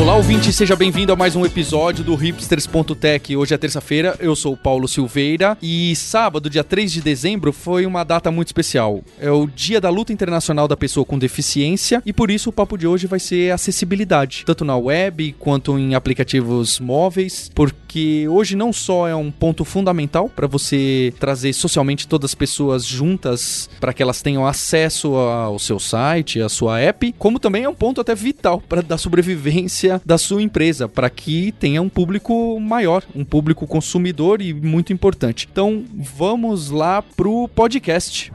Olá, 0.00 0.16
ouvinte, 0.16 0.50
seja 0.50 0.74
bem-vindo 0.74 1.12
a 1.12 1.16
mais 1.16 1.36
um 1.36 1.44
episódio 1.44 2.02
do 2.02 2.14
Hipsters.tech. 2.14 3.36
Hoje 3.36 3.52
é 3.52 3.58
terça-feira, 3.58 4.16
eu 4.18 4.34
sou 4.34 4.54
o 4.54 4.56
Paulo 4.56 4.88
Silveira 4.88 5.58
e 5.60 5.94
sábado, 5.94 6.48
dia 6.48 6.64
3 6.64 6.90
de 6.90 7.02
dezembro, 7.02 7.52
foi 7.52 7.84
uma 7.84 8.02
data 8.02 8.30
muito 8.30 8.48
especial. 8.48 9.04
É 9.20 9.30
o 9.30 9.46
Dia 9.46 9.78
da 9.78 9.90
Luta 9.90 10.10
Internacional 10.10 10.66
da 10.66 10.74
Pessoa 10.74 11.04
com 11.04 11.18
Deficiência 11.18 12.02
e 12.06 12.14
por 12.14 12.30
isso 12.30 12.48
o 12.48 12.52
papo 12.52 12.78
de 12.78 12.86
hoje 12.86 13.06
vai 13.06 13.20
ser 13.20 13.52
acessibilidade, 13.52 14.42
tanto 14.46 14.64
na 14.64 14.74
web 14.74 15.36
quanto 15.38 15.78
em 15.78 15.94
aplicativos 15.94 16.80
móveis, 16.80 17.50
porque 17.54 18.26
hoje 18.26 18.56
não 18.56 18.72
só 18.72 19.06
é 19.06 19.14
um 19.14 19.30
ponto 19.30 19.66
fundamental 19.66 20.30
para 20.30 20.46
você 20.46 21.12
trazer 21.20 21.52
socialmente 21.52 22.08
todas 22.08 22.30
as 22.30 22.34
pessoas 22.34 22.86
juntas 22.86 23.68
para 23.78 23.92
que 23.92 24.02
elas 24.02 24.22
tenham 24.22 24.46
acesso 24.46 25.14
ao 25.14 25.58
seu 25.58 25.78
site, 25.78 26.40
à 26.40 26.48
sua 26.48 26.80
app, 26.80 27.14
como 27.18 27.38
também 27.38 27.64
é 27.64 27.68
um 27.68 27.74
ponto 27.74 28.00
até 28.00 28.14
vital 28.14 28.62
para 28.66 28.80
dar 28.80 28.96
sobrevivência 28.96 29.89
da 30.04 30.18
sua 30.18 30.42
empresa, 30.42 30.88
para 30.88 31.08
que 31.08 31.52
tenha 31.52 31.80
um 31.80 31.88
público 31.88 32.58
maior, 32.60 33.02
um 33.14 33.24
público 33.24 33.66
consumidor 33.66 34.42
e 34.42 34.52
muito 34.52 34.92
importante. 34.92 35.48
Então, 35.50 35.84
vamos 35.94 36.70
lá 36.70 37.02
pro 37.02 37.48
podcast. 37.48 38.32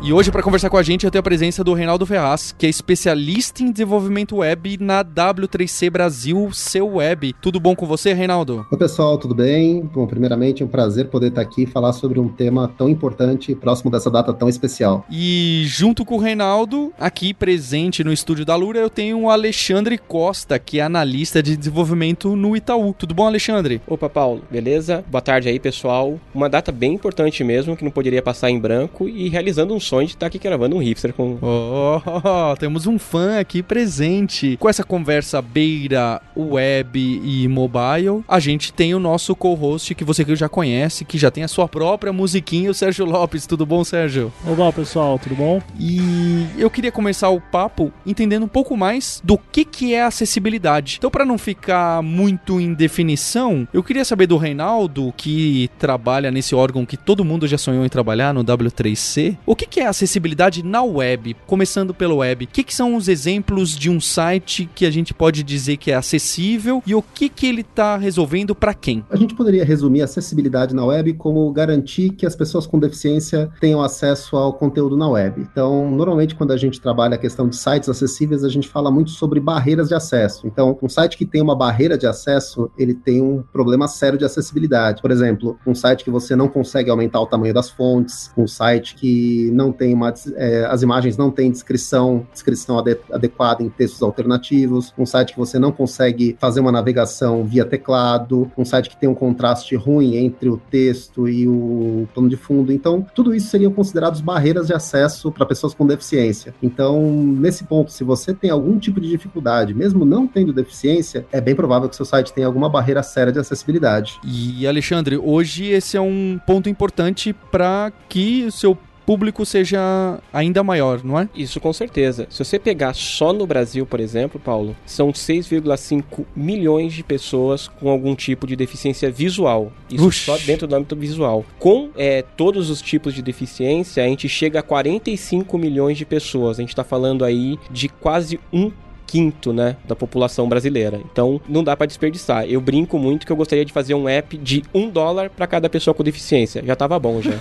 E 0.00 0.12
hoje, 0.12 0.30
para 0.30 0.44
conversar 0.44 0.70
com 0.70 0.76
a 0.76 0.82
gente, 0.82 1.04
eu 1.04 1.10
tenho 1.10 1.18
a 1.18 1.24
presença 1.24 1.64
do 1.64 1.74
Reinaldo 1.74 2.06
Ferraz, 2.06 2.54
que 2.56 2.64
é 2.64 2.68
especialista 2.68 3.64
em 3.64 3.72
desenvolvimento 3.72 4.36
web 4.36 4.78
na 4.80 5.04
W3C 5.04 5.90
Brasil, 5.90 6.50
seu 6.52 6.86
web. 6.86 7.34
Tudo 7.42 7.58
bom 7.58 7.74
com 7.74 7.84
você, 7.84 8.12
Reinaldo? 8.12 8.64
Oi, 8.70 8.78
pessoal, 8.78 9.18
tudo 9.18 9.34
bem? 9.34 9.82
Bom, 9.92 10.06
primeiramente, 10.06 10.62
é 10.62 10.66
um 10.66 10.68
prazer 10.68 11.08
poder 11.08 11.30
estar 11.30 11.40
aqui 11.40 11.64
e 11.64 11.66
falar 11.66 11.92
sobre 11.92 12.20
um 12.20 12.28
tema 12.28 12.72
tão 12.78 12.88
importante, 12.88 13.56
próximo 13.56 13.90
dessa 13.90 14.08
data 14.08 14.32
tão 14.32 14.48
especial. 14.48 15.04
E 15.10 15.64
junto 15.66 16.04
com 16.04 16.14
o 16.14 16.20
Reinaldo, 16.20 16.92
aqui 16.98 17.34
presente 17.34 18.04
no 18.04 18.12
estúdio 18.12 18.44
da 18.44 18.54
Lura, 18.54 18.78
eu 18.78 18.88
tenho 18.88 19.22
o 19.22 19.30
Alexandre 19.30 19.98
Costa, 19.98 20.60
que 20.60 20.78
é 20.78 20.82
analista 20.82 21.42
de 21.42 21.56
desenvolvimento 21.56 22.36
no 22.36 22.56
Itaú. 22.56 22.94
Tudo 22.96 23.16
bom, 23.16 23.26
Alexandre? 23.26 23.82
Opa, 23.84 24.08
Paulo, 24.08 24.42
beleza? 24.48 25.04
Boa 25.10 25.20
tarde 25.20 25.48
aí, 25.48 25.58
pessoal. 25.58 26.20
Uma 26.32 26.48
data 26.48 26.70
bem 26.70 26.94
importante 26.94 27.42
mesmo, 27.42 27.76
que 27.76 27.84
não 27.84 27.90
poderia 27.90 28.22
passar 28.22 28.48
em 28.48 28.60
branco 28.60 29.08
e 29.08 29.28
realizando 29.28 29.74
um 29.74 29.87
sonho 29.88 30.06
de 30.06 30.14
estar 30.14 30.26
aqui 30.26 30.38
gravando 30.38 30.76
um 30.76 30.80
hipster 30.80 31.14
com. 31.14 31.38
Oh, 31.40 32.00
oh, 32.04 32.56
temos 32.56 32.86
um 32.86 32.98
fã 32.98 33.38
aqui 33.38 33.62
presente. 33.62 34.56
Com 34.58 34.68
essa 34.68 34.84
conversa 34.84 35.40
beira 35.40 36.20
web 36.36 36.98
e 36.98 37.48
mobile, 37.48 38.22
a 38.28 38.38
gente 38.38 38.72
tem 38.72 38.94
o 38.94 39.00
nosso 39.00 39.34
co-host 39.34 39.94
que 39.94 40.04
você 40.04 40.24
já 40.36 40.48
conhece, 40.48 41.04
que 41.04 41.16
já 41.16 41.30
tem 41.30 41.42
a 41.42 41.48
sua 41.48 41.66
própria 41.66 42.12
musiquinha, 42.12 42.70
o 42.70 42.74
Sérgio 42.74 43.06
Lopes. 43.06 43.46
Tudo 43.46 43.64
bom, 43.64 43.82
Sérgio? 43.82 44.30
Olá, 44.46 44.70
pessoal, 44.70 45.18
tudo 45.18 45.34
bom? 45.34 45.62
E 45.80 46.46
eu 46.58 46.68
queria 46.68 46.92
começar 46.92 47.30
o 47.30 47.40
papo 47.40 47.90
entendendo 48.04 48.42
um 48.42 48.48
pouco 48.48 48.76
mais 48.76 49.22
do 49.24 49.38
que, 49.38 49.64
que 49.64 49.94
é 49.94 50.02
acessibilidade. 50.02 50.96
Então, 50.98 51.10
para 51.10 51.24
não 51.24 51.38
ficar 51.38 52.02
muito 52.02 52.60
em 52.60 52.74
definição, 52.74 53.66
eu 53.72 53.82
queria 53.82 54.04
saber 54.04 54.26
do 54.26 54.36
Reinaldo, 54.36 55.14
que 55.16 55.70
trabalha 55.78 56.30
nesse 56.30 56.54
órgão 56.54 56.84
que 56.84 56.96
todo 56.96 57.24
mundo 57.24 57.48
já 57.48 57.56
sonhou 57.56 57.86
em 57.86 57.88
trabalhar, 57.88 58.34
no 58.34 58.44
W3C, 58.44 59.36
o 59.46 59.56
que, 59.56 59.66
que 59.66 59.77
é 59.80 59.86
acessibilidade 59.86 60.62
na 60.62 60.82
web? 60.82 61.36
Começando 61.46 61.94
pelo 61.94 62.16
web, 62.16 62.44
o 62.44 62.48
que, 62.48 62.62
que 62.62 62.74
são 62.74 62.96
os 62.96 63.08
exemplos 63.08 63.76
de 63.76 63.88
um 63.90 64.00
site 64.00 64.68
que 64.74 64.84
a 64.84 64.90
gente 64.90 65.14
pode 65.14 65.42
dizer 65.42 65.76
que 65.76 65.90
é 65.90 65.94
acessível 65.94 66.82
e 66.86 66.94
o 66.94 67.02
que, 67.02 67.28
que 67.28 67.46
ele 67.46 67.60
está 67.60 67.96
resolvendo 67.96 68.54
para 68.54 68.74
quem? 68.74 69.04
A 69.10 69.16
gente 69.16 69.34
poderia 69.34 69.64
resumir 69.64 70.02
acessibilidade 70.02 70.74
na 70.74 70.84
web 70.84 71.14
como 71.14 71.50
garantir 71.52 72.10
que 72.10 72.26
as 72.26 72.34
pessoas 72.34 72.66
com 72.66 72.78
deficiência 72.78 73.50
tenham 73.60 73.82
acesso 73.82 74.36
ao 74.36 74.52
conteúdo 74.52 74.96
na 74.96 75.08
web. 75.08 75.40
Então, 75.40 75.90
normalmente, 75.90 76.34
quando 76.34 76.52
a 76.52 76.56
gente 76.56 76.80
trabalha 76.80 77.14
a 77.14 77.18
questão 77.18 77.48
de 77.48 77.56
sites 77.56 77.88
acessíveis, 77.88 78.44
a 78.44 78.48
gente 78.48 78.68
fala 78.68 78.90
muito 78.90 79.10
sobre 79.10 79.40
barreiras 79.40 79.88
de 79.88 79.94
acesso. 79.94 80.46
Então, 80.46 80.78
um 80.82 80.88
site 80.88 81.16
que 81.16 81.24
tem 81.24 81.40
uma 81.40 81.56
barreira 81.56 81.96
de 81.96 82.06
acesso, 82.06 82.70
ele 82.76 82.94
tem 82.94 83.22
um 83.22 83.42
problema 83.52 83.86
sério 83.86 84.18
de 84.18 84.24
acessibilidade. 84.24 85.00
Por 85.00 85.10
exemplo, 85.10 85.58
um 85.66 85.74
site 85.74 86.04
que 86.04 86.10
você 86.10 86.34
não 86.34 86.48
consegue 86.48 86.90
aumentar 86.90 87.20
o 87.20 87.26
tamanho 87.26 87.54
das 87.54 87.70
fontes, 87.70 88.30
um 88.36 88.46
site 88.46 88.94
que 88.94 89.50
não 89.52 89.67
tem 89.72 89.94
uma. 89.94 90.12
É, 90.36 90.66
as 90.66 90.82
imagens 90.82 91.16
não 91.16 91.30
têm 91.30 91.50
descrição, 91.50 92.26
descrição 92.32 92.78
ade 92.78 92.96
adequada 93.12 93.62
em 93.62 93.68
textos 93.68 94.02
alternativos, 94.02 94.92
um 94.98 95.06
site 95.06 95.32
que 95.32 95.38
você 95.38 95.58
não 95.58 95.72
consegue 95.72 96.36
fazer 96.40 96.60
uma 96.60 96.72
navegação 96.72 97.44
via 97.44 97.64
teclado, 97.64 98.50
um 98.56 98.64
site 98.64 98.88
que 98.90 98.96
tem 98.96 99.08
um 99.08 99.14
contraste 99.14 99.76
ruim 99.76 100.16
entre 100.16 100.48
o 100.48 100.56
texto 100.56 101.28
e 101.28 101.46
o 101.46 102.08
plano 102.14 102.28
de 102.28 102.36
fundo. 102.36 102.72
Então, 102.72 103.06
tudo 103.14 103.34
isso 103.34 103.48
seriam 103.48 103.72
considerados 103.72 104.20
barreiras 104.20 104.66
de 104.66 104.74
acesso 104.74 105.30
para 105.30 105.46
pessoas 105.46 105.74
com 105.74 105.86
deficiência. 105.86 106.54
Então, 106.62 107.02
nesse 107.12 107.64
ponto, 107.64 107.90
se 107.90 108.04
você 108.04 108.34
tem 108.34 108.50
algum 108.50 108.78
tipo 108.78 109.00
de 109.00 109.08
dificuldade, 109.08 109.74
mesmo 109.74 110.04
não 110.04 110.26
tendo 110.26 110.52
deficiência, 110.52 111.26
é 111.32 111.40
bem 111.40 111.54
provável 111.54 111.88
que 111.88 111.96
seu 111.96 112.04
site 112.04 112.32
tenha 112.32 112.46
alguma 112.46 112.68
barreira 112.68 113.02
séria 113.02 113.32
de 113.32 113.38
acessibilidade. 113.38 114.18
E 114.24 114.66
Alexandre, 114.66 115.16
hoje 115.16 115.66
esse 115.66 115.96
é 115.96 116.00
um 116.00 116.38
ponto 116.46 116.68
importante 116.68 117.32
para 117.32 117.92
que 118.08 118.44
o 118.44 118.52
seu 118.52 118.76
público 119.08 119.46
seja 119.46 120.20
ainda 120.30 120.62
maior, 120.62 121.02
não 121.02 121.18
é? 121.18 121.30
Isso 121.34 121.58
com 121.58 121.72
certeza. 121.72 122.26
Se 122.28 122.44
você 122.44 122.58
pegar 122.58 122.92
só 122.92 123.32
no 123.32 123.46
Brasil, 123.46 123.86
por 123.86 124.00
exemplo, 124.00 124.38
Paulo, 124.38 124.76
são 124.84 125.10
6,5 125.12 126.26
milhões 126.36 126.92
de 126.92 127.02
pessoas 127.02 127.68
com 127.68 127.88
algum 127.88 128.14
tipo 128.14 128.46
de 128.46 128.54
deficiência 128.54 129.10
visual. 129.10 129.72
Isso 129.90 130.12
só 130.12 130.36
dentro 130.36 130.66
do 130.66 130.76
âmbito 130.76 130.94
visual. 130.94 131.42
Com 131.58 131.88
é, 131.96 132.20
todos 132.20 132.68
os 132.68 132.82
tipos 132.82 133.14
de 133.14 133.22
deficiência, 133.22 134.04
a 134.04 134.06
gente 134.06 134.28
chega 134.28 134.60
a 134.60 134.62
45 134.62 135.56
milhões 135.56 135.96
de 135.96 136.04
pessoas. 136.04 136.58
A 136.58 136.60
gente 136.60 136.68
está 136.68 136.84
falando 136.84 137.24
aí 137.24 137.58
de 137.70 137.88
quase 137.88 138.38
um 138.52 138.70
quinto, 139.08 139.54
né, 139.54 139.76
da 139.88 139.96
população 139.96 140.46
brasileira. 140.46 141.00
Então, 141.10 141.40
não 141.48 141.64
dá 141.64 141.74
para 141.74 141.86
desperdiçar. 141.86 142.44
Eu 142.44 142.60
brinco 142.60 142.98
muito 142.98 143.26
que 143.26 143.32
eu 143.32 143.36
gostaria 143.36 143.64
de 143.64 143.72
fazer 143.72 143.94
um 143.94 144.06
app 144.06 144.36
de 144.36 144.62
um 144.74 144.90
dólar 144.90 145.30
para 145.30 145.46
cada 145.46 145.68
pessoa 145.70 145.94
com 145.94 146.04
deficiência. 146.04 146.62
Já 146.64 146.76
tava 146.76 146.98
bom 146.98 147.22
já. 147.22 147.32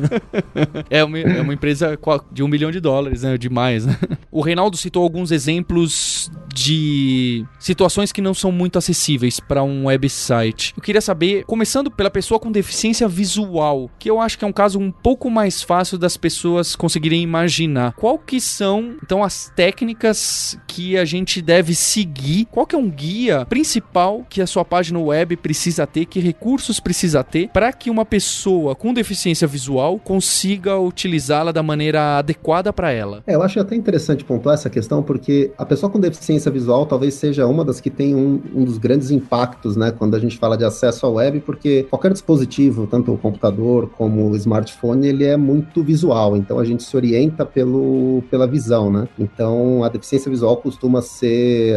é, 0.88 1.04
uma, 1.04 1.18
é 1.18 1.40
uma 1.42 1.52
empresa 1.52 1.98
de 2.32 2.42
um 2.42 2.48
milhão 2.48 2.70
de 2.70 2.80
dólares, 2.80 3.22
né, 3.22 3.36
demais. 3.36 3.84
Né? 3.84 3.96
O 4.32 4.40
Reinaldo 4.40 4.78
citou 4.78 5.02
alguns 5.02 5.30
exemplos 5.30 6.30
de 6.54 7.44
situações 7.58 8.10
que 8.10 8.22
não 8.22 8.32
são 8.32 8.50
muito 8.50 8.78
acessíveis 8.78 9.38
para 9.38 9.62
um 9.62 9.86
website. 9.86 10.72
Eu 10.76 10.82
queria 10.82 11.00
saber, 11.00 11.44
começando 11.44 11.90
pela 11.90 12.10
pessoa 12.10 12.40
com 12.40 12.50
deficiência 12.50 13.06
visual, 13.06 13.90
que 13.98 14.10
eu 14.10 14.20
acho 14.20 14.38
que 14.38 14.44
é 14.44 14.48
um 14.48 14.52
caso 14.52 14.80
um 14.80 14.90
pouco 14.90 15.30
mais 15.30 15.62
fácil 15.62 15.98
das 15.98 16.16
pessoas 16.16 16.74
conseguirem 16.74 17.22
imaginar. 17.22 17.92
Qual 17.92 18.18
que 18.18 18.40
são, 18.40 18.96
então, 19.02 19.22
as 19.22 19.52
técnicas 19.54 20.58
que 20.66 20.77
que 20.78 20.96
a 20.96 21.04
gente 21.04 21.42
deve 21.42 21.74
seguir? 21.74 22.44
Qual 22.52 22.64
que 22.64 22.76
é 22.76 22.78
um 22.78 22.88
guia 22.88 23.44
principal 23.46 24.24
que 24.30 24.40
a 24.40 24.46
sua 24.46 24.64
página 24.64 25.00
web 25.00 25.36
precisa 25.36 25.84
ter? 25.88 26.04
Que 26.04 26.20
recursos 26.20 26.78
precisa 26.78 27.24
ter 27.24 27.48
para 27.48 27.72
que 27.72 27.90
uma 27.90 28.04
pessoa 28.04 28.76
com 28.76 28.94
deficiência 28.94 29.48
visual 29.48 29.98
consiga 29.98 30.78
utilizá-la 30.78 31.50
da 31.50 31.64
maneira 31.64 32.18
adequada 32.18 32.72
para 32.72 32.92
ela? 32.92 33.24
É, 33.26 33.34
eu 33.34 33.42
acho 33.42 33.58
até 33.58 33.74
interessante 33.74 34.24
pontuar 34.24 34.54
essa 34.54 34.70
questão 34.70 35.02
porque 35.02 35.50
a 35.58 35.66
pessoa 35.66 35.90
com 35.90 35.98
deficiência 35.98 36.48
visual 36.48 36.86
talvez 36.86 37.14
seja 37.14 37.44
uma 37.44 37.64
das 37.64 37.80
que 37.80 37.90
tem 37.90 38.14
um, 38.14 38.40
um 38.54 38.64
dos 38.64 38.78
grandes 38.78 39.10
impactos, 39.10 39.74
né, 39.74 39.90
quando 39.90 40.14
a 40.14 40.20
gente 40.20 40.38
fala 40.38 40.56
de 40.56 40.64
acesso 40.64 41.06
à 41.06 41.08
web, 41.08 41.40
porque 41.40 41.88
qualquer 41.90 42.12
dispositivo, 42.12 42.86
tanto 42.86 43.12
o 43.12 43.18
computador 43.18 43.90
como 43.98 44.30
o 44.30 44.36
smartphone, 44.36 45.08
ele 45.08 45.24
é 45.24 45.36
muito 45.36 45.82
visual, 45.82 46.36
então 46.36 46.56
a 46.56 46.64
gente 46.64 46.84
se 46.84 46.96
orienta 46.96 47.44
pelo, 47.44 48.22
pela 48.30 48.46
visão, 48.46 48.92
né? 48.92 49.08
Então 49.18 49.82
a 49.82 49.88
deficiência 49.88 50.30
visual 50.30 50.56
costuma 50.68 51.02
ser, 51.02 51.76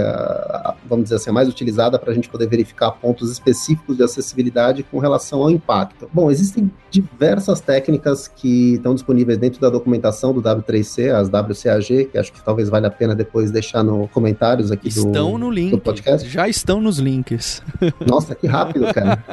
vamos 0.87 1.05
dizer 1.05 1.15
assim, 1.15 1.29
a 1.29 1.33
mais 1.33 1.47
utilizada 1.47 1.97
para 1.97 2.11
a 2.11 2.13
gente 2.13 2.29
poder 2.29 2.47
verificar 2.47 2.91
pontos 2.91 3.31
específicos 3.31 3.97
de 3.97 4.03
acessibilidade 4.03 4.83
com 4.83 4.99
relação 4.99 5.41
ao 5.41 5.49
impacto. 5.49 6.09
Bom, 6.13 6.29
existem 6.29 6.71
diversas 6.89 7.61
técnicas 7.61 8.27
que 8.27 8.73
estão 8.73 8.93
disponíveis 8.93 9.37
dentro 9.37 9.61
da 9.61 9.69
documentação 9.69 10.33
do 10.33 10.41
W3C, 10.41 11.13
as 11.13 11.29
WCAG, 11.29 12.05
que 12.05 12.17
acho 12.17 12.33
que 12.33 12.43
talvez 12.43 12.69
valha 12.69 12.87
a 12.87 12.91
pena 12.91 13.15
depois 13.15 13.49
deixar 13.49 13.83
no 13.83 14.07
comentário 14.09 14.31
comentários 14.31 14.71
aqui 14.71 14.87
estão 14.87 15.31
do, 15.31 15.37
no 15.37 15.51
link. 15.51 15.71
do 15.71 15.79
podcast. 15.79 16.27
Já 16.27 16.47
estão 16.47 16.81
nos 16.81 16.97
links. 16.97 17.61
Nossa, 18.05 18.35
que 18.35 18.47
rápido, 18.47 18.91
cara. 18.93 19.23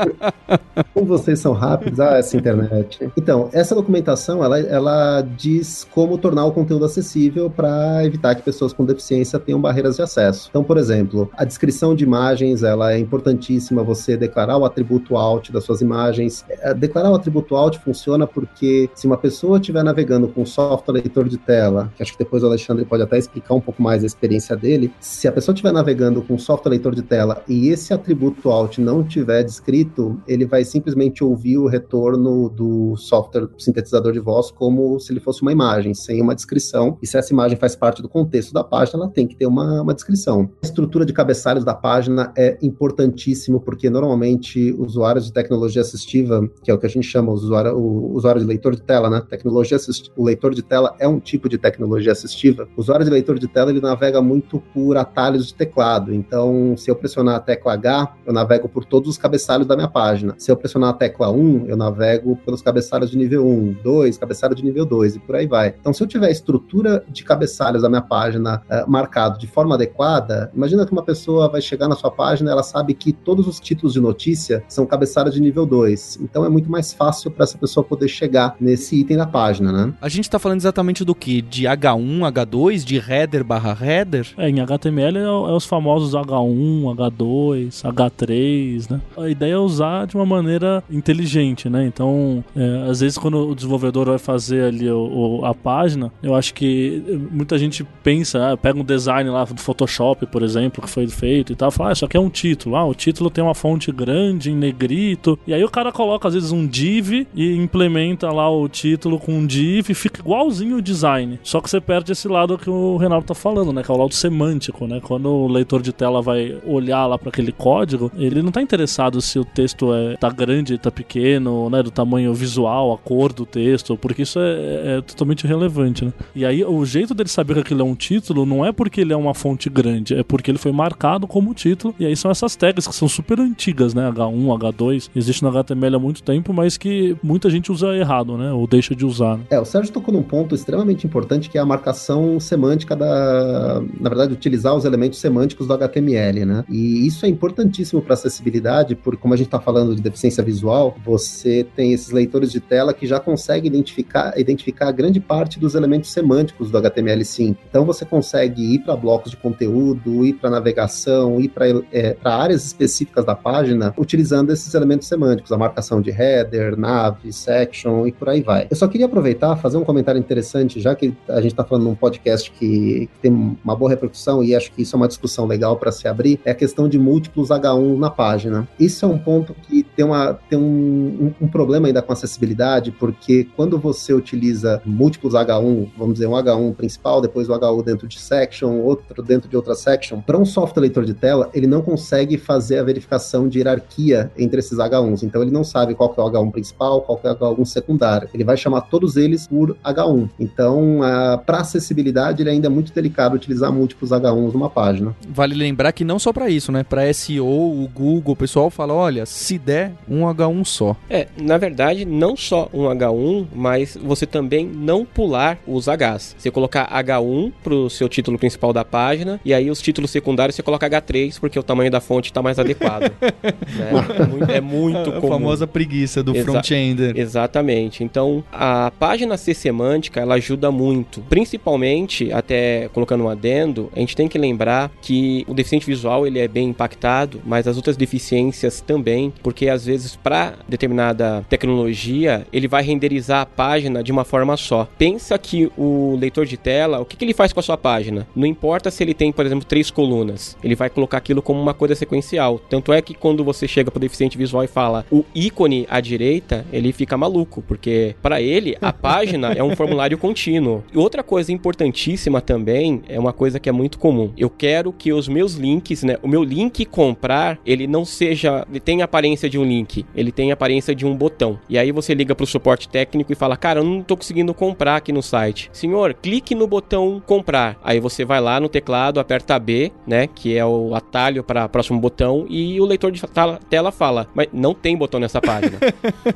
Como 0.95 1.07
vocês 1.07 1.39
são 1.39 1.53
rápidos, 1.53 2.01
ah, 2.01 2.19
essa 2.19 2.37
internet. 2.37 3.11
Então, 3.17 3.49
essa 3.53 3.75
documentação, 3.75 4.45
ela, 4.45 4.59
ela 4.59 5.21
diz 5.21 5.87
como 5.91 6.19
tornar 6.19 6.45
o 6.45 6.53
conteúdo 6.53 6.85
acessível 6.85 7.51
para 7.51 8.05
evitar 8.05 8.35
que 8.35 8.43
pessoas 8.43 8.73
com 8.73 8.85
deficiência 8.85 9.39
tenham 9.49 9.61
barreiras 9.61 9.97
de 9.97 10.03
acesso. 10.03 10.49
Então, 10.51 10.63
por 10.63 10.77
exemplo, 10.77 11.31
a 11.35 11.43
descrição 11.43 11.95
de 11.95 12.05
imagens, 12.05 12.63
ela 12.63 12.93
é 12.93 12.99
importantíssima, 12.99 13.83
você 13.83 14.15
declarar 14.15 14.59
o 14.59 14.65
atributo 14.67 15.17
alt 15.17 15.51
das 15.51 15.65
suas 15.65 15.81
imagens. 15.81 16.45
É, 16.51 16.75
declarar 16.75 17.11
o 17.11 17.15
atributo 17.15 17.57
alt 17.57 17.79
funciona 17.79 18.27
porque 18.27 18.91
se 18.95 19.07
uma 19.07 19.17
pessoa 19.17 19.57
estiver 19.57 19.83
navegando 19.83 20.29
com 20.29 20.45
software 20.45 20.93
leitor 20.93 21.27
de 21.31 21.39
tela, 21.39 21.91
que 21.97 22.03
acho 22.03 22.13
que 22.13 22.19
depois 22.19 22.43
o 22.43 22.47
Alexandre 22.47 22.85
pode 22.85 23.03
até 23.03 23.17
explicar 23.17 23.55
um 23.55 23.61
pouco 23.61 23.83
mais 23.83 24.03
a 24.03 24.07
experiência 24.07 24.55
dele, 24.55 24.93
se 25.01 25.27
a 25.27 25.33
pessoa 25.33 25.55
estiver 25.55 25.73
navegando 25.73 26.21
com 26.21 26.37
software 26.37 26.73
leitor 26.73 26.95
de 26.95 27.03
tela 27.03 27.43
e 27.49 27.69
esse 27.71 27.95
atributo 27.95 28.51
alt 28.51 28.77
não 28.77 29.03
tiver 29.03 29.43
descrito, 29.45 30.21
ele 30.29 30.45
vai 30.45 30.63
simplesmente 30.63 31.25
ouvir 31.25 31.57
o 31.57 31.67
retorno 31.67 32.51
do 32.51 32.97
software 32.99 33.49
sintetizador 33.57 34.13
de 34.13 34.21
voz 34.21 34.51
como 34.51 35.01
se 35.01 35.11
ele 35.11 35.21
fosse 35.21 35.41
uma 35.41 35.53
imagem, 35.53 35.95
sem 35.95 36.21
uma 36.21 36.35
descrição. 36.35 36.99
E 37.01 37.07
se 37.07 37.17
essa 37.17 37.33
imagem 37.33 37.57
faz 37.57 37.75
parte 37.75 38.03
do 38.03 38.11
contexto 38.11 38.53
da 38.53 38.63
página, 38.63 39.05
ela 39.05 39.09
tem 39.11 39.27
que 39.27 39.38
ter 39.39 39.47
uma, 39.47 39.83
uma 39.83 39.95
descrição. 39.95 40.51
A 40.63 40.67
estrutura 40.67 41.05
de 41.05 41.13
cabeçalhos 41.13 41.65
da 41.65 41.75
página 41.75 42.33
é 42.37 42.59
importantíssimo, 42.63 43.61
porque 43.61 43.89
normalmente 43.89 44.75
usuários 44.79 45.27
de 45.27 45.33
tecnologia 45.33 45.83
assistiva, 45.83 46.49
que 46.63 46.71
é 46.71 46.75
o 46.75 46.79
que 46.79 46.87
a 46.87 46.91
gente 46.91 47.07
chama 47.07 47.33
usuário, 47.33 47.77
o 47.77 48.15
usuário 48.15 48.41
de 48.41 48.47
leitor 48.47 48.75
de 48.75 48.83
tela, 48.83 49.09
né? 49.09 49.23
Tecnologia 49.29 49.77
assist... 49.77 50.11
O 50.17 50.25
leitor 50.25 50.55
de 50.55 50.63
tela 50.63 50.95
é 50.99 51.07
um 51.07 51.21
tipo 51.21 51.49
de 51.49 51.59
tecnologia 51.59 52.13
assistiva. 52.13 52.69
O 52.77 52.81
usuário 52.81 53.05
de 53.05 53.11
leitor 53.11 53.39
de 53.39 53.47
tela, 53.47 53.71
ele 53.71 53.81
navega 53.81 54.21
muito 54.21 54.63
por 54.75 54.97
atalhos 54.97 55.47
de 55.47 55.55
teclado. 55.55 56.13
Então, 56.13 56.77
se 56.77 56.91
eu 56.91 56.97
pressionar 56.97 57.37
a 57.37 57.41
tecla 57.41 57.75
H, 57.75 58.17
eu 58.27 58.33
navego 58.33 58.69
por 58.69 58.85
todos 58.85 59.09
os 59.09 59.19
cabeçalhos 59.19 59.67
da 59.67 59.77
minha 59.77 59.89
página. 59.89 60.35
Se 60.39 60.51
eu 60.51 60.57
pressionar 60.57 60.91
a 60.91 60.93
tecla 60.93 61.31
1, 61.31 61.67
eu 61.67 61.77
navego 61.77 62.37
pelos 62.45 62.63
cabeçalhos 62.63 63.11
de 63.11 63.17
nível 63.17 63.47
1, 63.47 63.77
2, 63.83 64.19
cabeçalho 64.19 64.55
de 64.55 64.65
nível 64.65 64.85
2 64.85 65.17
e 65.17 65.19
por 65.19 65.37
aí 65.37 65.47
vai. 65.47 65.75
Então, 65.81 65.93
se 65.93 66.03
eu 66.03 66.07
tiver 66.07 66.27
a 66.27 66.31
estrutura 66.31 67.05
de 67.09 67.25
cabeçalhos 67.25 67.83
da 67.83 67.89
minha 67.89 68.03
página 68.03 68.63
uh, 68.71 68.91
de 69.37 69.47
forma 69.47 69.75
adequada, 69.75 70.51
imagina 70.55 70.87
que 70.87 70.93
uma 70.93 71.03
pessoa 71.03 71.49
vai 71.49 71.61
chegar 71.61 71.89
na 71.89 71.97
sua 71.97 72.11
página, 72.11 72.51
ela 72.51 72.63
sabe 72.63 72.95
que 72.95 73.13
todos 73.13 73.47
os 73.47 73.61
títulos 73.61 73.93
de 73.93 74.01
notícia 74.01 74.63
são 74.69 74.87
cabeçalhos 74.87 75.35
de 75.35 75.41
nível 75.41 75.67
2. 75.67 76.19
Então, 76.23 76.45
é 76.45 76.49
muito 76.49 76.71
mais 76.71 76.93
fácil 76.93 77.31
para 77.31 77.45
essa 77.45 77.59
pessoa 77.59 77.85
poder 77.85 78.09
chegar 78.09 78.57
nesse 78.61 79.01
item 79.01 79.17
da 79.17 79.27
página, 79.27 79.73
né? 79.73 79.93
A 80.01 80.09
gente 80.09 80.25
está 80.25 80.39
falando 80.39 80.61
exatamente 80.61 81.05
do 81.05 81.15
que? 81.15 81.43
De 81.43 81.65
H1, 81.65 82.21
H2, 82.21 82.85
de 82.85 82.97
header 82.97 83.45
barra 83.45 83.77
header? 83.81 84.29
É, 84.37 84.49
em 84.49 84.61
HTML 84.61 85.19
é, 85.19 85.23
é 85.23 85.29
os 85.29 85.65
famosos 85.65 86.13
H1, 86.13 86.83
H2, 86.97 87.83
H3, 87.83 88.91
né? 88.91 89.01
A 89.17 89.29
ideia 89.29 89.55
é 89.55 89.59
usar 89.59 90.07
de 90.07 90.15
uma 90.15 90.27
maneira 90.27 90.83
inteligente, 90.91 91.69
né? 91.69 91.85
Então, 91.87 92.45
é, 92.57 92.91
às 92.91 93.01
vezes 93.01 93.19
quando 93.19 93.49
o 93.49 93.55
desenvolvedor 93.55 94.07
vai 94.07 94.19
fazer 94.19 94.65
ali 94.65 94.91
o, 94.91 95.41
o, 95.41 95.45
a 95.45 95.55
página, 95.55 96.13
eu 96.23 96.35
acho 96.35 96.55
que 96.55 97.03
muita 97.31 97.59
gente 97.59 97.85
pensa, 98.03 98.53
ah, 98.53 98.57
pega 98.57 98.79
um 98.79 98.85
design 98.85 99.18
lá 99.25 99.45
do 99.45 99.61
Photoshop, 99.61 100.27
por 100.27 100.43
exemplo, 100.43 100.83
que 100.83 100.91
foi 100.91 101.07
feito 101.09 101.53
e 101.53 101.57
tal, 101.57 101.71
fala, 101.71 101.91
ah, 101.91 101.93
isso 101.93 102.05
aqui 102.05 102.17
é 102.17 102.21
um 102.21 102.31
título, 102.31 102.77
ah, 102.77 102.85
o 102.85 102.95
título 102.95 103.31
tem 103.31 103.43
uma 103.43 103.55
fonte 103.55 103.91
grande 103.91 104.51
em 104.51 104.55
negrito, 104.55 105.39
e 105.47 105.55
aí 105.55 105.65
o 105.65 105.71
cara 105.71 105.91
coloca 105.91 106.29
às 106.29 106.35
vezes 106.35 106.53
um 106.53 106.67
div 106.67 107.27
e 107.35 107.57
implementa 107.57 108.31
lá 108.31 108.51
o 108.51 108.69
título 108.69 109.19
com 109.19 109.33
um 109.33 109.47
div 109.47 109.91
e 109.91 109.95
fica 109.95 110.21
igualzinho 110.21 110.77
o 110.77 110.83
design, 110.83 111.39
só 111.43 111.61
que 111.61 111.71
você 111.71 111.81
perde 111.81 112.13
esse 112.13 112.29
lado 112.29 112.59
que 112.59 112.71
o 112.71 112.97
Renato 112.97 113.27
tá 113.27 113.35
falando, 113.35 113.73
né, 113.73 113.83
que 113.83 113.91
é 113.91 113.95
o 113.95 113.99
lado 113.99 114.15
semântico, 114.15 114.87
né, 114.87 115.01
quando 115.03 115.29
o 115.29 115.49
leitor 115.49 115.83
de 115.83 115.93
tela 115.93 116.21
vai 116.21 116.57
olhar 116.67 117.07
lá 117.07 117.19
para 117.19 117.31
aquele 117.31 117.53
código, 117.53 118.11
ele 118.17 118.43
não 118.43 118.53
tá 118.53 118.61
interessado 118.63 119.21
se 119.21 119.39
o 119.39 119.45
texto 119.45 119.93
é, 119.95 120.17
tá 120.17 120.31
grande, 120.31 120.79
tá 120.79 120.91
pequeno, 120.91 121.71
né, 121.71 121.83
do 121.83 121.91
tamanho 121.91 122.33
visual, 122.35 122.93
a 122.93 122.99
cor 122.99 123.33
do 123.33 123.47
texto, 123.47 123.97
porque 123.97 124.23
isso 124.23 124.39
é, 124.41 124.99
é 124.99 125.01
totalmente 125.01 125.45
irrelevante, 125.45 126.05
né. 126.05 126.13
E 126.35 126.45
aí 126.45 126.65
o 126.65 126.85
jeito 126.85 127.15
dele 127.15 127.29
saber 127.29 127.55
que 127.55 127.61
aquilo 127.61 127.81
é 127.81 127.85
um 127.85 127.95
título 127.95 128.47
não 128.47 128.65
é 128.65 128.73
porque 128.73 128.98
ele 129.01 129.13
é 129.13 129.17
uma 129.17 129.35
fonte 129.35 129.69
grande, 129.69 130.15
é 130.15 130.23
porque 130.23 130.51
ele 130.51 130.59
foi 130.59 130.73
marcado 130.73 131.27
como 131.27 131.55
título, 131.55 131.95
e 131.99 132.07
aí 132.07 132.17
são 132.17 132.31
essas 132.31 132.57
tags 132.57 132.87
que 132.87 132.95
são 132.95 133.09
super 133.09 133.41
antigas, 133.41 133.95
né, 133.95 134.11
H1, 134.11 134.59
H2, 134.59 135.11
existe 135.15 135.43
no 135.43 135.49
HTML 135.49 135.97
há 135.97 135.99
muito 135.99 136.23
tempo, 136.23 136.53
mas 136.53 136.77
que 136.77 137.17
muita 137.23 137.51
gente 137.51 137.71
usa 137.71 137.97
errado, 137.97 138.37
né, 138.37 138.53
ou 138.53 138.67
deixa 138.67 138.95
de 138.95 139.05
usar. 139.05 139.39
Né? 139.39 139.45
É, 139.51 139.61
o 139.61 139.65
Sérgio 139.65 139.93
tocou 139.93 140.13
num 140.13 140.23
ponto 140.23 140.55
extremamente 140.55 141.07
importante 141.07 141.49
que 141.49 141.59
é 141.59 141.61
a 141.61 141.67
marcação 141.67 142.41
semântica 142.41 142.95
da, 142.97 143.83
na 144.01 144.09
verdade, 144.09 144.33
utilizar 144.33 144.75
os 144.75 144.85
elementos 144.85 145.19
semânticos 145.19 145.67
do 145.67 145.75
HTML, 145.75 146.45
né, 146.45 146.65
e 146.69 147.07
isso 147.07 147.25
é 147.27 147.29
importantíssimo 147.29 148.01
para 148.03 148.15
acessibilidade, 148.15 148.95
porque 148.95 149.21
como 149.21 149.35
a 149.35 149.37
gente 149.37 149.47
está 149.47 149.61
falando 149.61 149.95
de 149.95 150.03
deficiência 150.03 150.43
visual, 150.43 150.97
você 151.05 151.67
tem 151.77 151.93
esses 151.93 152.11
leitores 152.11 152.51
de 152.51 152.61
tela 152.61 152.95
que 152.95 153.07
já 153.07 153.21
conseguem 153.21 153.69
identificar, 153.69 154.39
identificar 154.39 154.91
grande 154.93 155.21
parte 155.21 155.59
dos 155.59 155.75
elementos 155.75 156.11
semânticos 156.11 156.71
do 156.71 156.79
HTML5. 156.79 157.57
Então 157.69 157.85
você 157.85 158.05
consegue 158.05 158.75
ir 158.75 158.79
para 158.89 158.97
blocos 158.97 159.31
de 159.33 159.37
conteúdo, 159.37 160.25
ir 160.25 160.35
para 160.35 160.49
navegação, 160.49 161.39
ir 161.39 161.49
para 161.49 161.67
é, 161.93 162.17
áreas 162.25 162.65
específicas 162.65 163.23
da 163.23 163.35
página, 163.35 163.93
utilizando 163.99 164.51
esses 164.51 164.73
elementos 164.73 165.07
semânticos, 165.07 165.53
a 165.53 165.59
marcação 165.59 166.01
de 166.01 166.11
header, 166.11 166.75
nav, 166.79 167.19
section 167.31 168.07
e 168.07 168.13
por 168.13 168.31
aí 168.31 168.41
vai. 168.41 168.67
Eu 168.71 168.77
só 168.77 168.89
queria 168.89 169.05
aproveitar, 169.05 169.57
fazer 169.57 169.77
um 169.77 169.85
comentário 169.85 170.19
interessante, 170.19 170.81
já 170.81 170.95
que 170.95 171.15
a 171.29 171.41
gente 171.43 171.53
está 171.53 171.65
falando 171.65 171.85
num 171.85 171.95
podcast 171.95 172.51
que, 172.51 173.11
que, 173.13 173.21
tem 173.21 173.31
uma 173.63 173.77
boa 173.77 173.91
repercussão 173.91 174.43
e 174.43 174.55
acho 174.55 174.73
que 174.73 174.81
isso 174.81 174.97
é 174.97 174.99
uma 174.99 175.09
discussão 175.09 175.45
legal 175.45 175.77
para 175.77 175.93
se 175.93 176.09
abrir, 176.09 176.41
é 176.47 176.51
a 176.51 176.55
questão 176.55 176.89
de 176.89 176.99
múltiplos 176.99 177.51
H1 177.51 177.99
na 177.99 178.09
página. 178.09 178.67
Isso 178.81 179.05
é 179.05 179.09
um 179.09 179.19
ponto 179.19 179.55
que 179.65 179.83
tem, 179.83 180.05
uma, 180.05 180.33
tem 180.49 180.59
um, 180.59 181.35
um, 181.41 181.45
um 181.45 181.49
problema 181.49 181.89
ainda 181.89 182.01
com 182.01 182.13
acessibilidade, 182.13 182.91
porque 182.91 183.47
quando 183.55 183.79
você 183.79 184.15
utiliza 184.15 184.81
múltiplos 184.87 185.35
H1, 185.35 185.91
vamos 185.99 186.15
dizer, 186.15 186.27
um 186.27 186.33
H1 186.33 186.75
principal, 186.75 187.21
depois 187.21 187.51
o 187.51 187.53
H1 187.53 187.85
dentro 187.85 188.09
de 188.09 188.19
section, 188.19 188.78
outro 188.85 189.23
dentro 189.23 189.49
de 189.49 189.57
outra 189.57 189.75
section, 189.75 190.21
para 190.21 190.39
um 190.39 190.45
software 190.45 190.83
leitor 190.83 191.05
de 191.05 191.15
tela, 191.15 191.51
ele 191.55 191.67
não 191.67 191.83
consegue 191.83 192.37
fazer 192.37 192.79
a 192.79 192.83
verificação 192.83 193.49
de 193.49 193.59
hierarquia 193.59 194.31
entre 194.37 194.59
esses 194.61 194.79
H1s. 194.79 195.23
Então 195.23 195.43
ele 195.43 195.51
não 195.51 195.65
sabe 195.65 195.95
qual 195.95 196.15
é 196.17 196.21
o 196.21 196.25
H1 196.25 196.51
principal, 196.51 197.03
qual 197.03 197.21
é 197.23 197.31
o 197.31 197.35
H1 197.35 197.65
secundário. 197.65 198.29
Ele 198.33 198.45
vai 198.45 198.57
chamar 198.57 198.83
todos 198.83 199.17
eles 199.17 199.47
por 199.47 199.77
H1. 199.85 200.29
Então, 200.39 201.01
para 201.45 201.59
acessibilidade, 201.59 202.43
ele 202.43 202.51
ainda 202.51 202.67
é 202.67 202.71
muito 202.71 202.93
delicado 202.93 203.35
utilizar 203.35 203.73
múltiplos 203.73 204.11
H1s 204.11 204.53
numa 204.53 204.71
página. 204.71 205.15
Vale 205.29 205.55
lembrar 205.55 205.93
que 205.93 206.05
não 206.05 206.19
só 206.19 206.33
para 206.33 206.49
isso, 206.49 206.73
né? 206.73 206.83
Para 206.83 207.13
SEO, 207.13 207.47
o 207.47 207.89
Google, 207.93 208.33
o 208.33 208.37
pessoal 208.37 208.71
fala, 208.71 208.95
olha, 208.95 209.27
se 209.27 209.59
der 209.59 209.93
um 210.09 210.23
H1 210.23 210.65
só. 210.65 210.97
É, 211.09 211.29
na 211.41 211.59
verdade, 211.59 212.05
não 212.05 212.37
só 212.37 212.69
um 212.73 212.85
H1, 212.85 213.47
mas 213.55 213.97
você 214.03 214.27
também 214.27 214.67
não 214.67 215.05
pular 215.05 215.59
os 215.67 215.87
Hs. 215.87 216.37
Você 216.39 216.51
colocar 216.51 216.89
H1 216.91 217.53
pro 217.63 217.91
seu 217.91 218.09
título 218.09 218.39
principal 218.39 218.68
da 218.73 218.85
página, 218.85 219.41
e 219.45 219.53
aí 219.55 219.71
os 219.71 219.81
títulos 219.81 220.11
secundários 220.11 220.55
você 220.55 220.63
coloca 220.63 220.89
H3, 220.89 221.39
porque 221.41 221.59
o 221.59 221.63
tamanho 221.63 221.91
da 221.91 222.01
fonte 222.01 222.31
está 222.31 222.43
mais 222.43 222.59
adequado. 222.59 223.13
né? 223.21 224.57
é, 224.57 224.61
muito, 224.61 225.11
é 225.11 225.21
comum. 225.21 225.27
A 225.27 225.39
famosa 225.39 225.67
preguiça 225.67 226.23
do 226.23 226.37
Exa 226.37 226.45
front-ender. 226.45 227.17
Exatamente. 227.17 228.03
Então, 228.03 228.45
a 228.53 228.93
página 228.99 229.37
C 229.37 229.55
semântica, 229.55 230.21
ela 230.21 230.35
ajuda 230.35 230.71
muito. 230.71 231.21
Principalmente, 231.29 232.33
até 232.33 232.89
colocando 232.93 233.25
um 233.25 233.29
adendo, 233.29 233.91
a 233.95 234.01
gente 234.01 234.17
tem 234.17 234.29
que 234.29 234.39
lembrar 234.39 234.91
que 235.01 235.45
o 235.49 235.55
deficiente 235.55 235.87
visual, 235.87 236.27
ele 236.27 236.39
é 236.39 236.49
bem 236.49 236.69
impactado, 236.69 237.41
mas 237.45 237.67
as 237.67 237.77
outras 237.77 237.97
deficiências 237.97 238.81
também, 238.81 239.33
porque 239.43 239.69
às 239.69 239.85
vezes 239.87 240.17
para 240.17 240.55
determinada 240.69 241.45
tecnologia, 241.49 242.47
ele 242.53 242.69
vai 242.69 242.83
renderizar 242.83 243.43
a 243.43 243.47
página 243.47 244.03
de 244.03 244.13
uma 244.13 244.25
forma 244.25 244.57
só. 244.57 244.89
Pensa 244.99 245.39
que 245.39 245.71
o 245.77 246.17
leitor 246.21 246.47
de 246.47 246.57
tela, 246.57 247.01
o 247.01 247.05
que, 247.05 247.17
que 247.17 247.25
ele 247.25 247.35
faz 247.35 247.53
com 247.53 247.61
a 247.61 247.63
sua 247.63 247.77
página? 247.77 248.27
Não 248.35 248.47
importa 248.59 248.91
se 248.91 249.05
ele 249.05 249.15
tem, 249.15 249.31
por 249.31 249.47
exemplo, 249.47 249.65
três 249.65 249.89
colunas, 249.89 250.57
ele 250.65 250.75
vai 250.75 250.91
colocar 250.91 251.19
aquilo 251.19 251.41
como 251.41 251.61
uma 251.61 251.73
coisa 251.73 251.95
sequencial. 251.95 252.61
Tanto 252.69 252.93
é 252.93 253.01
que 253.01 253.15
quando 253.15 253.45
você 253.45 253.69
chega 253.69 253.89
para 253.89 253.99
o 253.99 254.01
deficiente 254.01 254.37
visual 254.37 254.65
e 254.65 254.67
fala 254.67 255.07
o 255.13 255.25
ícone 255.33 255.87
à 255.89 256.01
direita, 256.01 256.67
ele 256.73 256.93
fica 256.93 257.17
maluco, 257.17 257.63
porque 257.63 258.17
para 258.21 258.43
ele 258.43 258.77
a 258.81 258.93
página 258.93 259.53
é 259.53 259.63
um 259.63 259.77
formulário 259.77 260.19
contínuo. 260.19 260.83
E 260.93 260.99
outra 260.99 261.23
coisa 261.23 261.53
importantíssima 261.53 262.41
também 262.41 263.03
é 263.09 263.19
uma 263.19 263.33
coisa 263.33 263.61
que 263.61 263.69
é 263.69 263.73
muito 263.73 263.97
comum. 263.97 264.33
Eu 264.37 264.51
quero 264.51 264.93
que 264.93 265.13
os 265.13 265.29
meus 265.29 265.55
links, 265.55 266.03
né, 266.03 266.17
o 266.21 266.27
meu 266.27 266.43
link 266.43 266.85
comprar, 266.85 267.61
ele 267.65 267.87
não 267.87 268.05
seja, 268.05 268.67
ele 268.69 268.81
tenha 268.81 269.05
aparência 269.05 269.49
de 269.49 269.57
um 269.57 269.65
link? 269.65 270.05
Ele 270.17 270.33
tem 270.33 270.51
a 270.51 270.55
aparência 270.55 270.95
de 270.97 271.07
um 271.07 271.15
botão. 271.15 271.61
E 271.69 271.79
aí 271.79 271.93
você 271.93 272.13
liga 272.13 272.35
para 272.35 272.45
o 272.45 272.47
suporte 272.47 272.89
técnico 272.89 273.33
e 273.33 273.37
fala: 273.37 273.57
Cara, 273.57 273.79
eu 273.81 273.85
não 273.85 274.01
estou 274.01 274.17
conseguindo 274.17 274.53
comprar 274.53 274.97
aqui 274.97 275.13
no 275.13 275.23
site. 275.23 275.71
Senhor, 275.73 276.13
clique 276.15 276.57
no 276.57 276.67
botão 276.67 277.23
comprar. 277.25 277.79
Aí 277.85 278.01
você 278.01 278.25
vai 278.25 278.41
lá 278.41 278.48
no 278.61 278.69
teclado, 278.69 279.21
aperta 279.21 279.59
B, 279.59 279.93
né? 280.07 280.27
Que 280.27 280.57
é 280.57 280.65
o 280.65 280.95
atalho 280.95 281.45
para 281.45 281.67
o 281.67 281.69
próximo 281.69 282.01
botão. 282.01 282.47
E 282.49 282.81
o 282.81 282.85
leitor 282.85 283.13
de 283.13 283.23
tela 283.69 283.93
fala: 283.93 284.29
Mas 284.35 284.49
não 284.53 284.75
tem 284.75 284.97
botão 284.97 285.21
nessa 285.21 285.41
página. 285.41 285.79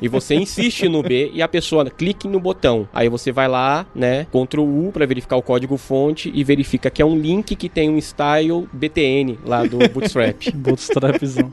e 0.01 0.07
você 0.07 0.35
insiste 0.35 0.87
no 0.87 1.01
B 1.01 1.31
e 1.33 1.41
a 1.41 1.47
pessoa 1.47 1.89
clique 1.89 2.27
no 2.27 2.39
botão. 2.39 2.87
Aí 2.93 3.09
você 3.09 3.31
vai 3.31 3.47
lá, 3.47 3.85
né? 3.95 4.27
Ctrl 4.31 4.61
U 4.61 4.91
para 4.91 5.05
verificar 5.05 5.37
o 5.37 5.41
código 5.41 5.77
fonte 5.77 6.31
e 6.33 6.43
verifica 6.43 6.89
que 6.89 7.01
é 7.01 7.05
um 7.05 7.17
link 7.17 7.55
que 7.55 7.69
tem 7.69 7.89
um 7.89 7.97
style 7.97 8.67
BTN 8.71 9.39
lá 9.45 9.63
do 9.65 9.77
Bootstrap. 9.89 10.51
Bootstrapzão. 10.53 11.51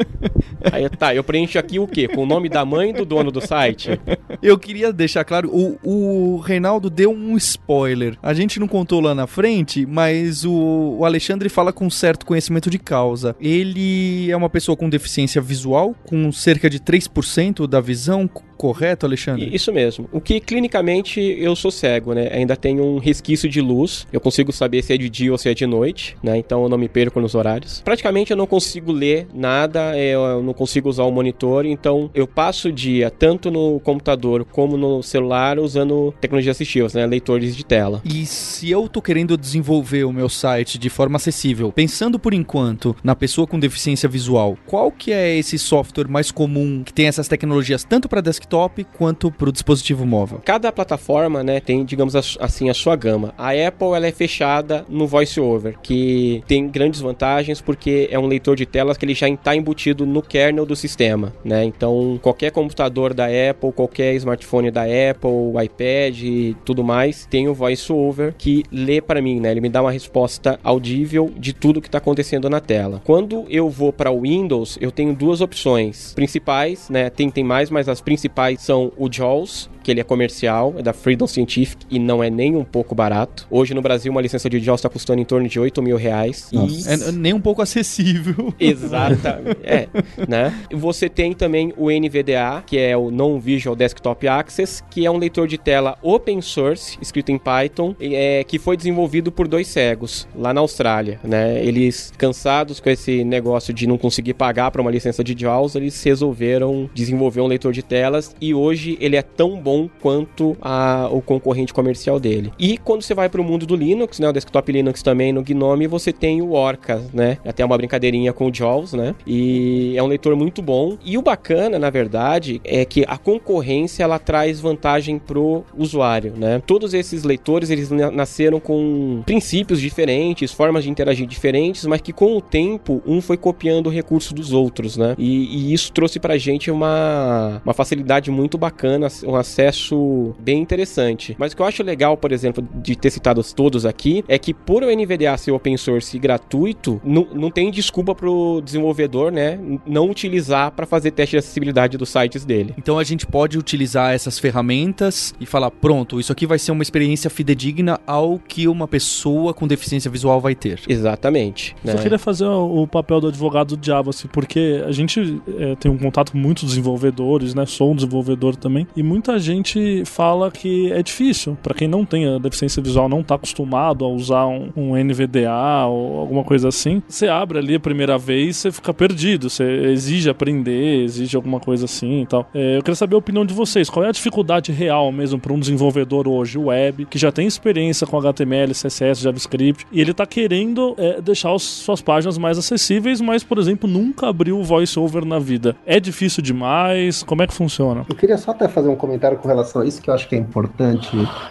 aí 0.72 0.88
tá, 0.88 1.14
eu 1.14 1.22
preencho 1.22 1.58
aqui 1.58 1.78
o 1.78 1.86
quê? 1.86 2.08
Com 2.08 2.22
o 2.22 2.26
nome 2.26 2.48
da 2.48 2.64
mãe 2.64 2.90
do 2.92 3.04
dono 3.04 3.30
do 3.30 3.46
site? 3.46 4.00
Eu 4.42 4.58
queria 4.58 4.92
deixar 4.92 5.24
claro, 5.24 5.50
o, 5.52 5.78
o 5.82 6.38
Reinaldo 6.38 6.88
deu 6.88 7.10
um 7.10 7.36
spoiler. 7.36 8.16
A 8.22 8.32
gente 8.32 8.58
não 8.58 8.66
contou 8.66 8.98
lá 9.00 9.14
na 9.14 9.26
frente, 9.26 9.84
mas 9.84 10.42
o, 10.44 10.96
o 10.98 11.04
Alexandre 11.04 11.50
fala 11.50 11.72
com 11.72 11.90
certo 11.90 12.19
conhecimento 12.24 12.70
de 12.70 12.78
causa. 12.78 13.36
Ele 13.40 14.30
é 14.30 14.36
uma 14.36 14.50
pessoa 14.50 14.76
com 14.76 14.88
deficiência 14.88 15.40
visual, 15.40 15.94
com 16.04 16.30
cerca 16.32 16.68
de 16.68 16.80
3% 16.80 17.66
da 17.66 17.80
visão, 17.80 18.28
correto, 18.60 19.06
Alexandre? 19.06 19.48
Isso 19.50 19.72
mesmo. 19.72 20.06
O 20.12 20.20
que 20.20 20.38
clinicamente 20.38 21.18
eu 21.18 21.56
sou 21.56 21.70
cego, 21.70 22.12
né? 22.12 22.28
Ainda 22.30 22.54
tenho 22.54 22.84
um 22.84 22.98
resquício 22.98 23.48
de 23.48 23.58
luz. 23.58 24.06
Eu 24.12 24.20
consigo 24.20 24.52
saber 24.52 24.82
se 24.82 24.92
é 24.92 24.98
de 24.98 25.08
dia 25.08 25.32
ou 25.32 25.38
se 25.38 25.48
é 25.48 25.54
de 25.54 25.64
noite, 25.64 26.14
né? 26.22 26.36
Então 26.36 26.62
eu 26.64 26.68
não 26.68 26.76
me 26.76 26.86
perco 26.86 27.18
nos 27.22 27.34
horários. 27.34 27.80
Praticamente 27.82 28.32
eu 28.32 28.36
não 28.36 28.46
consigo 28.46 28.92
ler 28.92 29.26
nada, 29.32 29.96
é, 29.96 30.10
eu 30.10 30.42
não 30.42 30.52
consigo 30.52 30.90
usar 30.90 31.04
o 31.04 31.10
monitor, 31.10 31.64
então 31.64 32.10
eu 32.12 32.26
passo 32.26 32.68
o 32.68 32.72
dia 32.72 33.10
tanto 33.10 33.50
no 33.50 33.80
computador 33.80 34.44
como 34.44 34.76
no 34.76 35.02
celular 35.02 35.58
usando 35.58 36.12
tecnologias 36.20 36.54
assistivas, 36.54 36.92
né? 36.92 37.06
Leitores 37.06 37.56
de 37.56 37.64
tela. 37.64 38.02
E 38.04 38.26
se 38.26 38.70
eu 38.70 38.90
tô 38.90 39.00
querendo 39.00 39.38
desenvolver 39.38 40.04
o 40.04 40.12
meu 40.12 40.28
site 40.28 40.76
de 40.76 40.90
forma 40.90 41.16
acessível, 41.16 41.72
pensando 41.72 42.18
por 42.18 42.34
enquanto 42.34 42.94
na 43.02 43.16
pessoa 43.16 43.46
com 43.46 43.58
deficiência 43.58 44.06
visual, 44.06 44.58
qual 44.66 44.92
que 44.92 45.14
é 45.14 45.34
esse 45.38 45.58
software 45.58 46.08
mais 46.08 46.30
comum 46.30 46.82
que 46.84 46.92
tem 46.92 47.06
essas 47.06 47.26
tecnologias 47.26 47.84
tanto 47.84 48.06
para 48.06 48.20
desktop 48.20 48.49
desktop 48.50 48.84
quanto 48.98 49.30
para 49.30 49.48
o 49.48 49.52
dispositivo 49.52 50.04
móvel. 50.04 50.40
Cada 50.44 50.72
plataforma, 50.72 51.42
né, 51.44 51.60
tem, 51.60 51.84
digamos 51.84 52.16
assim, 52.16 52.68
a 52.68 52.74
sua 52.74 52.96
gama. 52.96 53.32
A 53.38 53.50
Apple 53.50 53.94
ela 53.94 54.06
é 54.06 54.12
fechada 54.12 54.84
no 54.88 55.06
VoiceOver, 55.06 55.78
que 55.80 56.42
tem 56.46 56.68
grandes 56.68 57.00
vantagens 57.00 57.60
porque 57.60 58.08
é 58.10 58.18
um 58.18 58.26
leitor 58.26 58.56
de 58.56 58.66
telas 58.66 58.96
que 58.96 59.04
ele 59.04 59.14
já 59.14 59.28
está 59.28 59.54
embutido 59.54 60.04
no 60.04 60.20
kernel 60.20 60.66
do 60.66 60.74
sistema, 60.74 61.32
né? 61.44 61.64
Então, 61.64 62.18
qualquer 62.20 62.50
computador 62.50 63.14
da 63.14 63.26
Apple, 63.26 63.72
qualquer 63.72 64.14
smartphone 64.16 64.70
da 64.70 64.82
Apple, 64.82 65.64
iPad 65.64 66.22
e 66.22 66.56
tudo 66.64 66.82
mais, 66.82 67.26
tem 67.26 67.48
o 67.48 67.54
VoiceOver 67.54 68.34
que 68.36 68.64
lê 68.72 69.00
para 69.00 69.22
mim, 69.22 69.38
né? 69.38 69.52
Ele 69.52 69.60
me 69.60 69.68
dá 69.68 69.80
uma 69.80 69.92
resposta 69.92 70.58
audível 70.64 71.30
de 71.36 71.52
tudo 71.52 71.80
que 71.80 71.88
está 71.88 71.98
acontecendo 71.98 72.50
na 72.50 72.60
tela. 72.60 73.00
Quando 73.04 73.44
eu 73.48 73.68
vou 73.68 73.92
para 73.92 74.10
o 74.10 74.22
Windows, 74.22 74.76
eu 74.80 74.90
tenho 74.90 75.14
duas 75.14 75.40
opções 75.40 76.12
principais, 76.14 76.88
né? 76.88 77.10
Tem, 77.10 77.30
tem 77.30 77.44
mais, 77.44 77.70
mas 77.70 77.88
as 77.88 78.00
principais 78.00 78.39
principais 78.40 78.62
são 78.62 78.92
o 78.96 79.12
Jaws, 79.12 79.68
que 79.82 79.90
ele 79.90 80.00
é 80.00 80.04
comercial, 80.04 80.74
é 80.78 80.82
da 80.82 80.92
Freedom 80.92 81.26
Scientific 81.26 81.86
e 81.90 81.98
não 81.98 82.22
é 82.22 82.30
nem 82.30 82.56
um 82.56 82.64
pouco 82.64 82.94
barato. 82.94 83.46
Hoje 83.50 83.74
no 83.74 83.82
Brasil 83.82 84.10
uma 84.10 84.20
licença 84.20 84.48
de 84.48 84.60
Jaws 84.60 84.80
está 84.80 84.88
custando 84.88 85.20
em 85.20 85.24
torno 85.24 85.48
de 85.48 85.58
8 85.58 85.82
mil 85.82 85.96
reais. 85.96 86.48
E... 86.52 86.88
É 86.88 87.12
nem 87.12 87.32
um 87.32 87.40
pouco 87.40 87.62
acessível. 87.62 88.52
Exatamente. 88.58 89.58
é, 89.62 89.88
né? 90.28 90.54
Você 90.72 91.08
tem 91.08 91.32
também 91.32 91.72
o 91.76 91.90
NVDA, 91.90 92.62
que 92.66 92.78
é 92.78 92.96
o 92.96 93.10
Non-Visual 93.10 93.76
Desktop 93.76 94.26
Access, 94.26 94.82
que 94.90 95.06
é 95.06 95.10
um 95.10 95.18
leitor 95.18 95.46
de 95.46 95.58
tela 95.58 95.96
open 96.02 96.40
source, 96.40 96.98
escrito 97.00 97.30
em 97.30 97.38
Python, 97.38 97.94
é, 98.00 98.44
que 98.44 98.58
foi 98.58 98.76
desenvolvido 98.76 99.30
por 99.30 99.46
dois 99.48 99.68
cegos 99.68 100.28
lá 100.34 100.52
na 100.52 100.60
Austrália, 100.60 101.20
né? 101.22 101.64
Eles, 101.64 102.12
cansados 102.16 102.80
com 102.80 102.90
esse 102.90 103.24
negócio 103.24 103.72
de 103.72 103.86
não 103.86 103.98
conseguir 103.98 104.34
pagar 104.34 104.70
para 104.70 104.80
uma 104.80 104.90
licença 104.90 105.22
de 105.22 105.34
JAWS, 105.38 105.74
eles 105.76 106.02
resolveram 106.02 106.88
desenvolver 106.94 107.40
um 107.40 107.46
leitor 107.46 107.72
de 107.72 107.82
telas 107.82 108.34
e 108.40 108.54
hoje 108.54 108.96
ele 109.00 109.16
é 109.16 109.22
tão 109.22 109.60
bom 109.60 109.69
bom 109.70 109.88
quanto 110.00 110.56
a, 110.60 111.08
o 111.12 111.22
concorrente 111.22 111.72
comercial 111.72 112.18
dele. 112.18 112.52
E 112.58 112.76
quando 112.76 113.02
você 113.02 113.14
vai 113.14 113.28
para 113.28 113.40
o 113.40 113.44
mundo 113.44 113.64
do 113.64 113.76
Linux, 113.76 114.18
né, 114.18 114.28
o 114.28 114.32
desktop 114.32 114.72
Linux 114.72 115.00
também 115.02 115.32
no 115.32 115.42
GNOME, 115.42 115.86
você 115.86 116.12
tem 116.12 116.42
o 116.42 116.52
Orca, 116.52 117.00
né? 117.12 117.38
Até 117.44 117.64
uma 117.64 117.76
brincadeirinha 117.76 118.32
com 118.32 118.48
o 118.48 118.54
JAWS, 118.54 118.94
né? 118.94 119.14
E 119.24 119.94
é 119.96 120.02
um 120.02 120.08
leitor 120.08 120.34
muito 120.34 120.60
bom. 120.60 120.98
E 121.04 121.16
o 121.16 121.22
bacana, 121.22 121.78
na 121.78 121.88
verdade, 121.88 122.60
é 122.64 122.84
que 122.84 123.04
a 123.06 123.16
concorrência 123.16 124.02
ela 124.02 124.18
traz 124.18 124.60
vantagem 124.60 125.18
pro 125.18 125.64
usuário, 125.76 126.34
né? 126.36 126.60
Todos 126.66 126.92
esses 126.92 127.22
leitores 127.22 127.70
eles 127.70 127.90
nasceram 127.90 128.58
com 128.58 129.22
princípios 129.24 129.80
diferentes, 129.80 130.52
formas 130.52 130.82
de 130.82 130.90
interagir 130.90 131.26
diferentes, 131.26 131.86
mas 131.86 132.00
que 132.00 132.12
com 132.12 132.36
o 132.36 132.40
tempo 132.40 133.00
um 133.06 133.20
foi 133.20 133.36
copiando 133.36 133.86
o 133.86 133.90
recurso 133.90 134.34
dos 134.34 134.52
outros, 134.52 134.96
né? 134.96 135.14
E, 135.16 135.70
e 135.70 135.72
isso 135.72 135.92
trouxe 135.92 136.18
pra 136.18 136.36
gente 136.36 136.70
uma, 136.70 137.60
uma 137.64 137.74
facilidade 137.74 138.30
muito 138.30 138.58
bacana, 138.58 139.06
um 139.24 139.36
acesso 139.36 139.59
processo 139.60 140.34
bem 140.38 140.60
interessante. 140.60 141.36
Mas 141.38 141.52
o 141.52 141.56
que 141.56 141.62
eu 141.62 141.66
acho 141.66 141.82
legal, 141.82 142.16
por 142.16 142.32
exemplo, 142.32 142.66
de 142.82 142.96
ter 142.96 143.10
citado 143.10 143.42
todos 143.54 143.84
aqui, 143.84 144.24
é 144.26 144.38
que 144.38 144.54
por 144.54 144.82
o 144.82 144.86
NVDA 144.86 145.36
ser 145.36 145.50
open 145.52 145.76
source 145.76 146.16
e 146.16 146.20
gratuito, 146.20 147.00
não, 147.04 147.26
não 147.32 147.50
tem 147.50 147.70
desculpa 147.70 148.14
pro 148.14 148.60
desenvolvedor, 148.64 149.30
né, 149.30 149.58
não 149.86 150.08
utilizar 150.08 150.70
para 150.72 150.86
fazer 150.86 151.10
teste 151.10 151.32
de 151.32 151.38
acessibilidade 151.38 151.98
dos 151.98 152.08
sites 152.08 152.44
dele. 152.44 152.74
Então 152.78 152.98
a 152.98 153.04
gente 153.04 153.26
pode 153.26 153.58
utilizar 153.58 154.14
essas 154.14 154.38
ferramentas 154.38 155.34
e 155.40 155.46
falar, 155.46 155.70
pronto, 155.70 156.18
isso 156.18 156.32
aqui 156.32 156.46
vai 156.46 156.58
ser 156.58 156.72
uma 156.72 156.82
experiência 156.82 157.28
fidedigna 157.28 158.00
ao 158.06 158.38
que 158.38 158.66
uma 158.66 158.88
pessoa 158.88 159.52
com 159.52 159.66
deficiência 159.66 160.10
visual 160.10 160.40
vai 160.40 160.54
ter. 160.54 160.80
Exatamente. 160.88 161.76
Né? 161.84 161.92
Só 161.92 161.98
queria 161.98 162.18
fazer 162.18 162.46
o 162.46 162.86
papel 162.86 163.20
do 163.20 163.28
advogado 163.28 163.76
do 163.76 163.76
diabo, 163.76 164.10
assim, 164.10 164.28
porque 164.28 164.82
a 164.86 164.92
gente 164.92 165.40
é, 165.58 165.74
tem 165.76 165.90
um 165.90 165.98
contato 165.98 166.32
com 166.32 166.38
muitos 166.38 166.68
desenvolvedores, 166.68 167.54
né, 167.54 167.66
sou 167.66 167.92
um 167.92 167.94
desenvolvedor 167.94 168.56
também, 168.56 168.86
e 168.96 169.02
muita 169.02 169.38
gente 169.38 169.49
gente 169.50 170.04
fala 170.04 170.50
que 170.50 170.92
é 170.92 171.02
difícil. 171.02 171.56
Para 171.62 171.74
quem 171.74 171.88
não 171.88 172.04
tem 172.04 172.26
a 172.26 172.38
deficiência 172.38 172.82
visual, 172.82 173.08
não 173.08 173.20
está 173.20 173.34
acostumado 173.34 174.04
a 174.04 174.08
usar 174.08 174.46
um, 174.46 174.70
um, 174.76 174.96
NVDA 174.96 175.86
ou 175.86 176.20
alguma 176.20 176.44
coisa 176.44 176.68
assim, 176.68 177.02
você 177.08 177.28
abre 177.28 177.58
ali 177.58 177.74
a 177.74 177.80
primeira 177.80 178.18
vez, 178.18 178.56
você 178.56 178.72
fica 178.72 178.92
perdido. 178.92 179.48
Você 179.50 179.64
exige 179.64 180.28
aprender, 180.28 181.04
exige 181.04 181.36
alguma 181.36 181.60
coisa 181.60 181.84
assim 181.84 182.22
e 182.22 182.26
tal. 182.26 182.48
É, 182.54 182.76
eu 182.78 182.82
queria 182.82 182.94
saber 182.94 183.14
a 183.14 183.18
opinião 183.18 183.44
de 183.44 183.54
vocês. 183.54 183.88
Qual 183.90 184.04
é 184.04 184.08
a 184.08 184.12
dificuldade 184.12 184.72
real 184.72 185.10
mesmo 185.12 185.38
para 185.38 185.52
um 185.52 185.58
desenvolvedor 185.58 186.28
hoje, 186.28 186.58
web, 186.58 187.06
que 187.06 187.18
já 187.18 187.32
tem 187.32 187.46
experiência 187.46 188.06
com 188.06 188.18
HTML, 188.18 188.72
CSS, 188.72 189.22
JavaScript, 189.22 189.86
e 189.92 190.00
ele 190.00 190.10
está 190.10 190.26
querendo 190.26 190.94
é, 190.98 191.20
deixar 191.20 191.52
os, 191.52 191.62
suas 191.62 192.00
páginas 192.00 192.38
mais 192.38 192.58
acessíveis, 192.58 193.20
mas, 193.20 193.42
por 193.42 193.58
exemplo, 193.58 193.88
nunca 193.88 194.28
abriu 194.28 194.58
o 194.58 194.64
VoiceOver 194.64 195.24
na 195.24 195.38
vida. 195.38 195.76
É 195.86 195.98
difícil 196.00 196.42
demais? 196.42 197.22
Como 197.22 197.42
é 197.42 197.46
que 197.46 197.54
funciona? 197.54 198.04
Eu 198.08 198.14
queria 198.14 198.38
só 198.38 198.50
até 198.50 198.68
fazer 198.68 198.88
um 198.88 198.96
comentário 198.96 199.38
com 199.40 199.48
relação 199.48 199.82
a 199.82 199.86
isso, 199.86 200.00
que 200.00 200.10
eu 200.10 200.14
acho 200.14 200.28
que 200.28 200.34
é 200.34 200.38
importante 200.38 201.10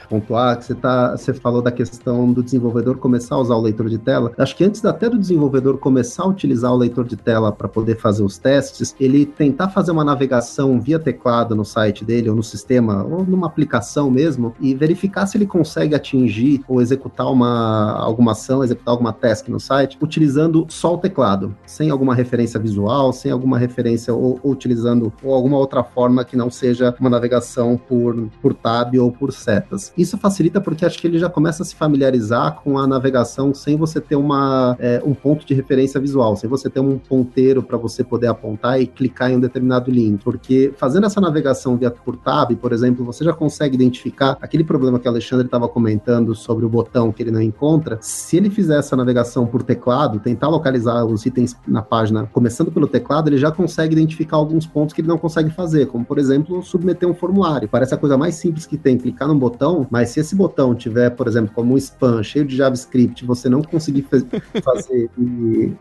pontuar, 0.10 0.58
que 0.58 0.66
você, 0.66 0.76
tá, 0.76 1.18
você 1.18 1.34
falou 1.34 1.62
da 1.62 1.72
questão 1.72 2.32
do 2.32 2.44
desenvolvedor 2.44 2.98
começar 2.98 3.36
a 3.36 3.40
usar 3.40 3.56
o 3.56 3.62
leitor 3.62 3.90
de 3.90 3.98
tela. 3.98 4.32
Acho 4.38 4.56
que 4.56 4.64
antes 4.64 4.84
até 4.86 5.10
do 5.10 5.18
desenvolvedor 5.18 5.78
começar 5.78 6.24
a 6.24 6.28
utilizar 6.28 6.72
o 6.72 6.78
leitor 6.78 7.06
de 7.06 7.16
tela 7.16 7.52
para 7.52 7.68
poder 7.68 7.98
fazer 7.98 8.24
os 8.24 8.38
testes, 8.38 8.96
ele 9.00 9.26
tentar 9.26 9.70
fazer 9.70 9.92
uma 9.92 10.04
navegação 10.04 10.80
via 10.80 11.00
teclado 11.00 11.56
no 11.56 11.66
site 11.66 12.06
dele, 12.06 12.30
ou 12.30 12.36
no 12.36 12.44
sistema, 12.44 13.04
ou 13.04 13.26
numa 13.26 13.48
aplicação 13.48 14.10
mesmo, 14.10 14.54
e 14.60 14.74
verificar 14.74 15.26
se 15.26 15.38
ele 15.38 15.46
consegue 15.46 15.96
atingir 15.96 16.62
ou 16.68 16.82
executar 16.82 17.32
uma, 17.32 17.94
alguma 17.94 18.32
ação, 18.32 18.64
executar 18.64 18.92
alguma 18.92 19.12
task 19.14 19.48
no 19.50 19.60
site, 19.60 19.98
utilizando 20.02 20.66
só 20.70 20.94
o 20.94 20.98
teclado, 20.98 21.56
sem 21.66 21.90
alguma 21.90 22.14
referência 22.14 22.60
visual, 22.60 23.12
sem 23.12 23.32
alguma 23.32 23.58
referência 23.58 24.14
ou, 24.14 24.40
ou 24.44 24.52
utilizando 24.52 25.12
ou 25.24 25.34
alguma 25.34 25.58
outra 25.58 25.84
forma 25.84 26.24
que 26.24 26.36
não 26.36 26.50
seja 26.50 26.96
uma 27.00 27.10
navegação 27.10 27.79
por, 27.88 28.30
por 28.42 28.54
tab 28.54 28.96
ou 28.98 29.12
por 29.12 29.32
setas. 29.32 29.94
Isso 29.98 30.18
facilita 30.18 30.62
porque 30.62 30.86
acho 30.86 31.00
que 31.00 31.08
ele 31.08 31.18
já 31.18 31.30
começa 31.30 31.64
a 31.64 31.66
se 31.66 31.76
familiarizar 31.76 32.62
com 32.64 32.78
a 32.78 32.86
navegação 32.86 33.54
sem 33.54 33.76
você 33.76 34.00
ter 34.00 34.16
uma, 34.16 34.76
é, 34.80 35.02
um 35.06 35.14
ponto 35.14 35.46
de 35.46 35.54
referência 35.54 36.00
visual, 36.00 36.36
sem 36.36 36.50
você 36.50 36.70
ter 36.70 36.80
um 36.80 36.98
ponteiro 36.98 37.64
para 37.64 37.78
você 37.78 38.04
poder 38.04 38.28
apontar 38.28 38.82
e 38.82 38.88
clicar 38.88 39.32
em 39.32 39.38
um 39.38 39.40
determinado 39.40 39.90
link. 39.90 40.24
Porque 40.24 40.74
fazendo 40.78 41.06
essa 41.06 41.22
navegação 41.22 41.78
via 41.78 41.90
por 41.90 42.18
tab, 42.18 42.56
por 42.56 42.74
exemplo, 42.74 43.06
você 43.06 43.24
já 43.24 43.34
consegue 43.34 43.76
identificar 43.76 44.38
aquele 44.42 44.64
problema 44.64 45.00
que 45.00 45.08
o 45.08 45.12
Alexandre 45.12 45.46
estava 45.46 45.68
comentando 45.68 46.36
sobre 46.36 46.66
o 46.66 46.70
botão 46.70 47.12
que 47.12 47.24
ele 47.24 47.32
não 47.32 47.42
encontra. 47.42 47.98
Se 48.02 48.38
ele 48.38 48.50
fizer 48.50 48.80
essa 48.80 48.96
navegação 48.96 49.46
por 49.46 49.64
teclado, 49.64 50.20
tentar 50.20 50.50
localizar 50.50 51.06
os 51.06 51.26
itens 51.26 51.56
na 51.68 51.82
página 51.82 52.26
começando 52.32 52.72
pelo 52.72 52.88
teclado, 52.88 53.30
ele 53.30 53.38
já 53.38 53.52
consegue 53.52 53.94
identificar 53.94 54.38
alguns 54.38 54.66
pontos 54.66 54.94
que 54.94 55.02
ele 55.02 55.08
não 55.08 55.18
consegue 55.18 55.50
fazer, 55.50 55.88
como 55.88 56.04
por 56.04 56.18
exemplo, 56.18 56.62
submeter 56.64 57.08
um 57.08 57.14
formulário. 57.14 57.69
Parece 57.72 57.94
a 57.94 57.98
coisa 57.98 58.18
mais 58.18 58.36
simples 58.36 58.66
que 58.66 58.78
tem, 58.78 58.98
clicar 58.98 59.28
num 59.28 59.38
botão, 59.38 59.88
mas 59.90 60.10
se 60.10 60.20
esse 60.20 60.36
botão 60.36 60.74
tiver, 60.76 61.10
por 61.12 61.28
exemplo, 61.28 61.52
como 61.54 61.74
um 61.74 61.78
spam 61.78 62.22
cheio 62.24 62.46
de 62.46 62.56
JavaScript, 62.56 63.26
você 63.26 63.50
não 63.50 63.62
conseguir 63.62 64.06
fazer 64.64 65.10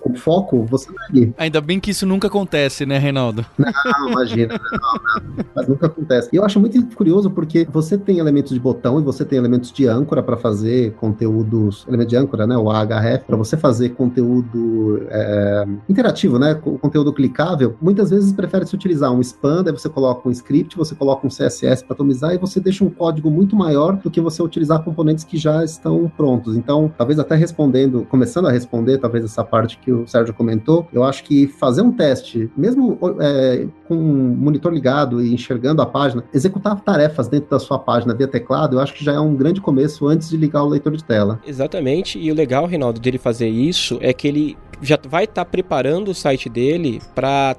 com 0.00 0.14
foco, 0.14 0.64
você 0.64 0.90
não 0.90 1.22
é 1.22 1.28
Ainda 1.38 1.60
bem 1.60 1.80
que 1.80 1.90
isso 1.90 2.06
nunca 2.06 2.28
acontece, 2.28 2.84
né, 2.84 2.98
Reinaldo? 2.98 3.44
Não, 3.58 4.10
imagina, 4.10 4.58
não, 4.72 5.26
não, 5.26 5.44
mas 5.54 5.68
nunca 5.68 5.86
acontece. 5.86 6.28
E 6.32 6.36
eu 6.36 6.44
acho 6.44 6.60
muito 6.60 6.94
curioso 6.94 7.30
porque 7.30 7.66
você 7.70 7.96
tem 7.96 8.18
elementos 8.18 8.52
de 8.52 8.60
botão 8.60 9.00
e 9.00 9.02
você 9.02 9.24
tem 9.24 9.38
elementos 9.38 9.72
de 9.72 9.86
âncora 9.86 10.22
para 10.22 10.36
fazer 10.36 10.92
conteúdos, 10.94 11.84
elemento 11.88 12.08
de 12.08 12.16
âncora, 12.16 12.46
né, 12.46 12.56
o 12.56 12.70
AHF, 12.70 13.24
para 13.26 13.36
você 13.36 13.56
fazer 13.56 13.90
conteúdo 13.90 15.06
é, 15.10 15.64
interativo, 15.88 16.38
né, 16.38 16.54
conteúdo 16.54 17.12
clicável. 17.12 17.76
Muitas 17.80 18.10
vezes 18.10 18.32
prefere 18.32 18.66
se 18.66 18.74
utilizar 18.74 19.12
um 19.12 19.20
spam, 19.20 19.62
daí 19.62 19.72
você 19.72 19.88
coloca 19.88 20.28
um 20.28 20.32
script, 20.32 20.76
você 20.76 20.94
coloca 20.94 21.26
um 21.26 21.30
CSS 21.30 21.77
para 21.84 21.94
atomizar 21.94 22.34
e 22.34 22.38
você 22.38 22.60
deixa 22.60 22.84
um 22.84 22.90
código 22.90 23.30
muito 23.30 23.56
maior 23.56 23.96
do 23.96 24.10
que 24.10 24.20
você 24.20 24.42
utilizar 24.42 24.82
componentes 24.82 25.24
que 25.24 25.36
já 25.36 25.64
estão 25.64 26.10
prontos. 26.16 26.56
Então, 26.56 26.92
talvez 26.96 27.18
até 27.18 27.34
respondendo, 27.34 28.06
começando 28.10 28.46
a 28.46 28.52
responder, 28.52 28.98
talvez 28.98 29.24
essa 29.24 29.44
parte 29.44 29.78
que 29.78 29.92
o 29.92 30.06
Sérgio 30.06 30.34
comentou, 30.34 30.86
eu 30.92 31.04
acho 31.04 31.24
que 31.24 31.46
fazer 31.46 31.82
um 31.82 31.92
teste, 31.92 32.50
mesmo 32.56 32.98
é, 33.20 33.66
com 33.86 33.96
um 33.96 34.36
monitor 34.36 34.72
ligado 34.72 35.22
e 35.22 35.32
enxergando 35.32 35.82
a 35.82 35.86
página, 35.86 36.24
executar 36.32 36.80
tarefas 36.80 37.28
dentro 37.28 37.50
da 37.50 37.58
sua 37.58 37.78
página 37.78 38.14
via 38.14 38.28
teclado, 38.28 38.76
eu 38.76 38.80
acho 38.80 38.94
que 38.94 39.04
já 39.04 39.12
é 39.12 39.20
um 39.20 39.34
grande 39.34 39.60
começo 39.60 40.06
antes 40.06 40.28
de 40.28 40.36
ligar 40.36 40.62
o 40.62 40.68
leitor 40.68 40.96
de 40.96 41.04
tela. 41.04 41.40
Exatamente, 41.46 42.18
e 42.18 42.30
o 42.30 42.34
legal, 42.34 42.66
Reinaldo, 42.66 43.00
dele 43.00 43.18
fazer 43.18 43.48
isso 43.48 43.98
é 44.00 44.12
que 44.12 44.28
ele 44.28 44.56
já 44.82 44.98
vai 45.08 45.24
estar 45.24 45.44
tá 45.44 45.50
preparando 45.50 46.08
o 46.08 46.14
site 46.14 46.48
dele 46.48 47.00
para 47.14 47.56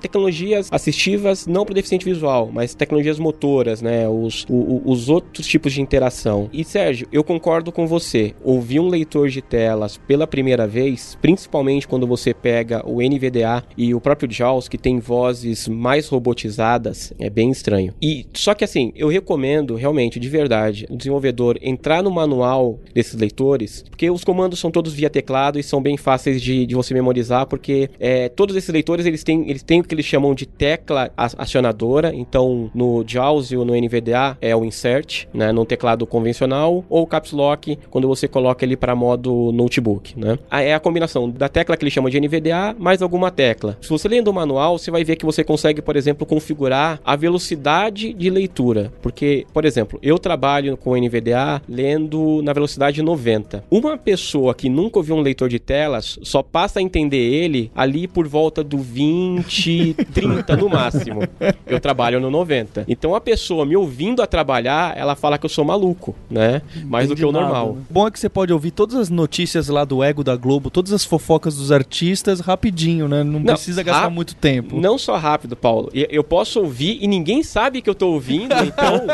tecnologias 0.00 0.68
assistivas, 0.70 1.46
não 1.46 1.64
para 1.64 1.74
deficiente 1.74 2.04
visual, 2.04 2.50
mas 2.52 2.74
tecnologias 2.74 3.18
motoras, 3.18 3.82
né? 3.82 4.08
Os, 4.08 4.44
o, 4.48 4.82
os 4.84 5.08
outros 5.08 5.46
tipos 5.46 5.72
de 5.72 5.80
interação. 5.80 6.48
E 6.52 6.64
Sérgio, 6.64 7.06
eu 7.12 7.24
concordo 7.24 7.72
com 7.72 7.86
você. 7.86 8.34
Ouvir 8.42 8.80
um 8.80 8.88
leitor 8.88 9.28
de 9.28 9.42
telas 9.42 9.96
pela 9.96 10.26
primeira 10.26 10.66
vez, 10.66 11.16
principalmente 11.20 11.86
quando 11.86 12.06
você 12.06 12.34
pega 12.34 12.82
o 12.88 13.00
NVDA 13.00 13.64
e 13.76 13.94
o 13.94 14.00
próprio 14.00 14.30
JAWS, 14.30 14.68
que 14.68 14.78
tem 14.78 14.98
vozes 14.98 15.68
mais 15.68 16.08
robotizadas, 16.08 17.12
é 17.18 17.28
bem 17.30 17.50
estranho. 17.50 17.94
E 18.00 18.26
só 18.32 18.54
que 18.54 18.64
assim, 18.64 18.92
eu 18.94 19.08
recomendo 19.08 19.74
realmente, 19.74 20.18
de 20.18 20.28
verdade, 20.28 20.86
o 20.90 20.96
desenvolvedor 20.96 21.58
entrar 21.62 22.02
no 22.02 22.10
manual 22.10 22.78
desses 22.94 23.14
leitores, 23.14 23.84
porque 23.88 24.10
os 24.10 24.24
comandos 24.24 24.58
são 24.58 24.70
todos 24.70 24.92
via 24.92 25.10
teclado 25.10 25.58
e 25.58 25.62
são 25.62 25.82
bem 25.82 25.96
fáceis 25.96 26.40
de 26.40 26.61
de, 26.66 26.74
você 26.74 26.94
memorizar, 26.94 27.46
porque 27.46 27.90
é, 27.98 28.28
todos 28.28 28.56
esses 28.56 28.70
leitores 28.70 29.06
eles 29.06 29.22
têm, 29.22 29.48
eles 29.48 29.62
têm 29.62 29.80
o 29.80 29.84
que 29.84 29.94
eles 29.94 30.06
chamam 30.06 30.34
de 30.34 30.46
tecla 30.46 31.10
acionadora. 31.16 32.12
Então, 32.14 32.70
no 32.74 33.04
JAWS 33.06 33.52
ou 33.52 33.64
no 33.64 33.74
NVDA 33.74 34.36
é 34.40 34.54
o 34.54 34.64
insert, 34.64 35.26
né, 35.32 35.52
no 35.52 35.64
teclado 35.64 36.06
convencional, 36.06 36.84
ou 36.88 37.06
caps 37.06 37.32
lock 37.32 37.78
quando 37.90 38.08
você 38.08 38.26
coloca 38.26 38.64
ele 38.64 38.76
para 38.76 38.94
modo 38.94 39.52
notebook, 39.52 40.18
né? 40.18 40.38
É 40.50 40.74
a 40.74 40.80
combinação 40.80 41.30
da 41.30 41.48
tecla 41.48 41.76
que 41.76 41.84
eles 41.84 41.92
chamam 41.92 42.10
de 42.10 42.20
NVDA 42.20 42.74
mais 42.78 43.02
alguma 43.02 43.30
tecla. 43.30 43.76
Se 43.80 43.88
você 43.88 44.08
lendo 44.08 44.28
o 44.28 44.34
manual, 44.34 44.78
você 44.78 44.90
vai 44.90 45.04
ver 45.04 45.16
que 45.16 45.24
você 45.24 45.44
consegue, 45.44 45.82
por 45.82 45.96
exemplo, 45.96 46.26
configurar 46.26 47.00
a 47.04 47.16
velocidade 47.16 48.12
de 48.12 48.30
leitura, 48.30 48.92
porque, 49.02 49.46
por 49.52 49.64
exemplo, 49.64 49.98
eu 50.02 50.18
trabalho 50.18 50.76
com 50.76 50.96
NVDA 50.96 51.62
lendo 51.68 52.40
na 52.42 52.52
velocidade 52.52 53.02
90. 53.02 53.64
Uma 53.70 53.96
pessoa 53.96 54.54
que 54.54 54.68
nunca 54.68 54.98
ouviu 54.98 55.16
um 55.16 55.20
leitor 55.20 55.48
de 55.48 55.58
telas 55.58 56.18
só 56.22 56.42
passa 56.52 56.78
a 56.78 56.82
entender 56.82 57.16
ele 57.16 57.72
ali 57.74 58.06
por 58.06 58.28
volta 58.28 58.62
do 58.62 58.78
20, 58.78 59.94
30 60.12 60.56
no 60.56 60.68
máximo. 60.68 61.22
Eu 61.66 61.80
trabalho 61.80 62.20
no 62.20 62.30
90. 62.30 62.84
Então 62.86 63.14
a 63.14 63.20
pessoa 63.20 63.64
me 63.64 63.74
ouvindo 63.74 64.22
a 64.22 64.26
trabalhar, 64.26 64.96
ela 64.96 65.16
fala 65.16 65.38
que 65.38 65.46
eu 65.46 65.50
sou 65.50 65.64
maluco, 65.64 66.14
né? 66.30 66.60
Mais 66.84 67.08
do 67.08 67.16
que 67.16 67.24
o 67.24 67.32
normal. 67.32 67.74
Né? 67.74 67.82
Bom 67.88 68.06
é 68.06 68.10
que 68.10 68.20
você 68.20 68.28
pode 68.28 68.52
ouvir 68.52 68.70
todas 68.70 68.96
as 68.96 69.08
notícias 69.08 69.68
lá 69.68 69.84
do 69.84 70.04
Ego 70.04 70.22
da 70.22 70.36
Globo, 70.36 70.68
todas 70.70 70.92
as 70.92 71.04
fofocas 71.04 71.56
dos 71.56 71.72
artistas 71.72 72.40
rapidinho, 72.40 73.08
né? 73.08 73.24
Não, 73.24 73.40
não 73.40 73.44
precisa 73.44 73.82
gastar 73.82 74.10
muito 74.10 74.34
tempo. 74.34 74.78
Não 74.78 74.98
só 74.98 75.16
rápido, 75.16 75.56
Paulo. 75.56 75.90
Eu 75.94 76.22
posso 76.22 76.60
ouvir 76.60 76.98
e 77.00 77.06
ninguém 77.06 77.42
sabe 77.42 77.80
que 77.80 77.88
eu 77.88 77.94
tô 77.94 78.08
ouvindo, 78.08 78.54
então 78.64 79.06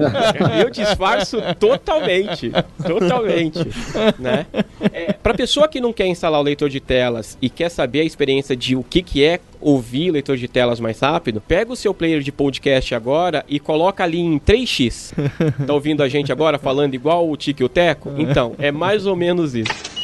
eu 0.58 0.70
disfarço 0.70 1.38
totalmente. 1.58 2.50
Totalmente. 2.86 3.58
Né? 4.18 4.46
É, 4.92 5.12
pra 5.12 5.34
pessoa 5.34 5.68
que 5.68 5.80
não 5.80 5.92
quer 5.92 6.06
instalar 6.06 6.40
o 6.40 6.42
leitor 6.42 6.70
de 6.70 6.80
telas 6.86 7.36
e 7.42 7.50
quer 7.50 7.68
saber 7.68 8.00
a 8.00 8.04
experiência 8.04 8.56
de 8.56 8.76
o 8.76 8.82
que, 8.82 9.02
que 9.02 9.24
é 9.24 9.40
ouvir 9.60 10.10
leitor 10.10 10.36
de 10.36 10.46
telas 10.46 10.78
mais 10.78 11.00
rápido, 11.00 11.40
pega 11.40 11.72
o 11.72 11.76
seu 11.76 11.92
player 11.92 12.20
de 12.20 12.30
podcast 12.30 12.94
agora 12.94 13.44
e 13.48 13.58
coloca 13.58 14.04
ali 14.04 14.20
em 14.20 14.38
3x. 14.38 15.12
tá 15.66 15.72
ouvindo 15.72 16.02
a 16.02 16.08
gente 16.08 16.30
agora 16.30 16.58
falando 16.58 16.94
igual 16.94 17.28
o 17.28 17.36
Tique 17.36 17.62
e 17.62 17.66
o 17.66 17.68
Teco? 17.68 18.14
Então, 18.16 18.54
é 18.58 18.70
mais 18.70 19.06
ou 19.06 19.16
menos 19.16 19.54
isso. 19.54 19.96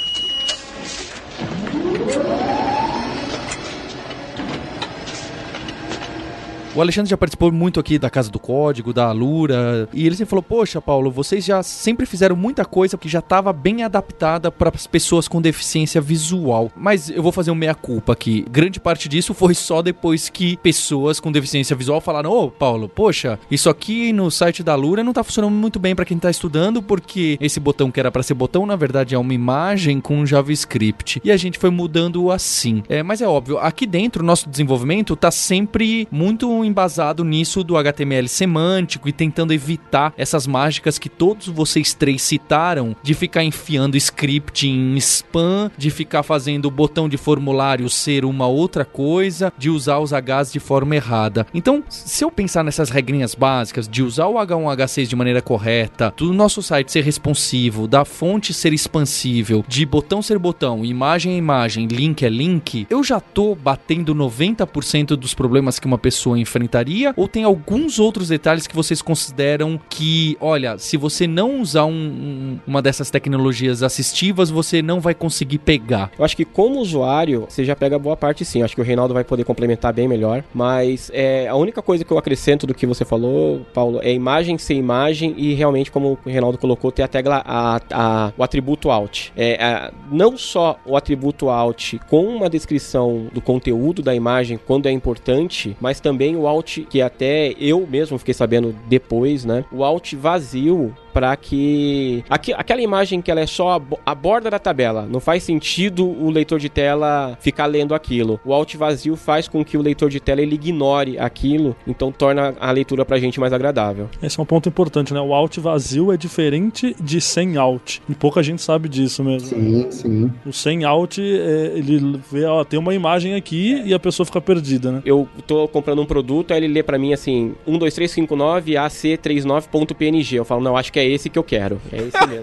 O 6.74 6.80
Alexandre 6.80 7.10
já 7.10 7.18
participou 7.18 7.52
muito 7.52 7.78
aqui 7.78 7.98
da 7.98 8.08
Casa 8.08 8.30
do 8.30 8.38
Código, 8.38 8.94
da 8.94 9.04
Alura, 9.04 9.86
e 9.92 10.06
ele 10.06 10.16
sempre 10.16 10.30
falou: 10.30 10.42
Poxa, 10.42 10.80
Paulo, 10.80 11.10
vocês 11.10 11.44
já 11.44 11.62
sempre 11.62 12.06
fizeram 12.06 12.34
muita 12.34 12.64
coisa 12.64 12.96
que 12.96 13.10
já 13.10 13.18
estava 13.18 13.52
bem 13.52 13.82
adaptada 13.82 14.50
para 14.50 14.72
as 14.74 14.86
pessoas 14.86 15.28
com 15.28 15.42
deficiência 15.42 16.00
visual. 16.00 16.72
Mas 16.74 17.10
eu 17.10 17.22
vou 17.22 17.30
fazer 17.30 17.50
um 17.50 17.54
meia-culpa 17.54 18.14
aqui. 18.14 18.46
Grande 18.50 18.80
parte 18.80 19.06
disso 19.06 19.34
foi 19.34 19.54
só 19.54 19.82
depois 19.82 20.30
que 20.30 20.56
pessoas 20.56 21.20
com 21.20 21.30
deficiência 21.30 21.76
visual 21.76 22.00
falaram: 22.00 22.30
Ô, 22.30 22.44
oh, 22.44 22.50
Paulo, 22.50 22.88
poxa, 22.88 23.38
isso 23.50 23.68
aqui 23.68 24.10
no 24.10 24.30
site 24.30 24.62
da 24.62 24.72
Alura 24.72 25.04
não 25.04 25.12
tá 25.12 25.22
funcionando 25.22 25.52
muito 25.52 25.78
bem 25.78 25.94
para 25.94 26.06
quem 26.06 26.18
tá 26.18 26.30
estudando, 26.30 26.80
porque 26.80 27.36
esse 27.38 27.60
botão 27.60 27.90
que 27.90 28.00
era 28.00 28.10
para 28.10 28.22
ser 28.22 28.32
botão, 28.32 28.64
na 28.64 28.76
verdade, 28.76 29.14
é 29.14 29.18
uma 29.18 29.34
imagem 29.34 30.00
com 30.00 30.24
JavaScript. 30.24 31.20
E 31.22 31.30
a 31.30 31.36
gente 31.36 31.58
foi 31.58 31.68
mudando 31.68 32.30
assim. 32.30 32.82
É, 32.88 33.02
mas 33.02 33.20
é 33.20 33.28
óbvio, 33.28 33.58
aqui 33.58 33.86
dentro, 33.86 34.22
o 34.22 34.26
nosso 34.26 34.48
desenvolvimento 34.48 35.14
tá 35.14 35.30
sempre 35.30 36.08
muito 36.10 36.61
embasado 36.64 37.24
nisso 37.24 37.62
do 37.62 37.76
HTML 37.76 38.28
semântico 38.28 39.08
e 39.08 39.12
tentando 39.12 39.52
evitar 39.52 40.12
essas 40.16 40.46
mágicas 40.46 40.98
que 40.98 41.08
todos 41.08 41.48
vocês 41.48 41.94
três 41.94 42.22
citaram 42.22 42.96
de 43.02 43.14
ficar 43.14 43.44
enfiando 43.44 43.96
script 43.96 44.68
em 44.68 44.96
spam, 44.96 45.70
de 45.76 45.90
ficar 45.90 46.22
fazendo 46.22 46.66
o 46.66 46.70
botão 46.70 47.08
de 47.08 47.16
formulário 47.16 47.88
ser 47.88 48.24
uma 48.24 48.46
outra 48.46 48.84
coisa, 48.84 49.52
de 49.56 49.70
usar 49.70 49.98
os 49.98 50.12
Hs 50.12 50.52
de 50.52 50.60
forma 50.60 50.96
errada. 50.96 51.46
Então, 51.54 51.82
se 51.88 52.24
eu 52.24 52.30
pensar 52.30 52.64
nessas 52.64 52.90
regrinhas 52.90 53.34
básicas 53.34 53.88
de 53.88 54.02
usar 54.02 54.26
o 54.26 54.34
H1H6 54.34 55.06
de 55.06 55.16
maneira 55.16 55.42
correta, 55.42 56.12
do 56.16 56.32
nosso 56.32 56.62
site 56.62 56.92
ser 56.92 57.04
responsivo, 57.04 57.86
da 57.86 58.04
fonte 58.04 58.52
ser 58.52 58.72
expansível, 58.72 59.64
de 59.66 59.84
botão 59.84 60.22
ser 60.22 60.38
botão, 60.38 60.84
imagem 60.84 61.34
é 61.34 61.36
imagem, 61.36 61.86
link 61.86 62.24
é 62.24 62.28
link, 62.28 62.86
eu 62.88 63.02
já 63.02 63.20
tô 63.20 63.54
batendo 63.54 64.14
90% 64.14 65.16
dos 65.16 65.34
problemas 65.34 65.78
que 65.78 65.86
uma 65.86 65.98
pessoa 65.98 66.38
enfrentaria 66.52 67.14
ou 67.16 67.26
tem 67.26 67.44
alguns 67.44 67.98
outros 67.98 68.28
detalhes 68.28 68.66
que 68.66 68.76
vocês 68.76 69.00
consideram 69.00 69.80
que, 69.88 70.36
olha, 70.40 70.76
se 70.76 70.96
você 70.96 71.26
não 71.26 71.60
usar 71.60 71.86
um, 71.86 71.92
um, 71.92 72.60
uma 72.66 72.82
dessas 72.82 73.10
tecnologias 73.10 73.82
assistivas, 73.82 74.50
você 74.50 74.82
não 74.82 75.00
vai 75.00 75.14
conseguir 75.14 75.58
pegar? 75.58 76.10
Eu 76.18 76.24
acho 76.24 76.36
que 76.36 76.44
como 76.44 76.78
usuário, 76.78 77.46
você 77.48 77.64
já 77.64 77.74
pega 77.74 77.98
boa 77.98 78.16
parte 78.16 78.44
sim. 78.44 78.62
Acho 78.62 78.74
que 78.74 78.80
o 78.80 78.84
Reinaldo 78.84 79.14
vai 79.14 79.24
poder 79.24 79.44
complementar 79.44 79.92
bem 79.92 80.06
melhor. 80.06 80.44
Mas 80.52 81.10
é, 81.14 81.48
a 81.48 81.56
única 81.56 81.80
coisa 81.80 82.04
que 82.04 82.10
eu 82.12 82.18
acrescento 82.18 82.66
do 82.66 82.74
que 82.74 82.86
você 82.86 83.04
falou, 83.04 83.64
Paulo, 83.72 84.00
é 84.02 84.12
imagem 84.12 84.58
ser 84.58 84.74
imagem 84.74 85.34
e 85.36 85.54
realmente, 85.54 85.90
como 85.90 86.18
o 86.24 86.28
Reinaldo 86.28 86.58
colocou, 86.58 86.92
ter 86.92 87.02
a 87.02 87.08
tecla, 87.08 87.42
a, 87.44 87.80
a, 87.90 88.32
o 88.36 88.42
atributo 88.42 88.90
alt. 88.90 89.30
É, 89.36 89.62
a, 89.62 89.92
não 90.10 90.36
só 90.36 90.78
o 90.84 90.96
atributo 90.96 91.48
alt 91.48 91.94
com 92.08 92.26
uma 92.26 92.50
descrição 92.50 93.28
do 93.32 93.40
conteúdo 93.40 94.02
da 94.02 94.14
imagem 94.14 94.58
quando 94.58 94.86
é 94.86 94.90
importante, 94.90 95.76
mas 95.80 96.00
também 96.00 96.36
o 96.36 96.41
alt 96.46 96.78
que 96.88 97.00
até 97.00 97.54
eu 97.58 97.86
mesmo 97.88 98.18
fiquei 98.18 98.34
sabendo 98.34 98.74
depois, 98.88 99.44
né? 99.44 99.64
O 99.72 99.84
alt 99.84 100.14
vazio 100.14 100.94
para 101.12 101.36
que 101.36 102.24
aqui, 102.28 102.52
aquela 102.52 102.80
imagem 102.80 103.20
que 103.20 103.30
ela 103.30 103.40
é 103.40 103.46
só 103.46 103.76
a, 103.76 103.82
a, 104.06 104.14
borda 104.14 104.50
da 104.50 104.58
tabela, 104.58 105.06
não 105.08 105.20
faz 105.20 105.42
sentido 105.42 106.06
o 106.06 106.30
leitor 106.30 106.58
de 106.58 106.68
tela 106.68 107.36
ficar 107.40 107.66
lendo 107.66 107.94
aquilo. 107.94 108.40
O 108.44 108.52
alt 108.52 108.74
vazio 108.76 109.16
faz 109.16 109.46
com 109.46 109.64
que 109.64 109.76
o 109.76 109.82
leitor 109.82 110.08
de 110.08 110.20
tela 110.20 110.40
ele 110.40 110.54
ignore 110.54 111.18
aquilo, 111.18 111.76
então 111.86 112.10
torna 112.10 112.54
a 112.58 112.70
leitura 112.70 113.04
pra 113.04 113.18
gente 113.18 113.38
mais 113.38 113.52
agradável. 113.52 114.08
Esse 114.22 114.38
é 114.38 114.42
um 114.42 114.46
ponto 114.46 114.68
importante, 114.68 115.12
né? 115.12 115.20
O 115.20 115.34
alt 115.34 115.58
vazio 115.58 116.12
é 116.12 116.16
diferente 116.16 116.96
de 117.00 117.20
sem 117.20 117.56
alt. 117.56 117.98
E 118.08 118.14
pouca 118.14 118.42
gente 118.42 118.62
sabe 118.62 118.88
disso 118.88 119.22
mesmo. 119.22 119.48
Sim, 119.48 119.90
sim. 119.90 120.32
O 120.46 120.52
sem 120.52 120.84
alt, 120.84 121.18
é, 121.18 121.72
ele 121.74 122.20
vê, 122.30 122.44
ó, 122.44 122.64
tem 122.64 122.78
uma 122.78 122.94
imagem 122.94 123.34
aqui 123.34 123.82
e 123.84 123.92
a 123.92 123.98
pessoa 123.98 124.24
fica 124.24 124.40
perdida, 124.40 124.92
né? 124.92 125.02
Eu 125.04 125.28
tô 125.46 125.68
comprando 125.68 126.00
um 126.00 126.06
produto, 126.06 126.22
aí 126.50 126.58
ele 126.58 126.68
lê 126.68 126.82
para 126.82 126.98
mim 126.98 127.12
assim, 127.12 127.54
12359 127.66 128.72
AC39.png. 128.72 130.34
Eu 130.34 130.44
falo, 130.44 130.62
não, 130.62 130.76
acho 130.76 130.92
que 130.92 130.98
é 130.98 131.06
esse 131.06 131.28
que 131.28 131.38
eu 131.38 131.44
quero. 131.44 131.80
É 131.92 131.96
esse 131.98 132.26
mesmo. 132.26 132.42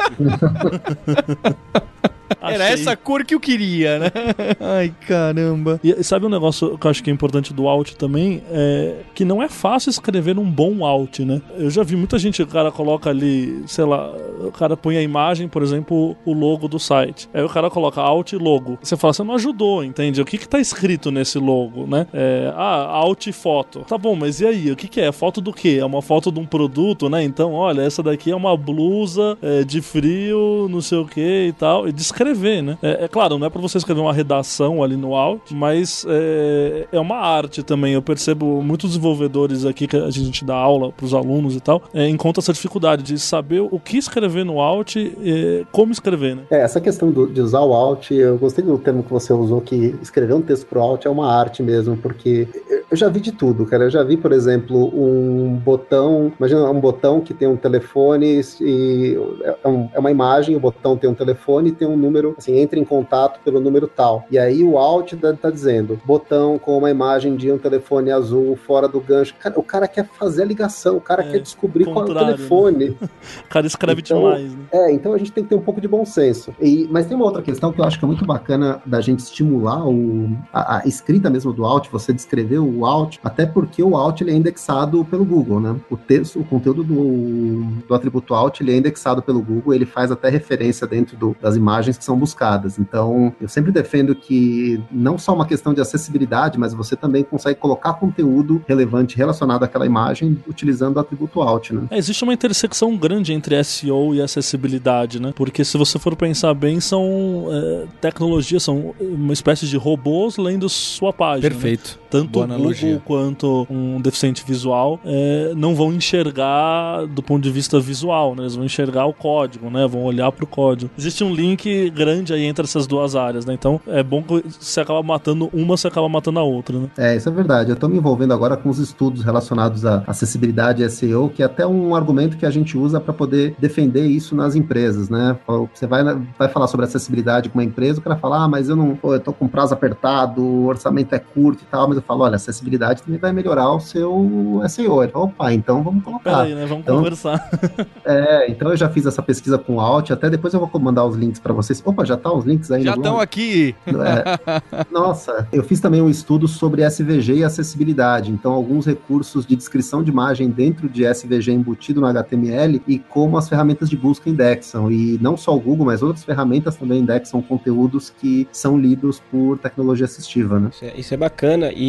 Era 2.42 2.70
essa 2.70 2.96
cor 2.96 3.26
que 3.26 3.34
eu 3.34 3.40
queria, 3.40 4.00
né? 4.00 4.12
Ai, 4.60 4.94
caramba. 5.08 5.80
E 5.84 6.04
sabe 6.04 6.26
um 6.26 6.30
negócio 6.30 6.78
que 6.78 6.86
eu 6.86 6.92
acho 6.92 7.04
que 7.04 7.10
é 7.10 7.14
importante 7.14 7.54
do 7.54 7.68
alt 7.68 7.94
também? 7.94 8.44
É 8.52 9.00
que 9.20 9.26
não 9.26 9.44
é 9.44 9.50
fácil 9.50 9.90
escrever 9.90 10.40
um 10.40 10.50
bom 10.50 10.86
alt, 10.86 11.20
né? 11.20 11.42
Eu 11.58 11.70
já 11.70 11.84
vi 11.84 11.98
muita 11.98 12.18
gente, 12.18 12.42
o 12.42 12.48
cara 12.48 12.72
coloca 12.72 13.10
ali, 13.10 13.64
sei 13.68 13.84
lá, 13.84 14.10
o 14.40 14.50
cara 14.50 14.78
põe 14.78 14.96
a 14.96 15.02
imagem, 15.02 15.50
por 15.50 15.62
exemplo, 15.62 16.16
o 16.26 16.34
logo 16.34 16.70
do 16.70 16.80
site. 16.80 17.30
Aí 17.34 17.44
o 17.44 17.50
cara 17.50 17.70
coloca 17.70 18.00
alt 18.00 18.32
logo. 18.34 18.80
Você 18.82 18.96
fala, 18.96 19.12
você 19.12 19.24
não 19.24 19.36
ajudou, 19.36 19.84
entende? 19.84 20.22
O 20.22 20.26
que 20.26 20.38
que 20.38 20.48
tá 20.48 20.58
escrito 20.58 21.12
nesse 21.12 21.38
logo, 21.38 21.86
né? 21.86 22.08
É, 22.14 22.54
ah, 22.56 22.86
alt 22.86 23.30
foto. 23.34 23.82
Tá 23.82 23.98
bom, 23.98 24.16
mas 24.16 24.40
e 24.40 24.48
aí? 24.48 24.72
O 24.72 24.76
que 24.78 24.88
que 24.88 25.02
é? 25.02 25.12
Foto 25.12 25.42
do 25.42 25.52
quê? 25.52 25.80
É 25.82 25.86
uma 25.86 26.02
foto 26.02 26.32
de 26.32 26.40
um 26.40 26.46
produto, 26.46 27.10
né? 27.10 27.22
Então, 27.22 27.52
olha, 27.52 27.82
essa 27.82 28.02
daqui 28.02 28.32
é 28.32 28.36
uma 28.36 28.56
blusa 28.56 29.38
é, 29.42 29.66
de 29.66 29.82
frio, 29.82 30.68
não 30.70 30.80
sei 30.80 30.98
o 30.98 31.06
que 31.06 31.48
e 31.48 31.52
tal. 31.52 31.89
E 31.90 31.92
descrever, 31.92 32.62
né? 32.62 32.78
É, 32.84 33.06
é, 33.06 33.08
claro, 33.08 33.40
não 33.40 33.48
é 33.48 33.50
para 33.50 33.62
você 33.62 33.78
escrever 33.80 34.02
uma 34.02 34.14
redação 34.14 34.84
ali 34.84 34.96
no 34.96 35.16
alt, 35.16 35.52
mas 35.52 36.06
é, 36.08 36.88
é 36.92 37.00
uma 37.00 37.18
arte 37.18 37.64
também. 37.64 37.94
Eu 37.94 38.02
percebo 38.02 38.62
muitos 38.62 38.92
desenvolvedores 38.92 39.66
aqui 39.66 39.88
que 39.88 39.98
a 39.98 40.10
gente 40.12 40.46
dá 40.46 40.56
aula 40.56 40.92
para 40.92 41.06
os 41.06 41.14
alunos 41.14 41.56
e 41.56 41.60
tal, 41.60 41.82
é, 41.94 42.08
encontra 42.08 42.42
essa 42.42 42.54
dificuldade 42.54 43.02
de 43.02 43.18
saber 43.18 43.62
o 43.62 43.80
que 43.80 43.98
escrever 43.98 44.44
no 44.46 44.60
alt 44.60 44.96
e 44.96 45.66
como 45.72 45.92
escrever, 45.92 46.36
né? 46.36 46.44
É, 46.52 46.62
essa 46.62 46.80
questão 46.80 47.10
do, 47.10 47.28
de 47.28 47.42
usar 47.42 47.62
o 47.62 47.74
alt, 47.74 48.12
eu 48.12 48.38
gostei 48.38 48.64
do 48.64 48.78
termo 48.78 49.02
que 49.04 49.12
você 49.12 49.34
usou, 49.34 49.60
que 49.62 49.96
escrever 50.02 50.34
um 50.34 50.42
texto 50.42 50.68
pro 50.68 50.80
alt 50.80 51.06
é 51.06 51.10
uma 51.10 51.34
arte 51.34 51.64
mesmo, 51.64 51.98
porque 51.98 52.48
eu 52.90 52.98
já 52.98 53.08
vi 53.08 53.20
de 53.20 53.32
tudo, 53.32 53.66
cara. 53.66 53.86
Eu 53.86 53.90
já 53.90 54.04
vi, 54.04 54.18
por 54.18 54.32
exemplo, 54.32 54.92
um 54.94 55.56
botão, 55.56 56.32
imagina 56.38 56.70
um 56.70 56.80
botão 56.80 57.22
que 57.22 57.34
tem 57.34 57.48
um 57.48 57.56
telefone 57.56 58.42
e 58.62 59.18
é, 59.64 59.68
um, 59.68 59.90
é 59.94 60.00
uma 60.00 60.12
imagem, 60.12 60.56
o 60.56 60.60
botão 60.60 60.98
tem 60.98 61.10
um 61.10 61.14
telefone 61.14 61.72
tem 61.80 61.88
um 61.88 61.98
número, 61.98 62.36
assim, 62.38 62.60
entra 62.60 62.78
em 62.78 62.84
contato 62.84 63.40
pelo 63.44 63.60
número 63.60 63.88
tal. 63.88 64.26
E 64.30 64.38
aí 64.38 64.64
o 64.64 64.78
alt 64.78 65.14
tá 65.42 65.50
dizendo, 65.50 66.00
botão 66.06 66.60
com 66.60 66.78
uma 66.78 66.92
imagem 66.92 67.36
de 67.36 67.52
um 67.52 67.58
telefone 67.58 68.12
azul 68.12 68.56
fora 68.56 68.88
do 68.88 69.00
gancho. 69.00 69.34
Cara, 69.40 69.60
o 69.60 69.64
cara 69.64 69.88
quer 69.88 70.06
fazer 70.06 70.44
a 70.44 70.46
ligação, 70.46 70.98
o 70.98 71.02
cara 71.02 71.24
é, 71.24 71.32
quer 71.32 71.40
descobrir 71.40 71.86
qual 71.86 72.06
é 72.08 72.12
o 72.12 72.14
telefone. 72.14 72.90
Né? 72.90 72.96
o 73.46 73.50
cara 73.50 73.66
escreve 73.66 74.02
então, 74.02 74.20
demais, 74.20 74.54
né? 74.54 74.62
É, 74.72 74.92
então 74.92 75.14
a 75.14 75.18
gente 75.18 75.32
tem 75.32 75.44
que 75.44 75.50
ter 75.50 75.56
um 75.56 75.62
pouco 75.62 75.80
de 75.80 75.88
bom 75.88 76.06
senso. 76.06 76.54
E, 76.60 76.88
mas 76.92 77.06
tem 77.06 77.16
uma 77.16 77.26
outra 77.26 77.42
questão 77.42 77.72
que 77.72 77.80
eu 77.80 77.86
acho 77.86 77.98
que 77.98 78.06
é 78.06 78.08
muito 78.08 78.26
bacana 78.26 78.82
da 78.86 79.00
gente 79.02 79.20
estimular 79.20 79.88
o, 79.88 80.30
a, 80.52 80.80
a 80.80 80.88
escrita 80.88 81.30
mesmo 81.30 81.54
do 81.54 81.66
alt, 81.66 81.88
você 81.90 82.12
descrever 82.12 82.60
o 82.60 82.86
alt, 82.86 83.18
até 83.24 83.46
porque 83.46 83.82
o 83.82 83.96
alt 83.96 84.22
ele 84.22 84.32
é 84.32 84.36
indexado 84.36 85.06
pelo 85.06 85.24
Google, 85.24 85.60
né? 85.60 85.76
O 85.90 85.98
texto, 85.98 86.40
o 86.40 86.44
conteúdo 86.44 86.84
do, 86.84 87.64
do 87.88 87.94
atributo 87.94 88.34
alt 88.34 88.60
ele 88.60 88.74
é 88.74 88.78
indexado 88.78 89.22
pelo 89.22 89.42
Google, 89.42 89.74
ele 89.74 89.86
faz 89.86 90.12
até 90.12 90.30
referência 90.30 90.86
dentro 90.86 91.16
do, 91.16 91.36
das 91.42 91.56
imagens 91.56 91.69
que 91.98 92.04
são 92.04 92.18
buscadas. 92.18 92.80
Então, 92.80 93.34
eu 93.40 93.48
sempre 93.48 93.72
defendo 93.72 94.16
que 94.16 94.82
não 94.92 95.18
só 95.18 95.34
uma 95.34 95.46
questão 95.46 95.74
de 95.74 95.82
acessibilidade, 95.82 96.58
mas 96.58 96.74
você 96.74 96.96
também 96.96 97.24
consegue 97.24 97.60
colocar 97.60 97.94
conteúdo 97.94 98.64
relevante 98.68 99.18
relacionado 99.18 99.64
àquela 99.64 99.86
imagem 99.86 100.38
utilizando 100.48 100.98
o 100.98 101.00
atributo 101.00 101.42
alt, 101.42 101.72
né? 101.72 101.88
É, 101.92 101.98
existe 101.98 102.24
uma 102.24 102.34
intersecção 102.34 102.96
grande 102.98 103.34
entre 103.34 103.62
SEO 103.64 104.16
e 104.16 104.22
acessibilidade, 104.22 105.22
né? 105.22 105.34
Porque 105.36 105.64
se 105.64 105.78
você 105.78 106.00
for 106.00 106.16
pensar 106.16 106.54
bem, 106.54 106.80
são 106.80 107.48
é, 107.50 107.86
tecnologias, 108.02 108.64
são 108.64 108.94
uma 109.00 109.34
espécie 109.34 109.68
de 109.68 109.78
robôs 109.78 110.38
lendo 110.38 110.68
sua 110.70 111.14
página. 111.14 111.50
Né? 111.50 111.50
Perfeito. 111.50 112.00
Né? 112.02 112.09
Tanto 112.10 112.42
o 112.42 112.48
Google 112.48 113.02
quanto 113.06 113.68
um 113.70 114.02
deficiente 114.02 114.44
visual 114.46 115.00
é, 115.06 115.54
não 115.56 115.76
vão 115.76 115.94
enxergar 115.94 117.06
do 117.06 117.22
ponto 117.22 117.44
de 117.44 117.52
vista 117.52 117.80
visual, 117.80 118.36
né? 118.36 118.44
Eles 118.44 118.56
vão 118.56 118.66
enxergar 118.66 119.06
o 119.06 119.14
código, 119.14 119.70
né? 119.70 119.88
Vão 119.88 120.04
olhar 120.04 120.32
para 120.32 120.44
o 120.44 120.48
código. 120.48 120.92
Existe 120.98 121.24
um 121.24 121.34
link 121.34 121.90
grande 121.92 122.34
aí 122.34 122.44
entre 122.44 122.64
essas 122.64 122.88
duas 122.88 123.16
áreas, 123.16 123.46
né? 123.46 123.54
Então 123.54 123.80
é 123.88 124.02
bom 124.02 124.24
que 124.24 124.44
você 124.60 124.82
acaba 124.82 125.04
matando 125.04 125.50
uma, 125.54 125.78
você 125.78 125.88
acaba 125.88 126.10
matando 126.10 126.40
a 126.40 126.44
outra, 126.44 126.80
né? 126.80 126.90
É, 126.98 127.16
isso 127.16 127.30
é 127.30 127.32
verdade. 127.32 127.70
Eu 127.70 127.76
estou 127.76 127.90
me 127.90 127.98
envolvendo 127.98 128.34
agora 128.34 128.58
com 128.58 128.70
os 128.70 128.80
estudos 128.80 129.24
relacionados 129.24 129.86
à 129.86 130.04
acessibilidade 130.08 130.84
e 130.84 130.90
SEO, 130.90 131.30
que 131.30 131.44
é 131.44 131.46
até 131.46 131.66
um 131.66 131.96
argumento 131.96 132.38
que 132.38 132.46
a 132.46 132.52
gente 132.52 132.78
usa 132.78 133.00
para 133.00 133.14
poder 133.14 133.56
defender 133.60 134.06
isso 134.06 134.36
nas 134.36 134.56
empresas, 134.56 135.10
né? 135.10 135.38
Você 135.74 135.86
vai, 135.86 136.04
vai 136.38 136.48
falar 136.48 136.68
sobre 136.68 136.86
acessibilidade 136.86 137.50
com 137.50 137.60
uma 137.60 137.64
empresa, 137.64 138.00
o 138.00 138.04
cara 138.04 138.16
fala, 138.16 138.44
ah, 138.44 138.48
mas 138.48 138.70
eu 138.70 138.76
não, 138.76 138.96
pô, 138.96 139.14
eu 139.14 139.20
tô 139.20 139.34
com 139.34 139.48
prazo 139.48 139.74
apertado, 139.74 140.42
o 140.42 140.66
orçamento 140.66 141.14
é 141.14 141.20
curto 141.20 141.64
e 141.64 141.68
tal, 141.68 141.88
mas 141.88 141.99
eu 142.00 142.04
falo, 142.04 142.24
olha, 142.24 142.36
acessibilidade 142.36 143.04
também 143.04 143.20
vai 143.20 143.32
melhorar 143.32 143.72
o 143.72 143.80
seu 143.80 144.62
SEO. 144.68 145.04
Ele 145.04 145.12
fala, 145.12 145.26
opa, 145.26 145.54
então 145.54 145.84
vamos 145.84 146.04
colocar. 146.04 146.38
Peraí, 146.38 146.56
né? 146.56 146.66
Vamos 146.66 146.84
então, 146.84 146.98
conversar. 146.98 147.50
é, 148.06 148.50
então 148.50 148.70
eu 148.70 148.78
já 148.78 148.90
fiz 148.90 149.06
essa 149.06 149.22
pesquisa 149.22 149.58
com 149.58 149.76
o 149.76 149.80
Alt, 149.80 150.12
até 150.12 150.30
depois 150.30 150.54
eu 150.54 150.60
vou 150.60 150.82
mandar 150.82 151.06
os 151.06 151.16
links 151.16 151.40
para 151.40 151.54
vocês. 151.54 151.82
Opa, 151.86 152.06
já 152.06 152.18
tá 152.18 152.32
os 152.32 152.46
links 152.46 152.72
aí 152.72 152.84
Já 152.84 152.96
estão 152.96 153.20
aqui. 153.20 153.76
É, 153.88 154.86
nossa, 154.92 155.48
eu 155.52 155.64
fiz 155.64 155.80
também 155.80 156.02
um 156.02 156.10
estudo 156.10 156.48
sobre 156.48 156.88
SVG 156.88 157.38
e 157.38 157.44
acessibilidade, 157.44 158.32
então 158.32 158.52
alguns 158.52 158.86
recursos 158.86 159.46
de 159.46 159.56
descrição 159.56 160.04
de 160.04 160.12
imagem 160.12 160.50
dentro 160.50 160.90
de 160.90 161.04
SVG 161.06 161.52
embutido 161.52 162.02
no 162.02 162.08
HTML 162.08 162.82
e 162.88 163.00
como 163.00 163.38
as 163.38 163.48
ferramentas 163.50 163.90
de 163.90 163.98
busca 163.98 164.30
indexam. 164.30 164.92
E 164.92 165.18
não 165.22 165.36
só 165.36 165.56
o 165.56 165.60
Google, 165.60 165.86
mas 165.86 166.02
outras 166.02 166.24
ferramentas 166.24 166.76
também 166.76 167.00
indexam 167.00 167.42
conteúdos 167.42 168.10
que 168.10 168.48
são 168.52 168.78
lidos 168.78 169.22
por 169.32 169.58
tecnologia 169.58 170.06
assistiva, 170.06 170.60
né? 170.60 170.70
Isso 170.72 170.86
é, 170.86 170.94
isso 170.98 171.14
é 171.14 171.18
bacana 171.18 171.72
e 171.72 171.89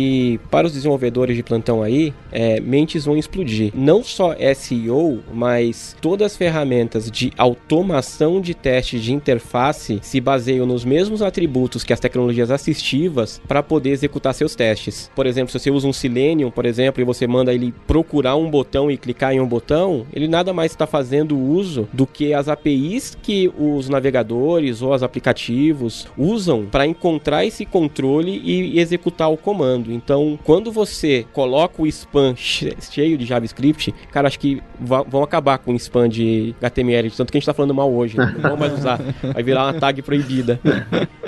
para 0.50 0.66
os 0.66 0.72
desenvolvedores 0.72 1.36
de 1.36 1.42
plantão 1.42 1.82
aí, 1.82 2.12
é, 2.32 2.60
mentes 2.60 3.04
vão 3.04 3.16
explodir. 3.16 3.72
Não 3.74 4.02
só 4.02 4.34
SEO, 4.54 5.20
mas 5.32 5.96
todas 6.00 6.32
as 6.32 6.36
ferramentas 6.36 7.10
de 7.10 7.32
automação 7.36 8.40
de 8.40 8.54
testes 8.54 9.02
de 9.02 9.12
interface 9.12 9.98
se 10.02 10.20
baseiam 10.20 10.66
nos 10.66 10.84
mesmos 10.84 11.22
atributos 11.22 11.84
que 11.84 11.92
as 11.92 12.00
tecnologias 12.00 12.50
assistivas 12.50 13.40
para 13.46 13.62
poder 13.62 13.90
executar 13.90 14.34
seus 14.34 14.54
testes. 14.54 15.10
Por 15.14 15.26
exemplo, 15.26 15.50
se 15.50 15.58
você 15.58 15.70
usa 15.70 15.88
um 15.88 15.92
Selenium, 15.92 16.50
por 16.50 16.66
exemplo, 16.66 17.00
e 17.00 17.04
você 17.04 17.26
manda 17.26 17.52
ele 17.52 17.72
procurar 17.86 18.36
um 18.36 18.50
botão 18.50 18.90
e 18.90 18.96
clicar 18.96 19.32
em 19.32 19.40
um 19.40 19.46
botão, 19.46 20.06
ele 20.12 20.28
nada 20.28 20.52
mais 20.52 20.72
está 20.72 20.86
fazendo 20.86 21.38
uso 21.38 21.88
do 21.92 22.06
que 22.06 22.32
as 22.34 22.48
APIs 22.48 23.16
que 23.20 23.50
os 23.58 23.88
navegadores 23.88 24.82
ou 24.82 24.94
os 24.94 25.02
aplicativos 25.02 26.06
usam 26.16 26.66
para 26.66 26.86
encontrar 26.86 27.44
esse 27.44 27.64
controle 27.64 28.40
e 28.44 28.78
executar 28.78 29.30
o 29.30 29.36
comando. 29.36 29.89
Código. 29.90 29.94
Então, 29.94 30.38
quando 30.44 30.70
você 30.70 31.26
coloca 31.32 31.82
o 31.82 31.86
spam 31.86 32.34
cheio 32.36 33.18
de 33.18 33.24
JavaScript, 33.24 33.92
cara, 34.12 34.28
acho 34.28 34.38
que 34.38 34.62
vão 34.78 35.22
acabar 35.22 35.58
com 35.58 35.72
o 35.72 35.76
spam 35.76 36.08
de 36.08 36.54
HTML, 36.60 37.10
tanto 37.10 37.32
que 37.32 37.38
a 37.38 37.40
gente 37.40 37.46
tá 37.46 37.54
falando 37.54 37.74
mal 37.74 37.92
hoje. 37.92 38.16
Né? 38.16 38.34
Não 38.38 38.50
vão 38.50 38.56
mais 38.56 38.72
usar. 38.72 39.00
Vai 39.34 39.42
virar 39.42 39.64
uma 39.64 39.74
tag 39.74 40.00
proibida. 40.02 40.60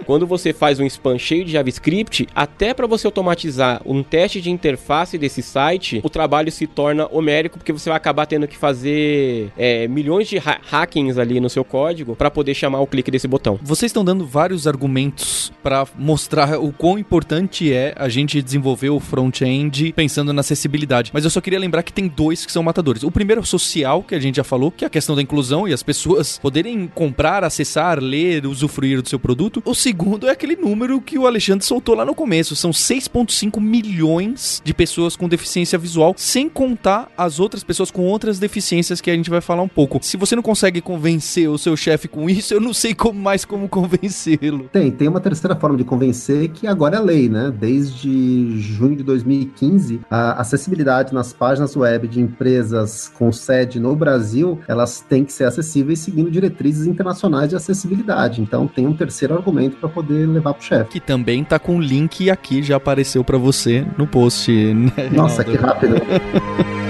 Quando 0.05 0.27
você 0.27 0.53
faz 0.53 0.81
um 0.81 0.85
spam 0.85 1.18
cheio 1.18 1.44
de 1.44 1.53
JavaScript, 1.53 2.27
até 2.35 2.75
para 2.75 2.87
você 2.87 3.07
automatizar 3.07 3.81
um 3.85 4.03
teste 4.03 4.40
de 4.40 4.51
interface 4.51 5.16
desse 5.16 5.42
site, 5.42 6.01
o 6.03 6.11
trabalho 6.11 6.51
se 6.51 6.66
torna 6.66 7.09
homérico, 7.11 7.59
porque 7.59 7.72
você 7.72 7.88
vai 7.88 7.96
acabar 7.96 8.27
tendo 8.27 8.48
que 8.48 8.57
fazer 8.57 9.53
é, 9.57 9.87
milhões 9.88 10.29
de 10.29 10.38
ha 10.38 10.61
hackings 10.62 11.18
ali 11.18 11.40
no 11.40 11.48
seu 11.48 11.64
código 11.64 12.16
para 12.16 12.31
poder 12.31 12.55
chamar 12.55 12.81
o 12.81 12.87
clique 12.87 13.11
desse 13.11 13.29
botão. 13.29 13.59
Vocês 13.62 13.90
estão 13.90 14.05
dando 14.05 14.27
vários 14.27 14.66
argumentos 14.66 15.53
para 15.62 15.87
mostrar 15.96 16.59
o 16.59 16.72
quão 16.72 16.98
importante 16.98 17.72
é 17.72 17.94
a 17.96 18.09
gente 18.09 18.42
desenvolver 18.53 18.91
o 18.91 19.01
front-end 19.01 19.93
pensando 19.95 20.33
na 20.33 20.41
acessibilidade. 20.41 21.11
Mas 21.12 21.25
eu 21.25 21.31
só 21.31 21.41
queria 21.41 21.59
lembrar 21.59 21.83
que 21.83 21.93
tem 21.93 22.07
dois 22.07 22.45
que 22.45 22.53
são 22.53 22.62
matadores. 22.62 23.03
O 23.03 23.11
primeiro 23.11 23.41
é 23.41 23.43
o 23.43 23.47
social, 23.47 24.03
que 24.03 24.15
a 24.15 24.21
gente 24.21 24.37
já 24.37 24.45
falou, 24.45 24.71
que 24.71 24.85
é 24.85 24.87
a 24.87 24.91
questão 24.91 25.17
da 25.17 25.23
inclusão 25.23 25.67
e 25.67 25.73
as 25.73 25.83
pessoas 25.83 26.38
poderem 26.38 26.87
comprar, 26.95 27.45
acessar, 27.45 27.99
ler, 27.99 28.47
usufruir 28.47 29.01
do 29.01 29.09
seu 29.09 29.19
produto. 29.19 29.62
O 29.65 29.75
segundo 29.75 30.29
é 30.29 30.31
aquele 30.31 30.57
número 30.57 31.01
que 31.01 31.19
o 31.19 31.27
Alexandre 31.27 31.65
soltou 31.65 31.95
lá 31.95 32.05
no 32.05 32.15
começo. 32.15 32.55
São 32.55 32.71
6,5 32.71 33.61
milhões 33.61 34.61
de 34.65 34.75
pessoas 34.75 35.17
com 35.17 35.29
deficiência 35.29 35.79
visual, 35.79 36.15
sem 36.17 36.49
contar 36.49 37.09
as 37.17 37.41
outras 37.41 37.65
pessoas 37.65 37.91
com 37.91 38.03
outras 38.03 38.38
deficiências 38.38 39.01
que 39.01 39.11
a 39.11 39.15
gente 39.15 39.31
vai 39.31 39.41
falar 39.41 39.62
um 39.62 39.69
pouco. 39.69 39.99
Se 40.03 40.17
você 40.17 40.37
não 40.37 40.43
consegue 40.43 40.81
convencer 40.81 41.49
o 41.49 41.57
seu 41.57 41.77
chefe 41.77 42.09
com 42.09 42.29
isso, 42.29 42.53
eu 42.53 42.61
não 42.61 42.75
sei 42.75 42.95
como 42.95 43.19
mais 43.19 43.45
como 43.45 43.69
convencê-lo. 43.69 44.69
Tem, 44.73 44.91
tem 44.91 45.09
uma 45.09 45.21
terceira 45.21 45.57
forma 45.57 45.79
de 45.79 45.85
convencer 45.85 46.49
que 46.51 46.67
agora 46.67 46.97
é 46.97 47.01
lei, 47.01 47.29
né? 47.29 47.53
Desde 47.57 48.41
junho 48.59 48.96
de 48.96 49.02
2015, 49.02 50.00
a 50.11 50.40
acessibilidade 50.40 51.14
nas 51.14 51.33
páginas 51.33 51.76
web 51.76 52.09
de 52.09 52.20
empresas 52.20 53.09
com 53.09 53.33
sede 53.33 53.78
no 53.81 53.94
Brasil, 53.94 54.61
elas 54.68 55.00
têm 55.00 55.24
que 55.24 55.33
ser 55.33 55.44
acessíveis 55.44 55.98
seguindo 55.98 56.31
diretrizes 56.31 56.87
internacionais 56.87 57.50
de 57.50 57.57
acessibilidade. 57.57 58.40
Então 58.40 58.66
tem 58.66 58.87
um 58.87 58.96
terceiro 58.96 59.35
argumento 59.35 59.76
para 59.76 59.88
poder 59.88 60.26
levar 60.26 60.55
pro 60.55 60.64
chefe. 60.64 60.90
Que 60.90 61.00
também 61.00 61.44
tá 61.44 61.59
com 61.59 61.76
o 61.76 61.81
link 61.81 62.31
aqui, 62.31 62.62
já 62.62 62.76
apareceu 62.76 63.24
para 63.24 63.38
você 63.38 63.87
no 63.96 64.07
post. 64.07 64.52
Né, 64.52 65.11
Nossa, 65.12 65.44
que 65.44 65.57
rápido. 65.57 65.96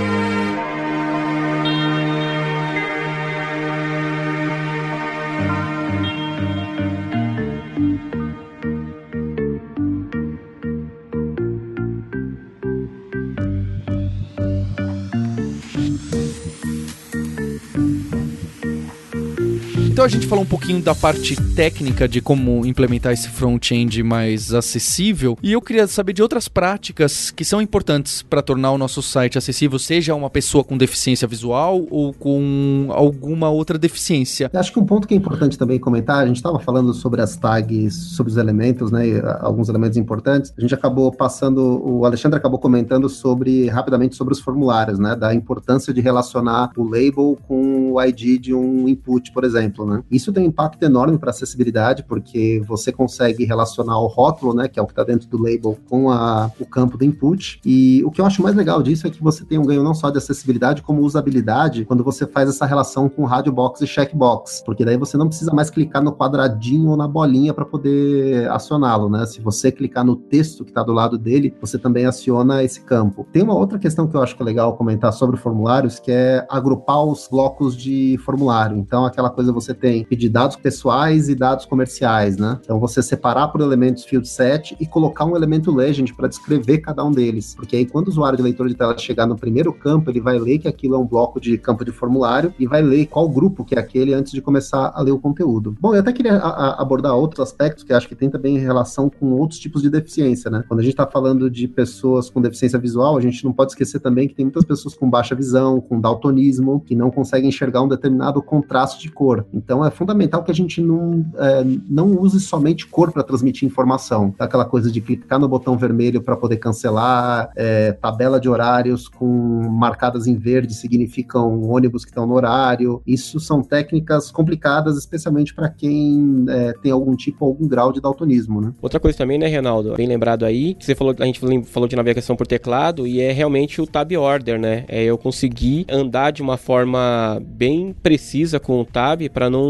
Então 20.03 20.09
a 20.09 20.11
gente 20.11 20.27
falou 20.27 20.43
um 20.43 20.49
pouquinho 20.49 20.83
da 20.83 20.97
parte 20.97 21.37
técnica 21.55 22.09
de 22.09 22.21
como 22.21 22.67
implementar 22.67 23.13
esse 23.13 23.29
front-end 23.29 24.03
mais 24.03 24.53
acessível 24.53 25.39
e 25.41 25.53
eu 25.53 25.63
queria 25.63 25.87
saber 25.87 26.13
de 26.13 26.21
outras 26.21 26.49
práticas 26.49 27.31
que 27.31 27.45
são 27.45 27.63
importantes 27.63 28.21
para 28.21 28.43
tornar 28.43 28.73
o 28.73 28.79
nosso 28.79 29.01
site 29.01 29.39
acessível, 29.39 29.79
seja 29.79 30.13
uma 30.13 30.29
pessoa 30.29 30.65
com 30.65 30.77
deficiência 30.77 31.29
visual 31.29 31.87
ou 31.89 32.13
com 32.13 32.89
alguma 32.91 33.49
outra 33.49 33.79
deficiência. 33.79 34.51
Acho 34.53 34.73
que 34.73 34.81
um 34.81 34.85
ponto 34.85 35.07
que 35.07 35.15
é 35.15 35.17
importante 35.17 35.57
também 35.57 35.79
comentar, 35.79 36.25
a 36.25 36.27
gente 36.27 36.35
estava 36.35 36.59
falando 36.59 36.93
sobre 36.93 37.23
as 37.23 37.37
tags, 37.37 37.95
sobre 37.95 38.33
os 38.33 38.37
elementos, 38.37 38.91
né, 38.91 39.05
alguns 39.39 39.69
elementos 39.69 39.97
importantes. 39.97 40.53
A 40.59 40.61
gente 40.61 40.75
acabou 40.75 41.13
passando, 41.13 41.81
o 41.81 42.05
Alexandre 42.05 42.39
acabou 42.39 42.59
comentando 42.59 43.09
sobre 43.09 43.69
rapidamente 43.69 44.17
sobre 44.17 44.35
os 44.35 44.41
formulários, 44.41 44.99
né, 44.99 45.15
da 45.15 45.33
importância 45.33 45.95
de 45.95 46.01
relacionar 46.01 46.73
o 46.77 46.83
label 46.83 47.39
com 47.47 47.93
o 47.93 48.03
ID 48.03 48.41
de 48.41 48.53
um 48.53 48.89
input, 48.89 49.31
por 49.31 49.45
exemplo 49.45 49.83
exemplo, 49.83 49.92
né? 49.93 50.03
Isso 50.11 50.33
tem 50.33 50.45
um 50.45 50.47
impacto 50.49 50.83
enorme 50.83 51.19
para 51.19 51.31
acessibilidade, 51.31 52.05
porque 52.05 52.63
você 52.67 52.93
consegue 52.93 53.45
relacionar 53.45 53.99
o 53.99 54.07
rótulo, 54.07 54.55
né, 54.55 54.69
que 54.69 54.79
é 54.79 54.83
o 54.83 54.87
que 54.87 54.93
está 54.93 55.05
dentro 55.05 55.29
do 55.29 55.43
label, 55.43 55.79
com 55.89 56.11
a, 56.11 56.51
o 56.59 56.67
campo 56.67 56.97
do 56.97 57.05
input. 57.05 57.61
E 57.65 58.03
o 58.05 58.11
que 58.11 58.21
eu 58.21 58.27
acho 58.27 58.43
mais 58.43 58.55
legal 58.55 58.83
disso 58.83 59.07
é 59.07 59.11
que 59.11 59.23
você 59.23 59.45
tem 59.45 59.59
um 59.59 59.65
ganho 59.65 59.83
não 59.83 59.95
só 59.95 60.11
de 60.11 60.19
acessibilidade, 60.19 60.83
como 60.83 61.03
usabilidade, 61.03 61.85
quando 61.85 62.05
você 62.05 62.27
faz 62.27 62.49
essa 62.49 62.67
relação 62.67 63.09
com 63.09 63.25
radio 63.25 63.53
box 63.53 63.81
e 63.83 63.87
checkbox, 63.87 64.63
porque 64.65 64.85
daí 64.85 64.97
você 64.97 65.17
não 65.17 65.29
precisa 65.29 65.53
mais 65.53 65.71
clicar 65.71 66.03
no 66.03 66.13
quadradinho 66.13 66.91
ou 66.91 66.97
na 66.97 67.07
bolinha 67.09 67.53
para 67.53 67.65
poder 67.65 68.51
acioná-lo, 68.51 69.09
né? 69.09 69.27
Se 69.27 69.41
você 69.41 69.71
clicar 69.71 70.05
no 70.05 70.17
texto 70.17 70.65
que 70.65 70.71
está 70.71 70.83
do 70.83 70.93
lado 70.93 71.19
dele, 71.19 71.55
você 71.61 71.79
também 71.79 72.07
aciona 72.07 72.63
esse 72.63 72.81
campo. 72.81 73.27
Tem 73.33 73.43
uma 73.43 73.55
outra 73.55 73.79
questão 73.79 74.07
que 74.07 74.17
eu 74.17 74.23
acho 74.23 74.37
que 74.37 74.43
é 74.43 74.45
legal 74.45 74.77
comentar 74.77 75.13
sobre 75.13 75.37
formulários, 75.37 75.99
que 75.99 76.11
é 76.11 76.47
agrupar 76.49 77.05
os 77.05 77.29
blocos 77.31 77.77
de 77.77 78.19
formulário. 78.25 78.77
Então, 78.77 79.05
aquela 79.05 79.31
coisa 79.31 79.53
você 79.53 79.75
tem 79.83 80.05
pedir 80.05 80.29
dados 80.29 80.55
pessoais 80.55 81.29
e 81.29 81.35
dados 81.35 81.67
comerciais, 81.67 82.37
né? 82.37 82.61
Então 82.63 82.79
você 82.79 83.03
separar 83.03 83.49
por 83.49 83.61
elementos 83.61 84.05
field 84.05 84.29
set 84.29 84.77
e 84.79 84.87
colocar 84.87 85.25
um 85.25 85.35
elemento 85.35 85.73
legend 85.73 86.15
para 86.15 86.29
descrever 86.29 86.79
cada 86.79 87.05
um 87.05 87.11
deles. 87.11 87.53
Porque 87.57 87.75
aí 87.75 87.85
quando 87.85 88.07
o 88.07 88.11
usuário 88.11 88.37
de 88.37 88.45
leitor 88.45 88.69
de 88.69 88.75
tela 88.75 88.97
chegar 88.97 89.27
no 89.27 89.37
primeiro 89.37 89.73
campo, 89.73 90.09
ele 90.09 90.21
vai 90.21 90.39
ler 90.39 90.61
que 90.61 90.69
aquilo 90.69 90.95
é 90.95 90.99
um 90.99 91.07
bloco 91.07 91.41
de 91.41 91.59
campo 91.59 91.85
de 91.85 91.91
formulário 91.91 92.55
e 92.61 92.67
vai 92.67 92.81
ler 92.81 93.07
qual 93.07 93.29
grupo 93.29 93.65
que 93.65 93.75
é 93.75 93.81
aquele 93.81 94.15
antes 94.15 94.31
de 94.31 94.41
começar 94.41 94.93
a 94.95 95.03
ler 95.03 95.11
o 95.11 95.19
conteúdo. 95.19 95.77
Bom, 95.81 95.95
eu 95.95 96.01
até 96.01 96.13
queria 96.13 96.37
abordar 96.37 97.17
outros 97.17 97.41
aspectos 97.41 97.83
que 97.83 97.93
acho 97.93 98.07
que 98.07 98.15
tem 98.15 98.31
também 98.31 98.59
relação 98.59 99.11
com 99.11 99.33
outros 99.33 99.59
tipos 99.59 99.83
de 99.83 99.91
deficiência, 99.91 100.49
né? 100.49 100.63
Quando 100.69 100.79
a 100.79 100.83
gente 100.85 100.93
está 100.93 101.07
falando 101.07 101.51
de 101.51 101.67
pessoas 101.67 102.31
com 102.31 102.41
deficiência 102.41 102.79
visual, 102.79 103.17
a 103.17 103.21
gente 103.21 103.45
não 103.45 103.53
pode 103.53 103.73
esquecer 103.73 103.99
também 103.99 104.29
que 104.29 104.35
tem 104.35 104.45
muitas 104.45 104.65
pessoas 104.65 104.95
com 104.95 105.11
baixa 105.11 105.35
visão, 105.35 105.81
com 105.81 106.01
daltonismo, 106.01 106.81
que 106.81 106.95
não 106.95 107.11
conseguem 107.11 107.49
enxergar 107.49 107.83
um 107.83 107.89
determinado 107.89 108.41
contraste 108.41 109.01
de 109.01 109.11
cor. 109.11 109.45
Então 109.53 109.72
é 109.85 109.91
fundamental 109.91 110.43
que 110.43 110.51
a 110.51 110.55
gente 110.55 110.81
não, 110.81 111.25
é, 111.37 111.65
não 111.89 112.19
use 112.19 112.41
somente 112.41 112.87
cor 112.87 113.13
para 113.13 113.23
transmitir 113.23 113.67
informação. 113.67 114.35
Aquela 114.39 114.65
coisa 114.65 114.91
de 114.91 115.01
clicar 115.01 115.39
no 115.39 115.49
botão 115.49 115.77
vermelho 115.77 116.21
para 116.21 116.37
poder 116.37 116.57
cancelar, 116.57 117.51
é, 117.57 117.93
tabela 117.93 118.41
de 118.41 118.49
horários 118.49 119.09
com 119.09 119.27
marcadas 119.71 120.27
em 120.27 120.37
verde 120.37 120.75
significam 120.75 121.63
ônibus 121.63 122.05
que 122.05 122.11
estão 122.11 122.27
no 122.27 122.35
horário. 122.35 123.03
Isso 123.07 123.39
são 123.39 123.63
técnicas 123.63 124.31
complicadas, 124.31 124.99
especialmente 124.99 125.55
para 125.55 125.69
quem 125.69 126.45
é, 126.49 126.73
tem 126.83 126.91
algum 126.91 127.15
tipo, 127.15 127.45
algum 127.45 127.67
grau 127.69 127.93
de 127.93 128.01
daltonismo. 128.01 128.61
Né? 128.61 128.73
Outra 128.83 128.99
coisa 128.99 129.17
também, 129.17 129.39
né, 129.39 129.47
Reinaldo? 129.47 129.95
Bem 129.95 130.09
lembrado 130.09 130.45
aí, 130.45 130.77
você 130.79 130.95
falou, 130.95 131.15
a 131.19 131.25
gente 131.25 131.41
falou 131.67 131.89
de 131.89 131.97
navegação 131.97 132.35
por 132.35 132.47
teclado 132.47 133.07
e 133.07 133.21
é 133.21 133.33
realmente 133.33 133.81
o 133.81 133.87
tab 133.87 134.13
order, 134.13 134.59
né? 134.59 134.85
É 134.89 135.03
eu 135.05 135.17
conseguir 135.17 135.87
andar 135.91 136.31
de 136.31 136.43
uma 136.43 136.57
forma 136.57 137.41
bem 137.45 137.95
precisa 138.03 138.59
com 138.59 138.81
o 138.81 138.85
tab 138.85 139.23
para 139.33 139.49
não, 139.49 139.62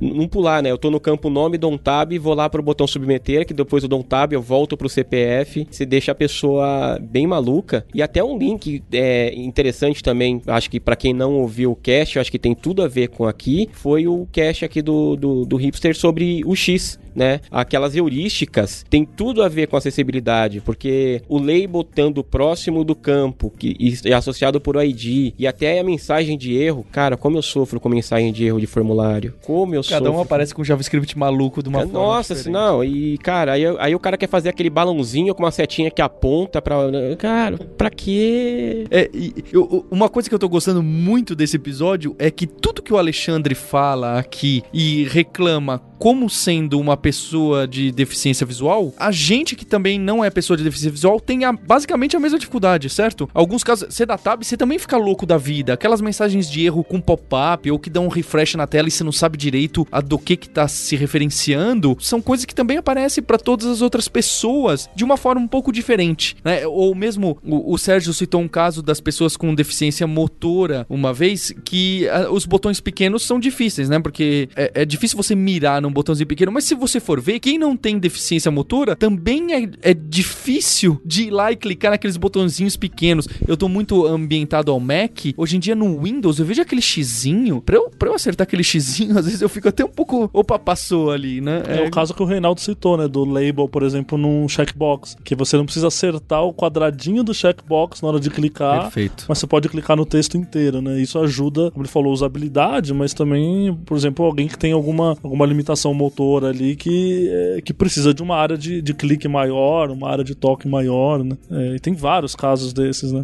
não 0.00 0.28
pular, 0.28 0.62
né? 0.62 0.70
Eu 0.70 0.78
tô 0.78 0.90
no 0.90 1.00
campo 1.00 1.30
nome, 1.30 1.58
dou 1.58 1.72
um 1.72 1.78
tab, 1.78 2.12
vou 2.18 2.34
lá 2.34 2.48
pro 2.48 2.62
botão 2.62 2.86
submeter, 2.86 3.46
que 3.46 3.54
depois 3.54 3.82
eu 3.82 3.88
dou 3.88 4.00
um 4.00 4.02
tab, 4.02 4.32
eu 4.32 4.42
volto 4.42 4.76
pro 4.76 4.88
CPF, 4.88 5.66
você 5.70 5.86
deixa 5.86 6.12
a 6.12 6.14
pessoa 6.14 6.98
bem 7.00 7.26
maluca. 7.26 7.86
E 7.94 8.02
até 8.02 8.22
um 8.22 8.36
link 8.36 8.82
é, 8.92 9.34
interessante 9.34 10.02
também, 10.02 10.40
acho 10.46 10.70
que 10.70 10.80
para 10.80 10.96
quem 10.96 11.12
não 11.12 11.34
ouviu 11.34 11.72
o 11.72 11.76
cast, 11.76 12.18
acho 12.18 12.30
que 12.30 12.38
tem 12.38 12.54
tudo 12.54 12.82
a 12.82 12.88
ver 12.88 13.08
com 13.08 13.26
aqui, 13.26 13.68
foi 13.72 14.06
o 14.06 14.26
cast 14.32 14.64
aqui 14.64 14.82
do, 14.82 15.16
do, 15.16 15.44
do 15.44 15.56
Hipster 15.56 15.96
sobre 15.96 16.42
o 16.44 16.54
X, 16.54 16.98
né? 17.14 17.40
Aquelas 17.50 17.94
heurísticas 17.94 18.84
tem 18.88 19.04
tudo 19.04 19.42
a 19.42 19.48
ver 19.48 19.68
com 19.68 19.76
acessibilidade, 19.76 20.60
porque 20.60 21.22
o 21.28 21.38
label 21.38 21.82
estando 21.82 22.24
próximo 22.24 22.84
do 22.84 22.94
campo 22.94 23.50
que, 23.50 23.76
e 23.78 24.12
associado 24.12 24.60
por 24.60 24.82
ID 24.82 25.34
e 25.38 25.46
até 25.46 25.78
a 25.78 25.84
mensagem 25.84 26.36
de 26.38 26.54
erro, 26.54 26.84
cara, 26.90 27.16
como 27.16 27.36
eu 27.36 27.42
sofro 27.42 27.78
com 27.78 27.88
mensagem 27.88 28.32
de 28.32 28.44
erro 28.44 28.60
de 28.60 28.66
formulário. 28.66 29.21
Como 29.42 29.74
eu 29.74 29.82
Cada 29.82 30.06
sofro. 30.06 30.12
um 30.12 30.20
aparece 30.20 30.54
com 30.54 30.64
JavaScript 30.64 31.18
maluco 31.18 31.62
de 31.62 31.68
uma 31.68 31.80
forma 31.80 31.92
Nossa, 31.92 32.34
diferente. 32.34 32.52
não, 32.52 32.82
e 32.84 33.18
cara, 33.18 33.52
aí, 33.52 33.64
aí 33.78 33.94
o 33.94 33.98
cara 33.98 34.16
quer 34.16 34.28
fazer 34.28 34.48
aquele 34.48 34.70
balãozinho 34.70 35.34
com 35.34 35.42
uma 35.42 35.50
setinha 35.50 35.90
que 35.90 36.02
aponta 36.02 36.60
pra. 36.60 36.76
Cara, 37.18 37.58
pra 37.76 37.90
quê? 37.90 38.86
É, 38.90 39.10
eu, 39.52 39.86
uma 39.90 40.08
coisa 40.08 40.28
que 40.28 40.34
eu 40.34 40.38
tô 40.38 40.48
gostando 40.48 40.82
muito 40.82 41.34
desse 41.34 41.56
episódio 41.56 42.14
é 42.18 42.30
que 42.30 42.46
tudo 42.46 42.82
que 42.82 42.92
o 42.92 42.98
Alexandre 42.98 43.54
fala 43.54 44.18
aqui 44.18 44.62
e 44.72 45.04
reclama 45.04 45.78
como 46.02 46.28
sendo 46.28 46.80
uma 46.80 46.96
pessoa 46.96 47.64
de 47.64 47.92
deficiência 47.92 48.44
visual, 48.44 48.92
a 48.96 49.12
gente 49.12 49.54
que 49.54 49.64
também 49.64 50.00
não 50.00 50.24
é 50.24 50.30
pessoa 50.30 50.56
de 50.56 50.64
deficiência 50.64 50.90
visual 50.90 51.20
tem 51.20 51.44
a, 51.44 51.52
basicamente 51.52 52.16
a 52.16 52.18
mesma 52.18 52.40
dificuldade, 52.40 52.90
certo? 52.90 53.30
Alguns 53.32 53.62
casos, 53.62 53.86
você 53.88 54.04
dá 54.04 54.18
tab, 54.18 54.42
você 54.42 54.56
também 54.56 54.80
fica 54.80 54.96
louco 54.96 55.24
da 55.24 55.38
vida. 55.38 55.74
Aquelas 55.74 56.00
mensagens 56.00 56.50
de 56.50 56.64
erro 56.64 56.82
com 56.82 57.00
pop-up 57.00 57.70
ou 57.70 57.78
que 57.78 57.88
dão 57.88 58.06
um 58.06 58.08
refresh 58.08 58.56
na 58.56 58.66
tela 58.66 58.88
e 58.88 58.90
você 58.90 59.04
não 59.04 59.12
sabe 59.12 59.38
direito 59.38 59.86
a 59.92 60.00
do 60.00 60.18
que 60.18 60.36
que 60.36 60.48
tá 60.48 60.66
se 60.66 60.96
referenciando, 60.96 61.96
são 62.00 62.20
coisas 62.20 62.46
que 62.46 62.52
também 62.52 62.78
aparecem 62.78 63.22
para 63.22 63.38
todas 63.38 63.68
as 63.68 63.80
outras 63.80 64.08
pessoas 64.08 64.90
de 64.96 65.04
uma 65.04 65.16
forma 65.16 65.40
um 65.40 65.46
pouco 65.46 65.70
diferente, 65.70 66.34
né? 66.44 66.66
Ou 66.66 66.96
mesmo 66.96 67.38
o, 67.44 67.74
o 67.74 67.78
Sérgio 67.78 68.12
citou 68.12 68.40
um 68.40 68.48
caso 68.48 68.82
das 68.82 69.00
pessoas 69.00 69.36
com 69.36 69.54
deficiência 69.54 70.04
motora 70.08 70.84
uma 70.90 71.14
vez 71.14 71.54
que 71.64 72.08
a, 72.08 72.28
os 72.28 72.44
botões 72.44 72.80
pequenos 72.80 73.22
são 73.22 73.38
difíceis, 73.38 73.88
né? 73.88 74.00
Porque 74.00 74.48
é, 74.56 74.82
é 74.82 74.84
difícil 74.84 75.16
você 75.16 75.36
mirar 75.36 75.80
no 75.92 75.94
botãozinho 75.94 76.26
pequeno, 76.26 76.50
mas 76.50 76.64
se 76.64 76.74
você 76.74 76.98
for 76.98 77.20
ver, 77.20 77.38
quem 77.38 77.58
não 77.58 77.76
tem 77.76 77.98
deficiência 77.98 78.50
motora 78.50 78.96
também 78.96 79.54
é, 79.54 79.68
é 79.82 79.94
difícil 79.94 81.00
de 81.04 81.24
ir 81.24 81.30
lá 81.30 81.52
e 81.52 81.56
clicar 81.56 81.90
naqueles 81.90 82.16
botãozinhos 82.16 82.76
pequenos. 82.76 83.28
Eu 83.46 83.56
tô 83.56 83.68
muito 83.68 84.06
ambientado 84.06 84.72
ao 84.72 84.80
Mac. 84.80 85.26
Hoje 85.36 85.56
em 85.56 85.60
dia 85.60 85.74
no 85.74 86.00
Windows 86.00 86.38
eu 86.38 86.46
vejo 86.46 86.62
aquele 86.62 86.80
xizinho. 86.80 87.60
Pra 87.60 87.76
eu, 87.76 87.90
pra 87.90 88.08
eu 88.08 88.14
acertar 88.14 88.44
aquele 88.44 88.64
xizinho, 88.64 89.16
às 89.18 89.26
vezes 89.26 89.42
eu 89.42 89.48
fico 89.48 89.68
até 89.68 89.84
um 89.84 89.88
pouco. 89.88 90.30
Opa, 90.32 90.58
passou 90.58 91.10
ali, 91.10 91.40
né? 91.40 91.62
É, 91.68 91.78
é 91.78 91.86
o 91.86 91.90
caso 91.90 92.14
que 92.14 92.22
o 92.22 92.26
Reinaldo 92.26 92.60
citou, 92.60 92.96
né? 92.96 93.06
Do 93.06 93.24
label, 93.24 93.68
por 93.68 93.82
exemplo, 93.82 94.16
num 94.16 94.48
checkbox. 94.48 95.16
Que 95.22 95.34
você 95.34 95.56
não 95.56 95.64
precisa 95.64 95.88
acertar 95.88 96.42
o 96.42 96.54
quadradinho 96.54 97.22
do 97.22 97.34
checkbox 97.34 98.00
na 98.00 98.08
hora 98.08 98.20
de 98.20 98.30
clicar. 98.30 98.84
Perfeito. 98.84 99.26
Mas 99.28 99.38
você 99.38 99.46
pode 99.46 99.68
clicar 99.68 99.96
no 99.96 100.06
texto 100.06 100.36
inteiro, 100.36 100.80
né? 100.80 101.00
Isso 101.00 101.18
ajuda, 101.18 101.70
como 101.70 101.82
ele 101.82 101.92
falou, 101.92 102.12
usabilidade, 102.12 102.94
mas 102.94 103.12
também, 103.12 103.74
por 103.84 103.96
exemplo, 103.96 104.24
alguém 104.24 104.48
que 104.48 104.58
tem 104.58 104.72
alguma, 104.72 105.16
alguma 105.22 105.44
limitação 105.44 105.81
motora 105.92 106.48
ali 106.48 106.76
que, 106.76 107.28
é, 107.30 107.60
que 107.60 107.72
precisa 107.74 108.14
de 108.14 108.22
uma 108.22 108.36
área 108.36 108.56
de, 108.56 108.80
de 108.80 108.94
clique 108.94 109.26
maior, 109.26 109.90
uma 109.90 110.08
área 110.08 110.22
de 110.22 110.34
toque 110.34 110.68
maior, 110.68 111.24
né? 111.24 111.36
É, 111.50 111.76
e 111.76 111.80
tem 111.80 111.94
vários 111.94 112.34
casos 112.36 112.72
desses, 112.72 113.10
né? 113.10 113.22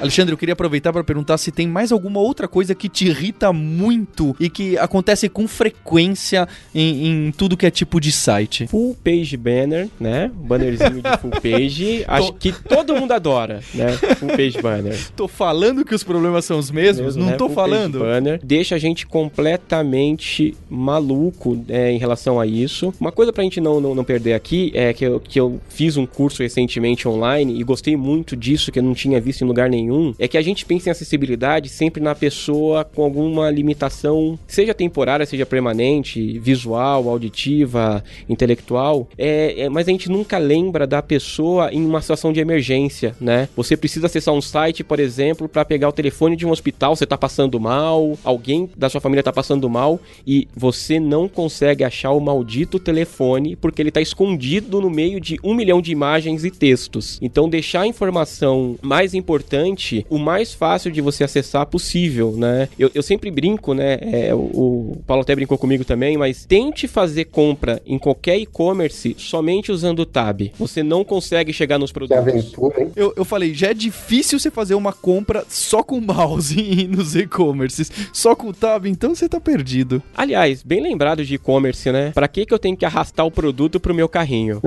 Alexandre, 0.00 0.32
eu 0.32 0.38
queria 0.38 0.54
aproveitar 0.54 0.92
para 0.92 1.04
perguntar 1.04 1.36
se 1.36 1.52
tem 1.52 1.68
mais 1.68 1.92
alguma 1.92 2.20
outra 2.20 2.48
coisa 2.48 2.74
que 2.74 2.88
te 2.88 3.06
irrita 3.06 3.52
muito 3.52 4.34
e 4.40 4.48
que 4.48 4.78
acontece 4.78 5.28
com 5.28 5.46
frequência 5.46 6.48
em, 6.74 7.26
em 7.26 7.32
tudo 7.32 7.56
que 7.56 7.66
é 7.66 7.70
tipo 7.70 8.00
de 8.00 8.10
site. 8.10 8.66
Full 8.66 8.96
page 9.04 9.36
banner, 9.36 9.88
né? 10.00 10.30
Bannerzinho 10.34 11.02
de 11.02 11.18
full 11.18 11.30
page. 11.30 12.04
Acho 12.08 12.32
que 12.32 12.50
todo 12.50 12.96
mundo 12.96 13.12
adora, 13.12 13.60
né? 13.74 13.92
Full 13.92 14.28
page 14.28 14.62
banner. 14.62 14.98
Tô 15.14 15.28
falando 15.28 15.84
que 15.84 15.94
os 15.94 16.02
problemas 16.02 16.46
são 16.46 16.58
os 16.58 16.70
mesmos? 16.70 17.16
Mesmo, 17.16 17.22
não 17.22 17.30
né? 17.32 17.36
tô 17.36 17.46
full 17.46 17.54
falando. 17.54 17.98
banner 17.98 18.40
deixa 18.42 18.76
a 18.76 18.78
gente 18.78 19.06
completamente 19.06 20.56
maluco 20.68 21.62
é, 21.68 21.92
em 21.92 21.98
relação 21.98 22.40
a 22.40 22.46
isso. 22.46 22.94
Uma 22.98 23.12
coisa 23.12 23.32
pra 23.32 23.44
gente 23.44 23.60
não, 23.60 23.80
não, 23.80 23.94
não 23.94 24.04
perder 24.04 24.32
aqui 24.32 24.70
é 24.74 24.92
que 24.94 25.04
eu, 25.04 25.20
que 25.20 25.38
eu 25.38 25.60
fiz 25.68 25.96
um 25.96 26.06
curso 26.06 26.42
recentemente 26.42 27.06
online 27.06 27.60
e 27.60 27.62
gostei 27.62 27.96
muito 27.96 28.34
disso, 28.34 28.72
que 28.72 28.78
eu 28.78 28.82
não 28.82 28.94
tinha 28.94 29.20
visto 29.20 29.42
em 29.42 29.46
lugar 29.46 29.68
nenhum 29.68 29.89
nenhum, 29.90 30.14
é 30.18 30.28
que 30.28 30.38
a 30.38 30.42
gente 30.42 30.64
pensa 30.64 30.88
em 30.88 30.92
acessibilidade 30.92 31.68
sempre 31.68 32.02
na 32.02 32.14
pessoa 32.14 32.84
com 32.84 33.02
alguma 33.02 33.50
limitação, 33.50 34.38
seja 34.46 34.72
temporária, 34.72 35.26
seja 35.26 35.44
permanente, 35.44 36.38
visual, 36.38 37.08
auditiva, 37.08 38.02
intelectual, 38.28 39.08
é, 39.18 39.62
é, 39.62 39.68
mas 39.68 39.88
a 39.88 39.90
gente 39.90 40.08
nunca 40.08 40.38
lembra 40.38 40.86
da 40.86 41.02
pessoa 41.02 41.72
em 41.72 41.84
uma 41.84 42.00
situação 42.00 42.32
de 42.32 42.40
emergência, 42.40 43.14
né? 43.20 43.48
Você 43.56 43.76
precisa 43.76 44.06
acessar 44.06 44.34
um 44.34 44.40
site, 44.40 44.84
por 44.84 45.00
exemplo, 45.00 45.48
para 45.48 45.64
pegar 45.64 45.88
o 45.88 45.92
telefone 45.92 46.36
de 46.36 46.46
um 46.46 46.50
hospital, 46.50 46.94
você 46.94 47.06
tá 47.06 47.18
passando 47.18 47.58
mal, 47.58 48.16
alguém 48.22 48.70
da 48.76 48.88
sua 48.88 49.00
família 49.00 49.22
tá 49.22 49.32
passando 49.32 49.68
mal 49.68 50.00
e 50.26 50.46
você 50.54 51.00
não 51.00 51.28
consegue 51.28 51.82
achar 51.82 52.12
o 52.12 52.20
maldito 52.20 52.78
telefone 52.78 53.56
porque 53.56 53.82
ele 53.82 53.90
tá 53.90 54.00
escondido 54.00 54.80
no 54.80 54.90
meio 54.90 55.20
de 55.20 55.38
um 55.42 55.54
milhão 55.54 55.80
de 55.80 55.90
imagens 55.90 56.44
e 56.44 56.50
textos. 56.50 57.18
Então, 57.20 57.48
deixar 57.48 57.82
a 57.82 57.86
informação 57.86 58.76
mais 58.82 59.14
importante 59.14 59.79
o 60.08 60.18
mais 60.18 60.52
fácil 60.52 60.90
de 60.90 61.00
você 61.00 61.24
acessar 61.24 61.66
possível, 61.66 62.34
né? 62.36 62.68
Eu, 62.78 62.90
eu 62.94 63.02
sempre 63.02 63.30
brinco, 63.30 63.74
né? 63.74 63.98
É, 64.02 64.34
o, 64.34 64.38
o, 64.38 65.02
Paulo 65.06 65.22
até 65.22 65.34
brincou 65.34 65.58
comigo 65.58 65.84
também, 65.84 66.16
mas 66.16 66.44
tente 66.44 66.86
fazer 66.86 67.26
compra 67.26 67.80
em 67.86 67.98
qualquer 67.98 68.38
e-commerce 68.38 69.14
somente 69.18 69.72
usando 69.72 70.00
o 70.00 70.06
Tab. 70.06 70.50
Você 70.58 70.82
não 70.82 71.04
consegue 71.04 71.52
chegar 71.52 71.78
nos 71.78 71.92
produtos. 71.92 72.22
Que 72.22 72.30
aventura, 72.30 72.82
hein? 72.82 72.92
Eu, 72.94 73.12
eu 73.16 73.24
falei, 73.24 73.54
já 73.54 73.68
é 73.68 73.74
difícil 73.74 74.38
você 74.38 74.50
fazer 74.50 74.74
uma 74.74 74.92
compra 74.92 75.44
só 75.48 75.82
com 75.82 75.98
o 75.98 76.00
mouse 76.00 76.86
nos 76.88 77.14
e-commerces. 77.14 77.90
Só 78.12 78.34
com 78.34 78.48
o 78.48 78.52
Tab, 78.52 78.86
então 78.86 79.14
você 79.14 79.28
tá 79.28 79.40
perdido. 79.40 80.02
Aliás, 80.14 80.62
bem 80.62 80.80
lembrado 80.80 81.24
de 81.24 81.34
e-commerce, 81.34 81.90
né? 81.90 82.10
Pra 82.12 82.28
que 82.28 82.44
que 82.46 82.54
eu 82.54 82.58
tenho 82.58 82.76
que 82.76 82.84
arrastar 82.84 83.26
o 83.26 83.30
produto 83.30 83.80
pro 83.80 83.94
meu 83.94 84.08
carrinho? 84.08 84.60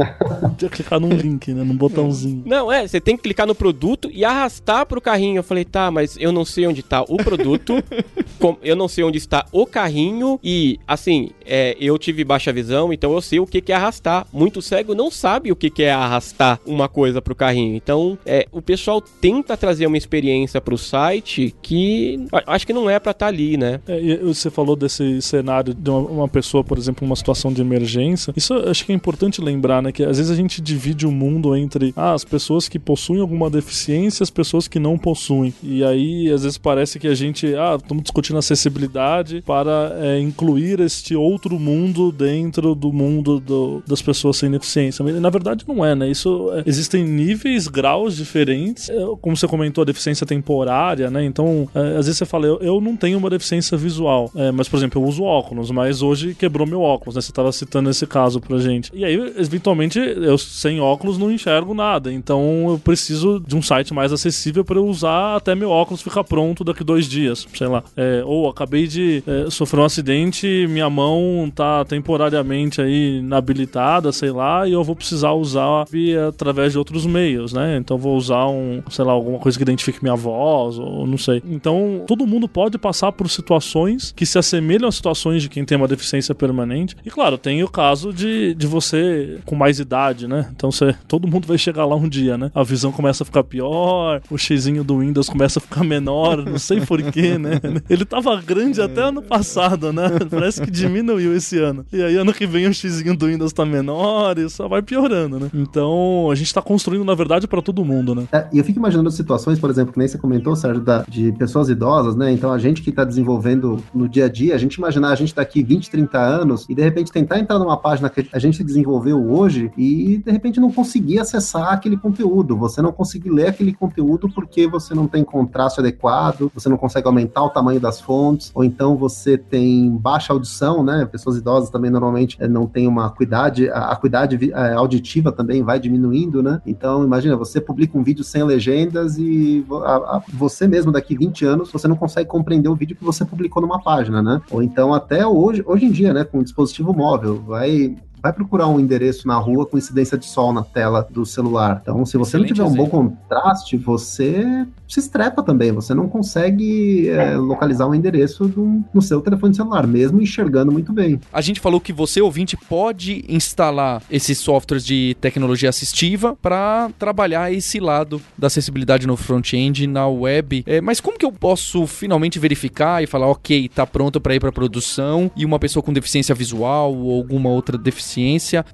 Tinha 0.57 0.69
que 0.69 0.77
clicar 0.77 0.99
num 0.99 1.09
link, 1.09 1.53
né? 1.53 1.63
Num 1.63 1.75
botãozinho. 1.75 2.43
Não, 2.45 2.71
é, 2.71 2.87
você 2.87 2.99
tem 2.99 3.15
que 3.15 3.23
clicar 3.23 3.47
no 3.47 3.55
produto 3.55 4.09
e 4.11 4.23
arrastar 4.25 4.85
pro 4.85 5.01
carrinho. 5.03 5.37
Eu 5.37 5.43
falei, 5.43 5.65
tá, 5.65 5.91
mas 5.91 6.17
eu 6.19 6.31
não 6.31 6.43
sei 6.43 6.65
onde 6.65 6.81
tá 6.81 7.03
o 7.03 7.17
produto, 7.17 7.83
eu 8.63 8.75
não 8.75 8.87
sei 8.87 9.03
onde 9.03 9.17
está 9.17 9.45
o 9.51 9.65
carrinho 9.65 10.39
e, 10.43 10.79
assim, 10.87 11.29
é, 11.45 11.77
eu 11.79 11.97
tive 11.97 12.23
baixa 12.23 12.51
visão, 12.51 12.91
então 12.91 13.13
eu 13.13 13.21
sei 13.21 13.39
o 13.39 13.45
que, 13.45 13.61
que 13.61 13.71
é 13.71 13.75
arrastar. 13.75 14.25
Muito 14.33 14.61
cego 14.61 14.95
não 14.95 15.11
sabe 15.11 15.51
o 15.51 15.55
que, 15.55 15.69
que 15.69 15.83
é 15.83 15.91
arrastar 15.91 16.59
uma 16.65 16.87
coisa 16.87 17.21
pro 17.21 17.35
carrinho. 17.35 17.75
Então, 17.75 18.17
é, 18.25 18.47
o 18.51 18.61
pessoal 18.61 19.01
tenta 19.01 19.55
trazer 19.55 19.85
uma 19.85 19.97
experiência 19.97 20.59
pro 20.61 20.77
site 20.77 21.53
que 21.61 22.25
acho 22.47 22.65
que 22.65 22.73
não 22.73 22.89
é 22.89 22.99
pra 22.99 23.11
estar 23.11 23.25
tá 23.25 23.29
ali, 23.29 23.57
né? 23.57 23.79
É, 23.87 24.17
você 24.17 24.49
falou 24.49 24.75
desse 24.75 25.21
cenário 25.21 25.73
de 25.73 25.89
uma, 25.89 25.99
uma, 25.99 26.27
pessoa, 26.27 26.63
por 26.63 26.77
exemplo, 26.77 27.05
uma 27.05 27.15
situação 27.15 27.51
de 27.51 27.61
emergência. 27.61 28.33
Isso 28.35 28.53
acho 28.53 28.85
que 28.85 28.91
é 28.91 28.95
importante 28.95 29.41
lembrar, 29.41 29.81
né? 29.81 29.91
Que 29.91 30.03
às 30.03 30.17
vezes 30.17 30.31
a 30.31 30.35
gente 30.35 30.61
divide 30.61 31.05
o 31.05 31.11
mundo 31.11 31.55
entre 31.55 31.93
ah, 31.95 32.13
as 32.13 32.23
pessoas 32.23 32.67
que 32.67 32.79
possuem 32.79 33.21
alguma 33.21 33.49
deficiência 33.49 34.21
e 34.21 34.25
as 34.25 34.29
pessoas 34.29 34.67
que 34.67 34.79
não 34.79 34.92
não 34.93 34.97
possuem. 34.97 35.53
E 35.61 35.83
aí, 35.83 36.31
às 36.31 36.43
vezes, 36.43 36.57
parece 36.57 36.99
que 36.99 37.07
a 37.07 37.15
gente, 37.15 37.53
ah, 37.55 37.77
estamos 37.79 38.03
discutindo 38.03 38.37
acessibilidade 38.37 39.41
para 39.41 39.95
é, 39.99 40.19
incluir 40.19 40.79
este 40.79 41.15
outro 41.15 41.59
mundo 41.59 42.11
dentro 42.11 42.75
do 42.75 42.93
mundo 42.93 43.39
do, 43.39 43.83
das 43.85 44.01
pessoas 44.01 44.37
sem 44.37 44.49
deficiência. 44.51 45.03
Mas, 45.03 45.19
na 45.19 45.29
verdade, 45.29 45.65
não 45.67 45.83
é, 45.83 45.95
né? 45.95 46.09
Isso 46.09 46.51
é, 46.53 46.63
existem 46.65 47.03
níveis, 47.03 47.67
graus 47.67 48.15
diferentes. 48.15 48.89
É, 48.89 48.95
como 49.21 49.35
você 49.35 49.47
comentou, 49.47 49.81
a 49.81 49.85
deficiência 49.85 50.25
temporária, 50.25 51.09
né? 51.09 51.25
Então, 51.25 51.67
é, 51.73 51.97
às 51.97 52.05
vezes 52.05 52.17
você 52.17 52.25
fala, 52.25 52.45
eu, 52.45 52.59
eu 52.59 52.79
não 52.79 52.95
tenho 52.95 53.17
uma 53.17 53.29
deficiência 53.29 53.77
visual, 53.77 54.31
é, 54.35 54.51
mas, 54.51 54.69
por 54.69 54.77
exemplo, 54.77 55.01
eu 55.01 55.07
uso 55.07 55.23
óculos, 55.23 55.71
mas 55.71 56.01
hoje 56.01 56.35
quebrou 56.35 56.67
meu 56.67 56.81
óculos, 56.81 57.15
né? 57.15 57.21
Você 57.21 57.31
estava 57.31 57.51
citando 57.51 57.89
esse 57.89 58.05
caso 58.05 58.39
pra 58.39 58.57
gente. 58.57 58.91
E 58.93 59.03
aí, 59.03 59.15
eventualmente, 59.37 59.99
eu 59.99 60.37
sem 60.37 60.79
óculos 60.79 61.17
não 61.17 61.31
enxergo 61.31 61.73
nada. 61.73 62.11
Então, 62.11 62.67
eu 62.69 62.79
preciso 62.79 63.39
de 63.45 63.55
um 63.55 63.61
site 63.61 63.93
mais 63.93 64.13
acessível 64.13 64.63
para 64.63 64.77
eu 64.77 64.82
usar 64.85 65.35
até 65.35 65.55
meu 65.55 65.69
óculos 65.69 66.01
ficar 66.01 66.23
pronto 66.23 66.63
daqui 66.63 66.83
dois 66.83 67.07
dias, 67.07 67.47
sei 67.53 67.67
lá. 67.67 67.83
É, 67.95 68.23
ou 68.25 68.49
acabei 68.49 68.87
de 68.87 69.23
é, 69.25 69.49
sofrer 69.49 69.81
um 69.81 69.85
acidente, 69.85 70.67
minha 70.69 70.89
mão 70.89 71.51
tá 71.53 71.85
temporariamente 71.85 72.81
aí 72.81 73.19
inabilitada, 73.19 74.11
sei 74.11 74.31
lá, 74.31 74.67
e 74.67 74.73
eu 74.73 74.83
vou 74.83 74.95
precisar 74.95 75.33
usar 75.33 75.85
via, 75.89 76.29
através 76.29 76.71
de 76.71 76.77
outros 76.77 77.05
meios, 77.05 77.53
né? 77.53 77.77
Então 77.77 77.97
vou 77.97 78.15
usar 78.15 78.47
um, 78.47 78.81
sei 78.89 79.05
lá, 79.05 79.11
alguma 79.11 79.39
coisa 79.39 79.57
que 79.57 79.63
identifique 79.63 80.01
minha 80.01 80.15
voz, 80.15 80.77
ou 80.77 81.05
não 81.05 81.17
sei. 81.17 81.41
Então 81.45 82.03
todo 82.07 82.25
mundo 82.25 82.47
pode 82.47 82.77
passar 82.77 83.11
por 83.11 83.29
situações 83.29 84.13
que 84.15 84.25
se 84.25 84.37
assemelham 84.37 84.87
a 84.87 84.91
situações 84.91 85.41
de 85.41 85.49
quem 85.49 85.65
tem 85.65 85.77
uma 85.77 85.87
deficiência 85.87 86.33
permanente. 86.33 86.95
E 87.05 87.09
claro, 87.09 87.37
tem 87.37 87.63
o 87.63 87.69
caso 87.69 88.13
de, 88.13 88.53
de 88.53 88.67
você 88.67 89.39
com 89.45 89.55
mais 89.55 89.79
idade, 89.79 90.27
né? 90.27 90.49
Então 90.55 90.71
você, 90.71 90.95
todo 91.07 91.27
mundo 91.27 91.47
vai 91.47 91.57
chegar 91.57 91.85
lá 91.85 91.95
um 91.95 92.07
dia, 92.07 92.37
né? 92.37 92.51
A 92.53 92.63
visão 92.63 92.91
começa 92.91 93.23
a 93.23 93.25
ficar 93.25 93.43
pior, 93.43 94.21
o 94.29 94.37
xizinho 94.37 94.72
do 94.81 94.99
Windows 94.99 95.27
começa 95.27 95.59
a 95.59 95.61
ficar 95.61 95.83
menor, 95.83 96.45
não 96.45 96.57
sei 96.57 96.79
porquê, 96.79 97.37
né? 97.37 97.59
Ele 97.89 98.05
tava 98.05 98.41
grande 98.41 98.81
até 98.81 99.01
ano 99.01 99.21
passado, 99.21 99.91
né? 99.91 100.09
Parece 100.31 100.61
que 100.61 100.71
diminuiu 100.71 101.35
esse 101.35 101.59
ano. 101.59 101.85
E 101.91 102.01
aí 102.01 102.15
ano 102.15 102.33
que 102.33 102.47
vem 102.47 102.65
o 102.65 102.73
X 102.73 103.03
do 103.03 103.25
Windows 103.25 103.51
tá 103.51 103.65
menor 103.65 104.37
e 104.37 104.49
só 104.49 104.69
vai 104.69 104.81
piorando, 104.81 105.39
né? 105.39 105.49
Então 105.53 106.29
a 106.31 106.35
gente 106.35 106.53
tá 106.53 106.61
construindo, 106.61 107.03
na 107.03 107.13
verdade, 107.13 107.45
para 107.45 107.61
todo 107.61 107.83
mundo, 107.83 108.15
né? 108.15 108.27
É, 108.31 108.47
e 108.53 108.59
eu 108.59 108.63
fico 108.63 108.79
imaginando 108.79 109.11
situações, 109.11 109.59
por 109.59 109.69
exemplo, 109.69 109.91
que 109.91 109.99
nem 109.99 110.07
você 110.07 110.17
comentou, 110.17 110.55
Sérgio, 110.55 110.81
da, 110.81 111.03
de 111.07 111.31
pessoas 111.33 111.67
idosas, 111.67 112.15
né? 112.15 112.31
Então 112.31 112.53
a 112.53 112.57
gente 112.57 112.81
que 112.81 112.91
tá 112.91 113.03
desenvolvendo 113.03 113.83
no 113.93 114.07
dia 114.07 114.25
a 114.25 114.29
dia, 114.29 114.55
a 114.55 114.57
gente 114.57 114.75
imaginar 114.75 115.09
a 115.09 115.15
gente 115.15 115.35
daqui 115.35 115.61
20, 115.61 115.89
30 115.89 116.17
anos 116.17 116.65
e 116.69 116.75
de 116.75 116.81
repente 116.81 117.11
tentar 117.11 117.39
entrar 117.39 117.59
numa 117.59 117.75
página 117.75 118.09
que 118.09 118.27
a 118.31 118.39
gente 118.39 118.63
desenvolveu 118.63 119.29
hoje 119.29 119.71
e 119.77 120.21
de 120.23 120.31
repente 120.31 120.59
não 120.59 120.71
conseguir 120.71 121.19
acessar 121.19 121.73
aquele 121.73 121.97
conteúdo, 121.97 122.55
você 122.55 122.81
não 122.81 122.91
conseguir 122.91 123.29
ler 123.29 123.47
aquele 123.47 123.73
conteúdo 123.73 124.29
porque 124.29 124.52
porque 124.53 124.67
você 124.67 124.93
não 124.93 125.07
tem 125.07 125.23
contraste 125.23 125.79
adequado, 125.79 126.51
você 126.53 126.69
não 126.69 126.77
consegue 126.77 127.07
aumentar 127.07 127.43
o 127.43 127.49
tamanho 127.49 127.79
das 127.79 127.99
fontes, 127.99 128.51
ou 128.53 128.63
então 128.63 128.95
você 128.95 129.35
tem 129.35 129.89
baixa 129.89 130.31
audição, 130.31 130.83
né? 130.83 131.07
Pessoas 131.11 131.37
idosas 131.37 131.71
também 131.71 131.89
normalmente 131.89 132.37
eh, 132.39 132.47
não 132.47 132.67
têm 132.67 132.87
uma 132.87 133.07
acuidade, 133.07 133.67
a 133.71 133.87
acuidade 133.87 134.51
eh, 134.53 134.73
auditiva 134.73 135.31
também 135.31 135.63
vai 135.63 135.79
diminuindo, 135.79 136.43
né? 136.43 136.61
Então, 136.67 137.03
imagina, 137.03 137.35
você 137.35 137.59
publica 137.59 137.97
um 137.97 138.03
vídeo 138.03 138.23
sem 138.23 138.43
legendas 138.43 139.17
e 139.17 139.65
a, 139.71 139.95
a, 140.17 140.23
você 140.31 140.67
mesmo 140.67 140.91
daqui 140.91 141.17
20 141.17 141.45
anos, 141.45 141.71
você 141.71 141.87
não 141.87 141.95
consegue 141.95 142.29
compreender 142.29 142.69
o 142.69 142.75
vídeo 142.75 142.95
que 142.95 143.03
você 143.03 143.25
publicou 143.25 143.59
numa 143.59 143.81
página, 143.81 144.21
né? 144.21 144.39
Ou 144.51 144.61
então 144.61 144.93
até 144.93 145.25
hoje, 145.25 145.63
hoje 145.65 145.85
em 145.85 145.91
dia, 145.91 146.13
né, 146.13 146.23
com 146.23 146.37
um 146.37 146.43
dispositivo 146.43 146.93
móvel, 146.93 147.41
vai 147.41 147.95
vai 148.23 148.31
procurar 148.31 148.69
um 148.69 148.79
endereço 148.79 149.27
na 149.27 149.35
rua 149.35 149.65
com 149.65 149.77
incidência 149.77 150.17
de 150.17 150.25
sol 150.25 150.53
na 150.53 150.63
tela 150.63 151.05
do 151.11 151.25
celular. 151.25 151.79
Então, 151.81 152.05
se 152.05 152.17
você 152.17 152.37
Excelente 152.37 152.57
não 152.57 152.67
tiver 152.67 152.81
um 152.81 152.85
bom 152.85 152.89
contraste, 152.89 153.75
você 153.75 154.65
se 154.87 155.01
estrepa 155.01 155.43
também. 155.43 155.73
Você 155.73 155.93
não 155.93 156.07
consegue 156.07 157.09
é, 157.09 157.35
localizar 157.35 157.85
o 157.85 157.89
um 157.89 157.95
endereço 157.95 158.47
do, 158.47 158.81
no 158.93 159.01
seu 159.01 159.19
telefone 159.19 159.53
celular, 159.53 159.85
mesmo 159.85 160.21
enxergando 160.21 160.71
muito 160.71 160.93
bem. 160.93 161.19
A 161.33 161.41
gente 161.41 161.59
falou 161.59 161.81
que 161.81 161.91
você, 161.91 162.21
ouvinte, 162.21 162.55
pode 162.55 163.25
instalar 163.27 164.01
esses 164.09 164.37
softwares 164.37 164.85
de 164.85 165.17
tecnologia 165.19 165.67
assistiva 165.67 166.37
para 166.41 166.91
trabalhar 166.97 167.51
esse 167.51 167.77
lado 167.77 168.21
da 168.37 168.47
acessibilidade 168.47 169.05
no 169.05 169.17
front-end, 169.17 169.85
na 169.85 170.07
web. 170.07 170.63
É, 170.65 170.79
mas 170.79 171.01
como 171.01 171.17
que 171.17 171.25
eu 171.25 171.31
posso 171.31 171.85
finalmente 171.87 172.39
verificar 172.39 173.03
e 173.03 173.07
falar, 173.07 173.27
ok, 173.27 173.67
tá 173.67 173.85
pronto 173.85 174.21
para 174.21 174.33
ir 174.33 174.39
para 174.39 174.51
produção 174.51 175.29
e 175.35 175.43
uma 175.43 175.59
pessoa 175.59 175.83
com 175.83 175.91
deficiência 175.91 176.33
visual 176.33 176.95
ou 176.95 177.17
alguma 177.17 177.49
outra 177.49 177.77
deficiência 177.77 178.12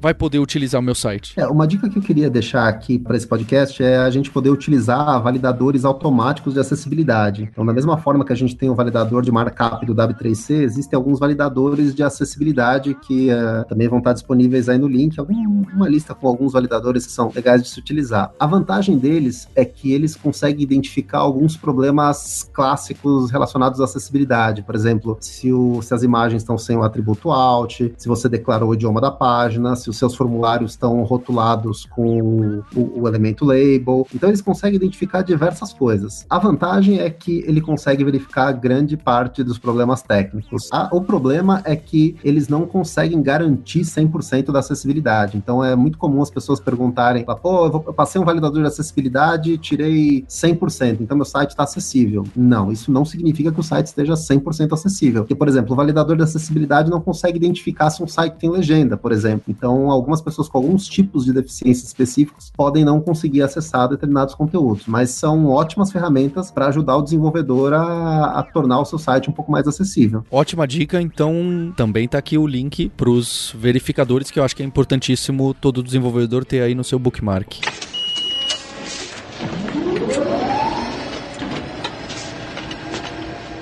vai 0.02 0.14
poder 0.14 0.40
utilizar 0.40 0.82
o 0.82 0.84
meu 0.84 0.96
site? 0.96 1.34
É, 1.38 1.48
uma 1.48 1.68
dica 1.68 1.90
que 1.90 1.98
eu 1.98 2.02
queria 2.02 2.30
deixar 2.30 2.68
aqui 2.68 2.98
para 3.00 3.16
esse 3.16 3.28
podcast 3.28 3.82
é 3.84 3.98
a 3.98 4.10
gente 4.10 4.30
poder 4.32 4.50
utilizar 4.50 5.22
validadores 5.22 5.86
automáticos 5.86 6.10
automáticos 6.10 6.54
de 6.54 6.60
acessibilidade. 6.60 7.50
Então, 7.52 7.66
da 7.66 7.74
mesma 7.74 7.98
forma 7.98 8.26
que 8.26 8.34
a 8.34 8.36
gente 8.36 8.56
tem 8.56 8.70
o 8.70 8.76
validador 8.76 9.22
de 9.22 9.32
markup 9.32 9.86
do 9.86 9.94
W3C, 9.94 10.62
existem 10.62 10.98
alguns 10.98 11.20
validadores 11.20 11.94
de 11.94 12.04
acessibilidade 12.04 12.96
que 12.96 13.30
uh, 13.32 13.66
também 13.68 13.88
vão 13.88 14.00
estar 14.00 14.14
disponíveis 14.14 14.68
aí 14.68 14.78
no 14.78 14.88
link, 14.88 15.16
uma 15.74 15.88
lista 15.88 16.16
com 16.16 16.28
alguns 16.28 16.54
validadores 16.54 17.06
que 17.06 17.12
são 17.12 17.32
legais 17.34 17.62
de 17.62 17.70
se 17.70 17.80
utilizar. 17.80 18.32
A 18.40 18.46
vantagem 18.48 18.98
deles 18.98 19.48
é 19.56 19.64
que 19.64 19.92
eles 19.92 20.16
conseguem 20.16 20.64
identificar 20.64 21.20
alguns 21.20 21.56
problemas 21.56 22.50
clássicos 22.54 23.32
relacionados 23.32 23.80
à 23.80 23.84
acessibilidade. 23.84 24.64
Por 24.64 24.76
exemplo, 24.76 25.18
se, 25.22 25.52
o, 25.52 25.82
se 25.82 25.94
as 25.94 26.04
imagens 26.04 26.42
estão 26.42 26.58
sem 26.58 26.76
o 26.76 26.84
atributo 26.84 27.32
alt, 27.32 27.82
se 27.98 28.08
você 28.08 28.28
declarou 28.28 28.70
o 28.70 28.74
idioma 28.74 29.00
da 29.00 29.12
página, 29.12 29.29
se 29.76 29.90
os 29.90 29.98
seus 29.98 30.16
formulários 30.16 30.72
estão 30.72 31.02
rotulados 31.04 31.86
com 31.86 32.22
o, 32.22 33.02
o 33.02 33.08
elemento 33.08 33.46
label. 33.46 34.08
Então, 34.14 34.30
eles 34.30 34.42
conseguem 34.42 34.76
identificar 34.76 35.22
diversas 35.22 35.74
coisas. 35.74 36.26
A 36.30 36.40
vantagem 36.40 37.00
é 37.00 37.10
que 37.10 37.44
ele 37.48 37.62
consegue 37.62 38.04
verificar 38.04 38.52
grande 38.52 38.96
parte 38.98 39.44
dos 39.44 39.58
problemas 39.58 40.02
técnicos. 40.02 40.70
A, 40.72 40.90
o 40.92 41.02
problema 41.02 41.62
é 41.66 41.76
que 41.76 42.16
eles 42.24 42.48
não 42.48 42.66
conseguem 42.66 43.22
garantir 43.22 43.82
100% 43.82 44.52
da 44.52 44.60
acessibilidade. 44.60 45.38
Então 45.38 45.64
é 45.64 45.76
muito 45.76 45.98
comum 45.98 46.22
as 46.22 46.30
pessoas 46.30 46.60
perguntarem: 46.60 47.26
pô, 47.26 47.66
eu, 47.66 47.72
vou, 47.72 47.84
eu 47.88 47.94
passei 47.94 48.20
um 48.20 48.26
validador 48.26 48.62
de 48.62 48.68
acessibilidade, 48.68 49.58
tirei 49.58 50.24
100%, 50.28 51.02
então 51.02 51.18
meu 51.18 51.26
site 51.26 51.52
está 51.52 51.64
acessível. 51.64 52.26
Não, 52.36 52.72
isso 52.72 52.92
não 52.92 53.06
significa 53.06 53.52
que 53.52 53.60
o 53.60 53.64
site 53.64 53.88
esteja 53.88 54.14
100% 54.14 54.74
acessível. 54.74 55.24
Porque, 55.24 55.36
por 55.36 55.48
exemplo, 55.48 55.74
o 55.74 55.76
validador 55.76 56.16
de 56.16 56.24
acessibilidade 56.24 56.90
não 56.90 57.02
consegue 57.02 57.38
identificar 57.38 57.90
se 57.90 58.04
um 58.04 58.08
site 58.08 58.34
tem 58.34 58.50
legenda, 58.50 58.98
por 58.98 59.12
exemplo. 59.12 59.19
Então, 59.48 59.90
algumas 59.90 60.22
pessoas 60.22 60.48
com 60.48 60.58
alguns 60.58 60.88
tipos 60.88 61.26
de 61.26 61.34
deficiências 61.34 61.88
específicos 61.88 62.52
podem 62.56 62.86
não 62.86 63.02
conseguir 63.02 63.42
acessar 63.42 63.90
determinados 63.90 64.36
conteúdos, 64.36 64.84
mas 64.88 65.12
são 65.12 65.48
ótimas 65.48 65.80
ótimas 65.80 65.92
ferramentas 65.92 66.52
para 66.52 66.68
ajudar 66.68 66.98
o 66.98 67.02
desenvolvedor 67.02 67.74
a, 67.74 68.40
a, 68.40 68.44
tornar 68.44 68.80
o 68.80 68.86
seu 68.86 69.00
site 69.00 69.30
um 69.30 69.34
pouco 69.34 69.52
mais 69.52 69.68
acessível. 69.68 70.26
Ótima 70.30 70.68
dica, 70.68 71.02
então 71.02 71.74
também 71.76 72.06
está 72.06 72.18
aqui 72.18 72.38
o 72.38 72.46
link 72.46 72.90
para 72.90 73.10
os 73.10 73.54
verificadores 73.58 74.30
que 74.30 74.40
eu 74.40 74.44
acho 74.44 74.56
que 74.56 74.64
é 74.64 74.66
importantíssimo 74.66 75.54
todo 75.54 75.84
desenvolvedor 75.84 76.44
ter 76.46 76.62
aí 76.62 76.76
no 76.76 76.84
seu 76.84 77.00
bookmark. 77.00 77.89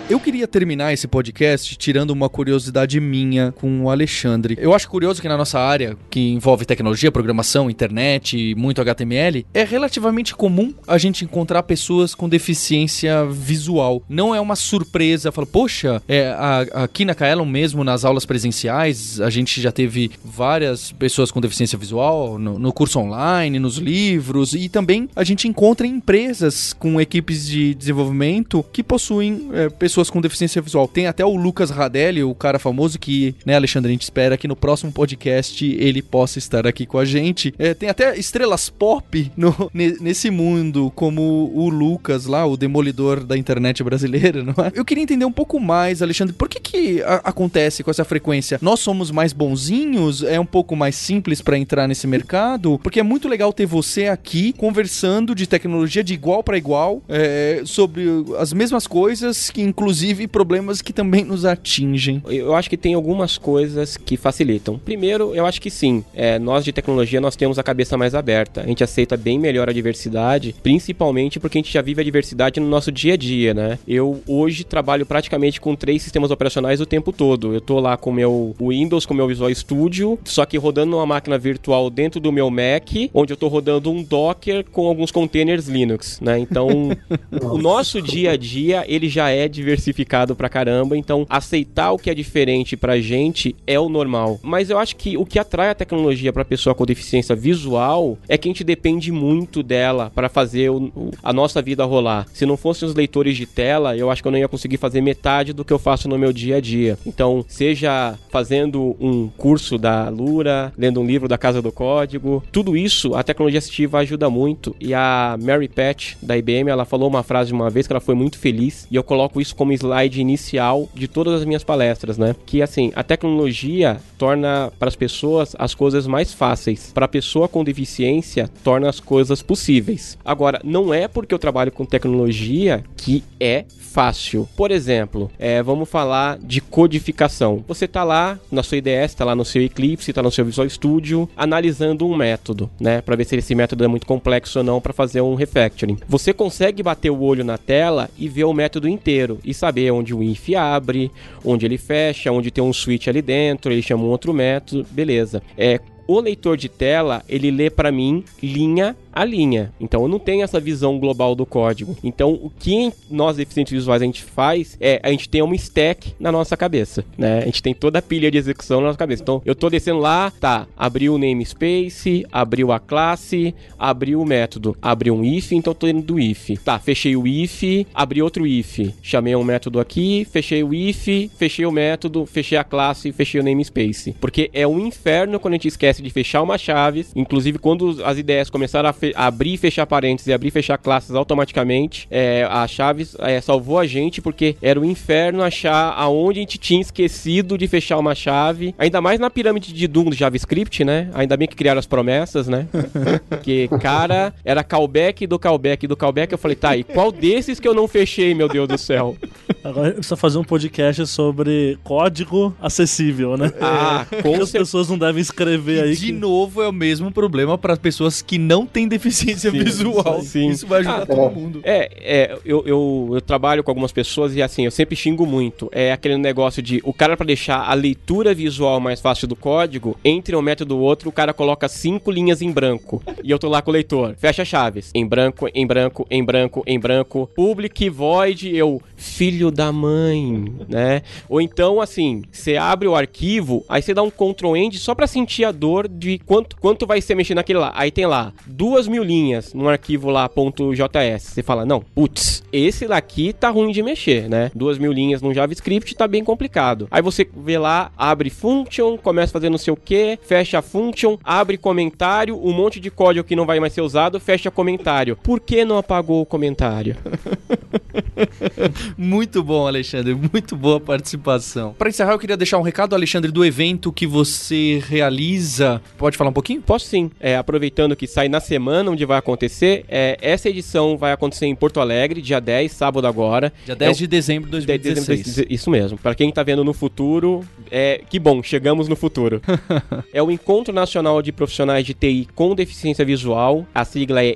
Eu 0.09 0.21
queria 0.21 0.47
terminar 0.47 0.93
esse 0.93 1.05
podcast 1.05 1.75
tirando 1.75 2.11
uma 2.11 2.29
curiosidade 2.29 2.97
minha 2.97 3.51
com 3.51 3.83
o 3.83 3.89
Alexandre. 3.89 4.57
Eu 4.57 4.73
acho 4.73 4.87
curioso 4.87 5.21
que 5.21 5.27
na 5.27 5.35
nossa 5.35 5.59
área, 5.59 5.97
que 6.09 6.29
envolve 6.29 6.65
tecnologia, 6.65 7.11
programação, 7.11 7.69
internet 7.69 8.37
e 8.37 8.55
muito 8.55 8.79
HTML, 8.79 9.45
é 9.53 9.65
relativamente 9.65 10.33
comum 10.33 10.73
a 10.87 10.97
gente 10.97 11.25
encontrar 11.25 11.61
pessoas 11.63 12.15
com 12.15 12.29
deficiência 12.29 13.25
visual. 13.25 14.01
Não 14.07 14.33
é 14.33 14.39
uma 14.39 14.55
surpresa, 14.55 15.29
fala, 15.29 15.45
poxa, 15.45 16.01
é, 16.07 16.29
a, 16.29 16.83
aqui 16.83 17.03
na 17.03 17.13
Kaelon 17.13 17.45
mesmo, 17.45 17.83
nas 17.83 18.05
aulas 18.05 18.25
presenciais, 18.25 19.19
a 19.19 19.29
gente 19.29 19.59
já 19.59 19.73
teve 19.73 20.11
várias 20.23 20.89
pessoas 20.93 21.31
com 21.31 21.41
deficiência 21.41 21.77
visual 21.77 22.39
no, 22.39 22.57
no 22.57 22.71
curso 22.71 22.97
online, 22.97 23.59
nos 23.59 23.75
livros, 23.75 24.53
e 24.53 24.69
também 24.69 25.09
a 25.13 25.25
gente 25.25 25.49
encontra 25.49 25.85
empresas 25.85 26.71
com 26.71 27.01
equipes 27.01 27.45
de 27.45 27.75
desenvolvimento 27.75 28.63
que 28.71 28.81
possuem 28.81 29.49
é, 29.51 29.67
pessoas 29.67 29.96
pessoas 29.97 30.09
com 30.11 30.21
deficiência 30.21 30.61
visual. 30.61 30.87
Tem 30.87 31.07
até 31.07 31.25
o 31.25 31.35
Lucas 31.35 31.71
Radelli, 31.71 32.23
o 32.23 32.35
cara 32.35 32.59
famoso, 32.59 32.99
que, 32.99 33.33
né, 33.43 33.55
Alexandre, 33.55 33.89
a 33.89 33.93
gente 33.93 34.03
espera 34.03 34.37
que 34.37 34.47
no 34.47 34.55
próximo 34.55 34.91
podcast 34.91 35.65
ele 35.65 36.03
possa 36.03 36.37
estar 36.37 36.67
aqui 36.67 36.85
com 36.85 36.99
a 36.99 37.05
gente. 37.05 37.51
É, 37.57 37.73
tem 37.73 37.89
até 37.89 38.15
estrelas 38.15 38.69
pop 38.69 39.31
no, 39.35 39.71
nesse 39.73 40.29
mundo, 40.29 40.91
como 40.95 41.51
o 41.51 41.67
Lucas 41.69 42.27
lá, 42.27 42.45
o 42.45 42.55
demolidor 42.55 43.23
da 43.23 43.35
internet 43.35 43.83
brasileira, 43.83 44.43
não 44.45 44.53
é? 44.63 44.71
Eu 44.75 44.85
queria 44.85 45.03
entender 45.03 45.25
um 45.25 45.31
pouco 45.31 45.59
mais, 45.59 46.03
Alexandre, 46.03 46.33
por 46.33 46.47
que 46.47 46.59
que 46.59 47.01
a, 47.01 47.15
acontece 47.23 47.83
com 47.83 47.89
essa 47.89 48.05
frequência? 48.05 48.59
Nós 48.61 48.79
somos 48.79 49.09
mais 49.09 49.33
bonzinhos? 49.33 50.21
É 50.21 50.39
um 50.39 50.45
pouco 50.45 50.75
mais 50.75 50.95
simples 50.95 51.41
para 51.41 51.57
entrar 51.57 51.87
nesse 51.87 52.05
mercado? 52.05 52.79
Porque 52.83 52.99
é 52.99 53.03
muito 53.03 53.27
legal 53.27 53.51
ter 53.51 53.65
você 53.65 54.05
aqui 54.05 54.53
conversando 54.53 55.33
de 55.33 55.47
tecnologia 55.47 56.03
de 56.03 56.13
igual 56.13 56.43
para 56.43 56.55
igual, 56.55 57.01
é, 57.09 57.63
sobre 57.65 58.03
as 58.37 58.53
mesmas 58.53 58.85
coisas 58.85 59.49
que 59.49 59.63
incluem 59.63 59.86
inclusive 59.87 60.27
problemas 60.27 60.81
que 60.81 60.91
também 60.91 61.23
nos 61.23 61.45
atingem. 61.45 62.21
Eu 62.27 62.53
acho 62.53 62.69
que 62.69 62.75
tem 62.75 62.93
algumas 62.93 63.37
coisas 63.37 63.95
que 63.95 64.17
facilitam. 64.17 64.77
Primeiro, 64.77 65.33
eu 65.33 65.45
acho 65.45 65.61
que 65.61 65.71
sim. 65.71 66.03
É, 66.13 66.37
nós 66.37 66.65
de 66.65 66.73
tecnologia 66.73 67.21
nós 67.21 67.37
temos 67.37 67.57
a 67.57 67.63
cabeça 67.63 67.97
mais 67.97 68.13
aberta. 68.13 68.61
A 68.61 68.67
gente 68.67 68.83
aceita 68.83 69.15
bem 69.15 69.39
melhor 69.39 69.69
a 69.69 69.73
diversidade, 69.73 70.53
principalmente 70.61 71.39
porque 71.39 71.57
a 71.57 71.61
gente 71.61 71.71
já 71.71 71.81
vive 71.81 72.01
a 72.01 72.03
diversidade 72.03 72.59
no 72.59 72.67
nosso 72.67 72.91
dia 72.91 73.13
a 73.13 73.17
dia, 73.17 73.53
né? 73.53 73.79
Eu 73.87 74.21
hoje 74.27 74.65
trabalho 74.65 75.05
praticamente 75.05 75.61
com 75.61 75.73
três 75.73 76.01
sistemas 76.01 76.31
operacionais 76.31 76.81
o 76.81 76.85
tempo 76.85 77.13
todo. 77.13 77.53
Eu 77.53 77.61
tô 77.61 77.79
lá 77.79 77.95
com 77.95 78.09
o 78.09 78.13
meu 78.13 78.53
Windows, 78.59 79.05
com 79.05 79.13
o 79.13 79.17
meu 79.17 79.27
Visual 79.27 79.53
Studio, 79.55 80.19
só 80.25 80.45
que 80.45 80.57
rodando 80.57 80.97
uma 80.97 81.05
máquina 81.05 81.37
virtual 81.37 81.89
dentro 81.89 82.19
do 82.19 82.29
meu 82.29 82.49
Mac, 82.49 82.89
onde 83.13 83.31
eu 83.31 83.37
tô 83.37 83.47
rodando 83.47 83.89
um 83.89 84.03
Docker 84.03 84.65
com 84.69 84.85
alguns 84.85 85.11
containers 85.11 85.69
Linux, 85.69 86.19
né? 86.19 86.37
Então, 86.37 86.67
o 87.41 87.57
nosso 87.57 88.01
dia 88.01 88.31
a 88.31 88.37
dia 88.37 88.83
ele 88.85 89.07
já 89.07 89.29
é 89.29 89.47
diversificado 89.47 89.76
diversificado 89.77 90.35
pra 90.35 90.49
caramba, 90.49 90.97
então 90.97 91.25
aceitar 91.29 91.91
o 91.91 91.97
que 91.97 92.09
é 92.09 92.13
diferente 92.13 92.75
pra 92.75 92.99
gente 92.99 93.55
é 93.65 93.79
o 93.79 93.87
normal. 93.87 94.39
Mas 94.41 94.69
eu 94.69 94.77
acho 94.77 94.95
que 94.95 95.17
o 95.17 95.25
que 95.25 95.39
atrai 95.39 95.69
a 95.69 95.75
tecnologia 95.75 96.33
pra 96.33 96.43
pessoa 96.43 96.73
com 96.73 96.85
deficiência 96.85 97.35
visual 97.35 98.17
é 98.27 98.37
que 98.37 98.47
a 98.47 98.51
gente 98.51 98.63
depende 98.63 99.11
muito 99.11 99.61
dela 99.61 100.11
para 100.13 100.29
fazer 100.29 100.69
o, 100.69 100.91
a 101.21 101.31
nossa 101.31 101.61
vida 101.61 101.85
rolar. 101.85 102.25
Se 102.33 102.45
não 102.45 102.57
fossem 102.57 102.87
os 102.87 102.95
leitores 102.95 103.37
de 103.37 103.45
tela, 103.45 103.95
eu 103.95 104.09
acho 104.09 104.21
que 104.21 104.27
eu 104.27 104.31
não 104.31 104.39
ia 104.39 104.47
conseguir 104.47 104.77
fazer 104.77 105.01
metade 105.01 105.53
do 105.53 105.63
que 105.63 105.73
eu 105.73 105.79
faço 105.79 106.09
no 106.09 106.17
meu 106.17 106.33
dia 106.33 106.57
a 106.57 106.61
dia. 106.61 106.97
Então, 107.05 107.45
seja 107.47 108.17
fazendo 108.29 108.95
um 108.99 109.29
curso 109.37 109.77
da 109.77 110.09
Lura, 110.09 110.73
lendo 110.77 110.99
um 110.99 111.05
livro 111.05 111.27
da 111.27 111.37
Casa 111.37 111.61
do 111.61 111.71
Código, 111.71 112.43
tudo 112.51 112.75
isso 112.75 113.15
a 113.15 113.23
tecnologia 113.23 113.59
assistiva 113.59 113.99
ajuda 113.99 114.29
muito. 114.29 114.75
E 114.79 114.93
a 114.93 115.37
Mary 115.39 115.67
Pat 115.67 116.15
da 116.21 116.37
IBM, 116.37 116.69
ela 116.69 116.85
falou 116.85 117.07
uma 117.07 117.23
frase 117.23 117.53
uma 117.53 117.69
vez 117.69 117.85
que 117.85 117.93
ela 117.93 117.99
foi 117.99 118.15
muito 118.15 118.37
feliz, 118.37 118.87
e 118.89 118.95
eu 118.95 119.03
coloco 119.03 119.39
isso 119.39 119.55
como 119.55 119.66
como 119.67 119.73
slide 119.73 120.21
inicial 120.21 120.87
de 120.93 121.07
todas 121.07 121.33
as 121.33 121.45
minhas 121.45 121.63
palestras, 121.63 122.17
né? 122.17 122.33
Que 122.45 122.61
assim, 122.61 122.91
a 122.95 123.03
tecnologia 123.03 123.97
torna 124.17 124.71
para 124.79 124.87
as 124.87 124.95
pessoas 124.95 125.55
as 125.59 125.75
coisas 125.75 126.07
mais 126.07 126.33
fáceis. 126.33 126.91
Para 126.93 127.05
a 127.05 127.09
pessoa 127.09 127.49
com 127.49 127.63
deficiência, 127.63 128.49
torna 128.63 128.89
as 128.89 128.99
coisas 128.99 129.41
possíveis. 129.41 130.17
Agora, 130.23 130.61
não 130.63 130.93
é 130.93 131.07
porque 131.07 131.33
eu 131.33 131.39
trabalho 131.39 131.71
com 131.71 131.85
tecnologia 131.85 132.83
que 132.95 133.23
é 133.39 133.65
fácil. 133.97 134.47
Por 134.55 134.69
exemplo, 134.69 135.31
é, 135.39 135.63
vamos 135.63 135.89
falar 135.89 136.37
de 136.37 136.61
codificação. 136.61 137.63
Você 137.67 137.85
está 137.85 138.03
lá 138.03 138.39
na 138.51 138.61
sua 138.61 138.77
IDS, 138.77 139.05
está 139.05 139.25
lá 139.25 139.35
no 139.35 139.43
seu 139.43 139.59
Eclipse, 139.61 140.11
está 140.11 140.21
no 140.21 140.31
seu 140.31 140.45
Visual 140.45 140.69
Studio, 140.69 141.27
analisando 141.35 142.05
um 142.05 142.15
método, 142.15 142.69
né, 142.79 143.01
para 143.01 143.15
ver 143.15 143.25
se 143.25 143.35
esse 143.35 143.55
método 143.55 143.83
é 143.83 143.87
muito 143.87 144.05
complexo 144.05 144.59
ou 144.59 144.63
não 144.63 144.79
para 144.79 144.93
fazer 144.93 145.21
um 145.21 145.33
refactoring. 145.33 145.97
Você 146.07 146.31
consegue 146.31 146.83
bater 146.83 147.09
o 147.09 147.21
olho 147.21 147.43
na 147.43 147.57
tela 147.57 148.07
e 148.17 148.29
ver 148.29 148.43
o 148.43 148.53
método 148.53 148.87
inteiro 148.87 149.39
e 149.43 149.51
saber 149.57 149.91
onde 149.91 150.13
o 150.13 150.23
inf 150.23 150.49
abre, 150.55 151.11
onde 151.43 151.65
ele 151.65 151.77
fecha, 151.77 152.31
onde 152.31 152.51
tem 152.51 152.63
um 152.63 152.71
switch 152.71 153.07
ali 153.07 153.21
dentro, 153.21 153.71
ele 153.71 153.81
chama 153.81 154.03
um 154.03 154.09
outro 154.09 154.33
método, 154.33 154.85
beleza. 154.91 155.41
É, 155.57 155.79
o 156.07 156.21
leitor 156.21 156.55
de 156.55 156.69
tela, 156.69 157.21
ele 157.27 157.51
lê 157.51 157.69
para 157.69 157.91
mim 157.91 158.23
linha 158.41 158.95
a 159.17 159.25
linha. 159.25 159.73
Então 159.79 160.03
eu 160.03 160.07
não 160.07 160.19
tenho 160.19 160.43
essa 160.43 160.59
visão 160.59 160.99
global 160.99 161.35
do 161.35 161.45
código. 161.45 161.97
Então 162.03 162.33
o 162.33 162.49
que 162.49 162.91
nós 163.09 163.37
deficientes 163.37 163.73
visuais 163.73 164.01
a 164.01 164.05
gente 164.05 164.23
faz 164.23 164.77
é 164.79 164.99
a 165.03 165.09
gente 165.09 165.27
tem 165.27 165.41
uma 165.41 165.55
stack 165.55 166.13
na 166.19 166.31
nossa 166.31 166.55
cabeça, 166.55 167.03
né? 167.17 167.39
A 167.39 167.45
gente 167.45 167.63
tem 167.63 167.73
toda 167.73 167.99
a 167.99 168.01
pilha 168.01 168.29
de 168.29 168.37
execução 168.37 168.79
na 168.79 168.87
nossa 168.87 168.99
cabeça. 168.99 169.23
Então 169.23 169.41
eu 169.45 169.55
tô 169.55 169.69
descendo 169.69 169.99
lá, 169.99 170.31
tá, 170.31 170.67
abriu 170.75 171.15
o 171.15 171.17
namespace, 171.17 172.25
abriu 172.31 172.71
a 172.71 172.79
classe, 172.79 173.53
abriu 173.77 174.21
o 174.21 174.25
método, 174.25 174.77
abriu 174.81 175.15
um 175.15 175.23
if, 175.23 175.51
então 175.51 175.71
eu 175.71 175.75
tô 175.75 175.87
indo 175.87 176.01
do 176.01 176.19
if. 176.19 176.51
Tá, 176.63 176.79
fechei 176.79 177.15
o 177.15 177.27
if, 177.27 177.63
abri 177.93 178.21
outro 178.21 178.45
if, 178.45 178.79
chamei 179.01 179.35
um 179.35 179.43
método 179.43 179.79
aqui, 179.79 180.25
fechei 180.29 180.63
o 180.63 180.73
if, 180.73 181.07
fechei 181.37 181.65
o 181.65 181.71
método, 181.71 182.25
fechei 182.25 182.57
a 182.57 182.63
classe, 182.63 183.11
fechei 183.11 183.41
o 183.41 183.43
namespace. 183.43 184.15
Porque 184.19 184.49
é 184.53 184.67
um 184.67 184.79
inferno 184.79 185.39
quando 185.39 185.53
a 185.53 185.57
gente 185.57 185.67
esquece 185.67 186.01
de 186.01 186.09
fechar 186.09 186.41
uma 186.41 186.57
chave, 186.57 187.05
inclusive 187.15 187.57
quando 187.57 188.03
as 188.03 188.17
ideias 188.17 188.49
começaram 188.49 188.89
a, 188.89 188.91
a 188.91 188.95
abrir 189.15 189.53
e 189.53 189.57
fechar 189.57 189.85
parênteses 189.85 190.27
e 190.27 190.33
abrir 190.33 190.49
e 190.49 190.51
fechar 190.51 190.77
classes 190.77 191.15
automaticamente, 191.15 192.07
é, 192.09 192.47
a 192.49 192.67
chave 192.67 193.07
é, 193.19 193.39
salvou 193.41 193.79
a 193.79 193.85
gente 193.85 194.21
porque 194.21 194.55
era 194.61 194.79
o 194.79 194.83
um 194.83 194.85
inferno 194.85 195.43
achar 195.43 195.93
aonde 195.97 196.39
a 196.39 196.41
gente 196.41 196.57
tinha 196.57 196.81
esquecido 196.81 197.57
de 197.57 197.67
fechar 197.67 197.97
uma 197.97 198.15
chave, 198.15 198.73
ainda 198.77 199.01
mais 199.01 199.19
na 199.19 199.29
pirâmide 199.29 199.73
de 199.73 199.87
Doom 199.87 200.05
do 200.05 200.15
JavaScript, 200.15 200.83
né? 200.83 201.09
Ainda 201.13 201.35
bem 201.37 201.47
que 201.47 201.55
criaram 201.55 201.79
as 201.79 201.85
promessas, 201.85 202.47
né? 202.47 202.67
Porque, 203.29 203.69
cara, 203.81 204.33
era 204.43 204.63
callback 204.63 205.25
do 205.27 205.39
callback 205.39 205.87
do 205.87 205.95
callback. 205.95 206.31
Eu 206.31 206.37
falei, 206.37 206.55
tá, 206.55 206.75
e 206.75 206.83
qual 206.83 207.11
desses 207.11 207.59
que 207.59 207.67
eu 207.67 207.73
não 207.73 207.87
fechei, 207.87 208.33
meu 208.33 208.47
Deus 208.47 208.67
do 208.67 208.77
céu? 208.77 209.15
Agora 209.63 209.91
precisa 209.91 210.15
fazer 210.15 210.37
um 210.37 210.43
podcast 210.43 211.05
sobre 211.07 211.77
código 211.83 212.55
acessível, 212.61 213.37
né? 213.37 213.51
Ah, 213.59 214.05
com 214.21 214.33
que 214.33 214.41
as 214.41 214.51
pessoas 214.51 214.89
não 214.89 214.97
devem 214.97 215.21
escrever 215.21 215.83
aí. 215.83 215.95
De 215.95 216.07
que... 216.07 216.11
novo, 216.11 216.61
é 216.61 216.67
o 216.67 216.73
mesmo 216.73 217.11
problema 217.11 217.57
para 217.57 217.75
pessoas 217.75 218.21
que 218.21 218.37
não 218.37 218.65
têm 218.65 218.86
deficiência 218.87 219.49
Sim, 219.51 219.63
visual. 219.63 220.21
sim. 220.21 220.49
Isso 220.49 220.67
vai 220.67 220.79
ajudar 220.79 221.01
Ah, 221.03 221.05
todo 221.05 221.31
mundo. 221.35 221.61
É, 221.63 221.89
é 221.99 222.37
eu, 222.45 222.63
eu, 222.65 223.09
eu 223.13 223.21
trabalho 223.21 223.63
com 223.63 223.71
algumas 223.71 223.91
pessoas 223.91 224.35
e 224.35 224.41
assim, 224.41 224.65
eu 224.65 224.71
sempre 224.71 224.95
xingo 224.95 225.25
muito. 225.25 225.69
É 225.71 225.91
aquele 225.91 226.17
negócio 226.17 226.61
de 226.61 226.81
o 226.83 226.93
cara, 226.93 227.15
para 227.17 227.25
deixar 227.25 227.67
a 227.69 227.73
leitura 227.73 228.33
visual 228.33 228.79
mais 228.79 228.99
fácil 229.01 229.27
do 229.27 229.35
código, 229.35 229.97
entre 230.03 230.35
um 230.35 230.41
método 230.41 230.75
e 230.75 230.79
outro, 230.79 231.09
o 231.09 231.11
cara 231.11 231.33
coloca 231.33 231.67
cinco 231.67 232.11
linhas 232.11 232.41
em 232.41 232.51
branco. 232.51 233.01
E 233.23 233.31
eu 233.31 233.39
tô 233.39 233.49
lá 233.49 233.61
com 233.61 233.71
o 233.71 233.73
leitor. 233.73 234.15
Fecha 234.17 234.45
chaves. 234.45 234.91
Em 234.93 235.05
branco, 235.05 235.47
em 235.53 235.65
branco, 235.65 236.05
em 236.09 236.23
branco, 236.23 236.63
em 236.67 236.79
branco. 236.79 237.29
Public 237.35 237.89
void, 237.89 238.55
eu, 238.55 238.81
filho 238.95 239.49
da 239.49 239.71
mãe, 239.71 240.45
né? 240.69 241.01
Ou 241.27 241.41
então, 241.41 241.81
assim, 241.81 242.21
você 242.31 242.55
abre 242.57 242.87
o 242.87 242.95
arquivo, 242.95 243.65
aí 243.67 243.81
você 243.81 243.93
dá 243.93 244.03
um 244.03 244.09
Ctrl 244.11 244.55
End 244.55 244.77
só 244.77 244.93
pra 244.93 245.07
sentir 245.07 245.43
a 245.45 245.51
dor 245.51 245.87
de 245.87 246.19
quanto, 246.19 246.55
quanto 246.57 246.85
vai 246.85 247.01
ser 247.01 247.15
mexer 247.15 247.33
naquele 247.33 247.59
lá. 247.59 247.71
Aí 247.75 247.89
tem 247.89 248.05
lá, 248.05 248.31
duas 248.45 248.76
mil 248.85 249.01
linhas 249.01 249.53
num 249.53 249.69
arquivo 249.69 250.09
lá, 250.09 250.29
.js. 250.29 251.23
Você 251.23 251.41
fala, 251.41 251.65
não, 251.65 251.79
putz, 251.79 252.43
esse 252.51 252.85
daqui 252.85 253.31
tá 253.31 253.49
ruim 253.49 253.71
de 253.71 253.81
mexer, 253.81 254.27
né? 254.27 254.51
Duas 254.53 254.77
mil 254.77 254.91
linhas 254.91 255.21
no 255.21 255.33
JavaScript 255.33 255.95
tá 255.95 256.05
bem 256.05 256.21
complicado. 256.21 256.89
Aí 256.91 257.01
você 257.01 257.25
vê 257.37 257.57
lá, 257.57 257.91
abre 257.97 258.29
function, 258.29 258.97
começa 258.97 259.31
a 259.31 259.33
fazer 259.33 259.49
não 259.49 259.57
sei 259.57 259.71
o 259.71 259.77
que, 259.77 260.19
fecha 260.21 260.61
function, 260.61 261.17
abre 261.23 261.57
comentário, 261.57 262.37
um 262.37 262.51
monte 262.51 262.79
de 262.79 262.91
código 262.91 263.25
que 263.25 263.35
não 263.35 263.45
vai 263.45 263.59
mais 263.59 263.71
ser 263.71 263.81
usado, 263.81 264.19
fecha 264.19 264.51
comentário. 264.51 265.15
Por 265.15 265.39
que 265.39 265.63
não 265.63 265.77
apagou 265.77 266.21
o 266.21 266.25
comentário? 266.25 266.97
Muito 268.97 269.41
bom, 269.41 269.65
Alexandre. 269.65 270.13
Muito 270.13 270.55
boa 270.55 270.79
participação. 270.79 271.73
Para 271.77 271.89
encerrar, 271.89 272.11
eu 272.11 272.19
queria 272.19 272.35
deixar 272.35 272.57
um 272.57 272.61
recado, 272.61 272.93
Alexandre, 272.93 273.31
do 273.31 273.45
evento 273.45 273.91
que 273.91 274.05
você 274.05 274.83
realiza. 274.87 275.81
Pode 275.97 276.17
falar 276.17 276.29
um 276.29 276.33
pouquinho? 276.33 276.61
Posso 276.61 276.85
sim. 276.85 277.09
É, 277.19 277.37
aproveitando 277.37 277.95
que 277.95 278.07
sai 278.07 278.27
na 278.27 278.39
semana 278.39 278.66
onde 278.67 279.05
vai 279.05 279.17
acontecer, 279.17 279.85
é, 279.87 280.17
essa 280.21 280.49
edição 280.49 280.97
vai 280.97 281.11
acontecer 281.11 281.45
em 281.45 281.55
Porto 281.55 281.79
Alegre, 281.79 282.21
dia 282.21 282.39
10, 282.39 282.71
sábado 282.71 283.07
agora. 283.07 283.51
Dia 283.65 283.75
10 283.75 283.89
É 283.89 283.93
o- 283.93 283.97
de 283.97 284.07
dezembro 284.07 284.49
de 284.49 284.65
2016. 284.65 285.45
Isso 285.49 285.69
mesmo. 285.69 285.97
Para 285.97 286.15
quem 286.15 286.31
tá 286.31 286.43
vendo 286.43 286.63
no 286.63 286.73
futuro, 286.73 287.43
é 287.71 288.01
que 288.09 288.19
bom, 288.19 288.41
chegamos 288.43 288.87
no 288.87 288.95
futuro. 288.95 289.41
é 290.13 290.21
o 290.21 290.29
Encontro 290.31 290.73
Nacional 290.73 291.21
de 291.21 291.31
Profissionais 291.31 291.85
de 291.85 291.93
TI 291.93 292.27
com 292.35 292.53
Deficiência 292.55 293.03
Visual. 293.05 293.65
A 293.73 293.83
sigla 293.85 294.23
é 294.23 294.35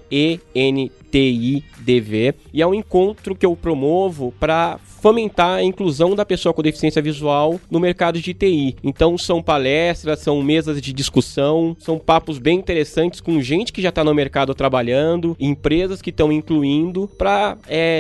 ENTIDV 0.54 2.34
e 2.54 2.62
é 2.62 2.68
um 2.68 2.74
encontro 2.74 3.36
que 3.36 3.46
eu 3.46 3.56
promovo 3.56 4.34
para 4.40 4.80
fomentar 5.02 5.58
a 5.58 5.64
inclusão 5.64 6.16
da 6.16 6.24
pessoa 6.24 6.54
com 6.54 6.62
deficiência 6.62 7.02
visual 7.02 7.60
no 7.70 7.80
mercado 7.80 8.22
de 8.22 8.34
TI. 8.34 8.76
Então 8.84 9.18
são 9.18 9.41
palestras, 9.41 10.20
são 10.20 10.43
mesas 10.43 10.82
de 10.82 10.93
discussão, 10.93 11.76
são 11.80 11.97
papos 11.97 12.38
bem 12.38 12.60
interessantes 12.60 13.20
com 13.20 13.41
gente 13.41 13.74
que 13.74 13.82
já 13.82 13.89
está 13.89 14.04
no 14.04 14.14
mercado 14.14 14.54
trabalhando, 14.54 15.36
empresas 15.39 15.99
que 16.02 16.12
estão 16.12 16.32
incluindo 16.32 17.10
para 17.18 17.58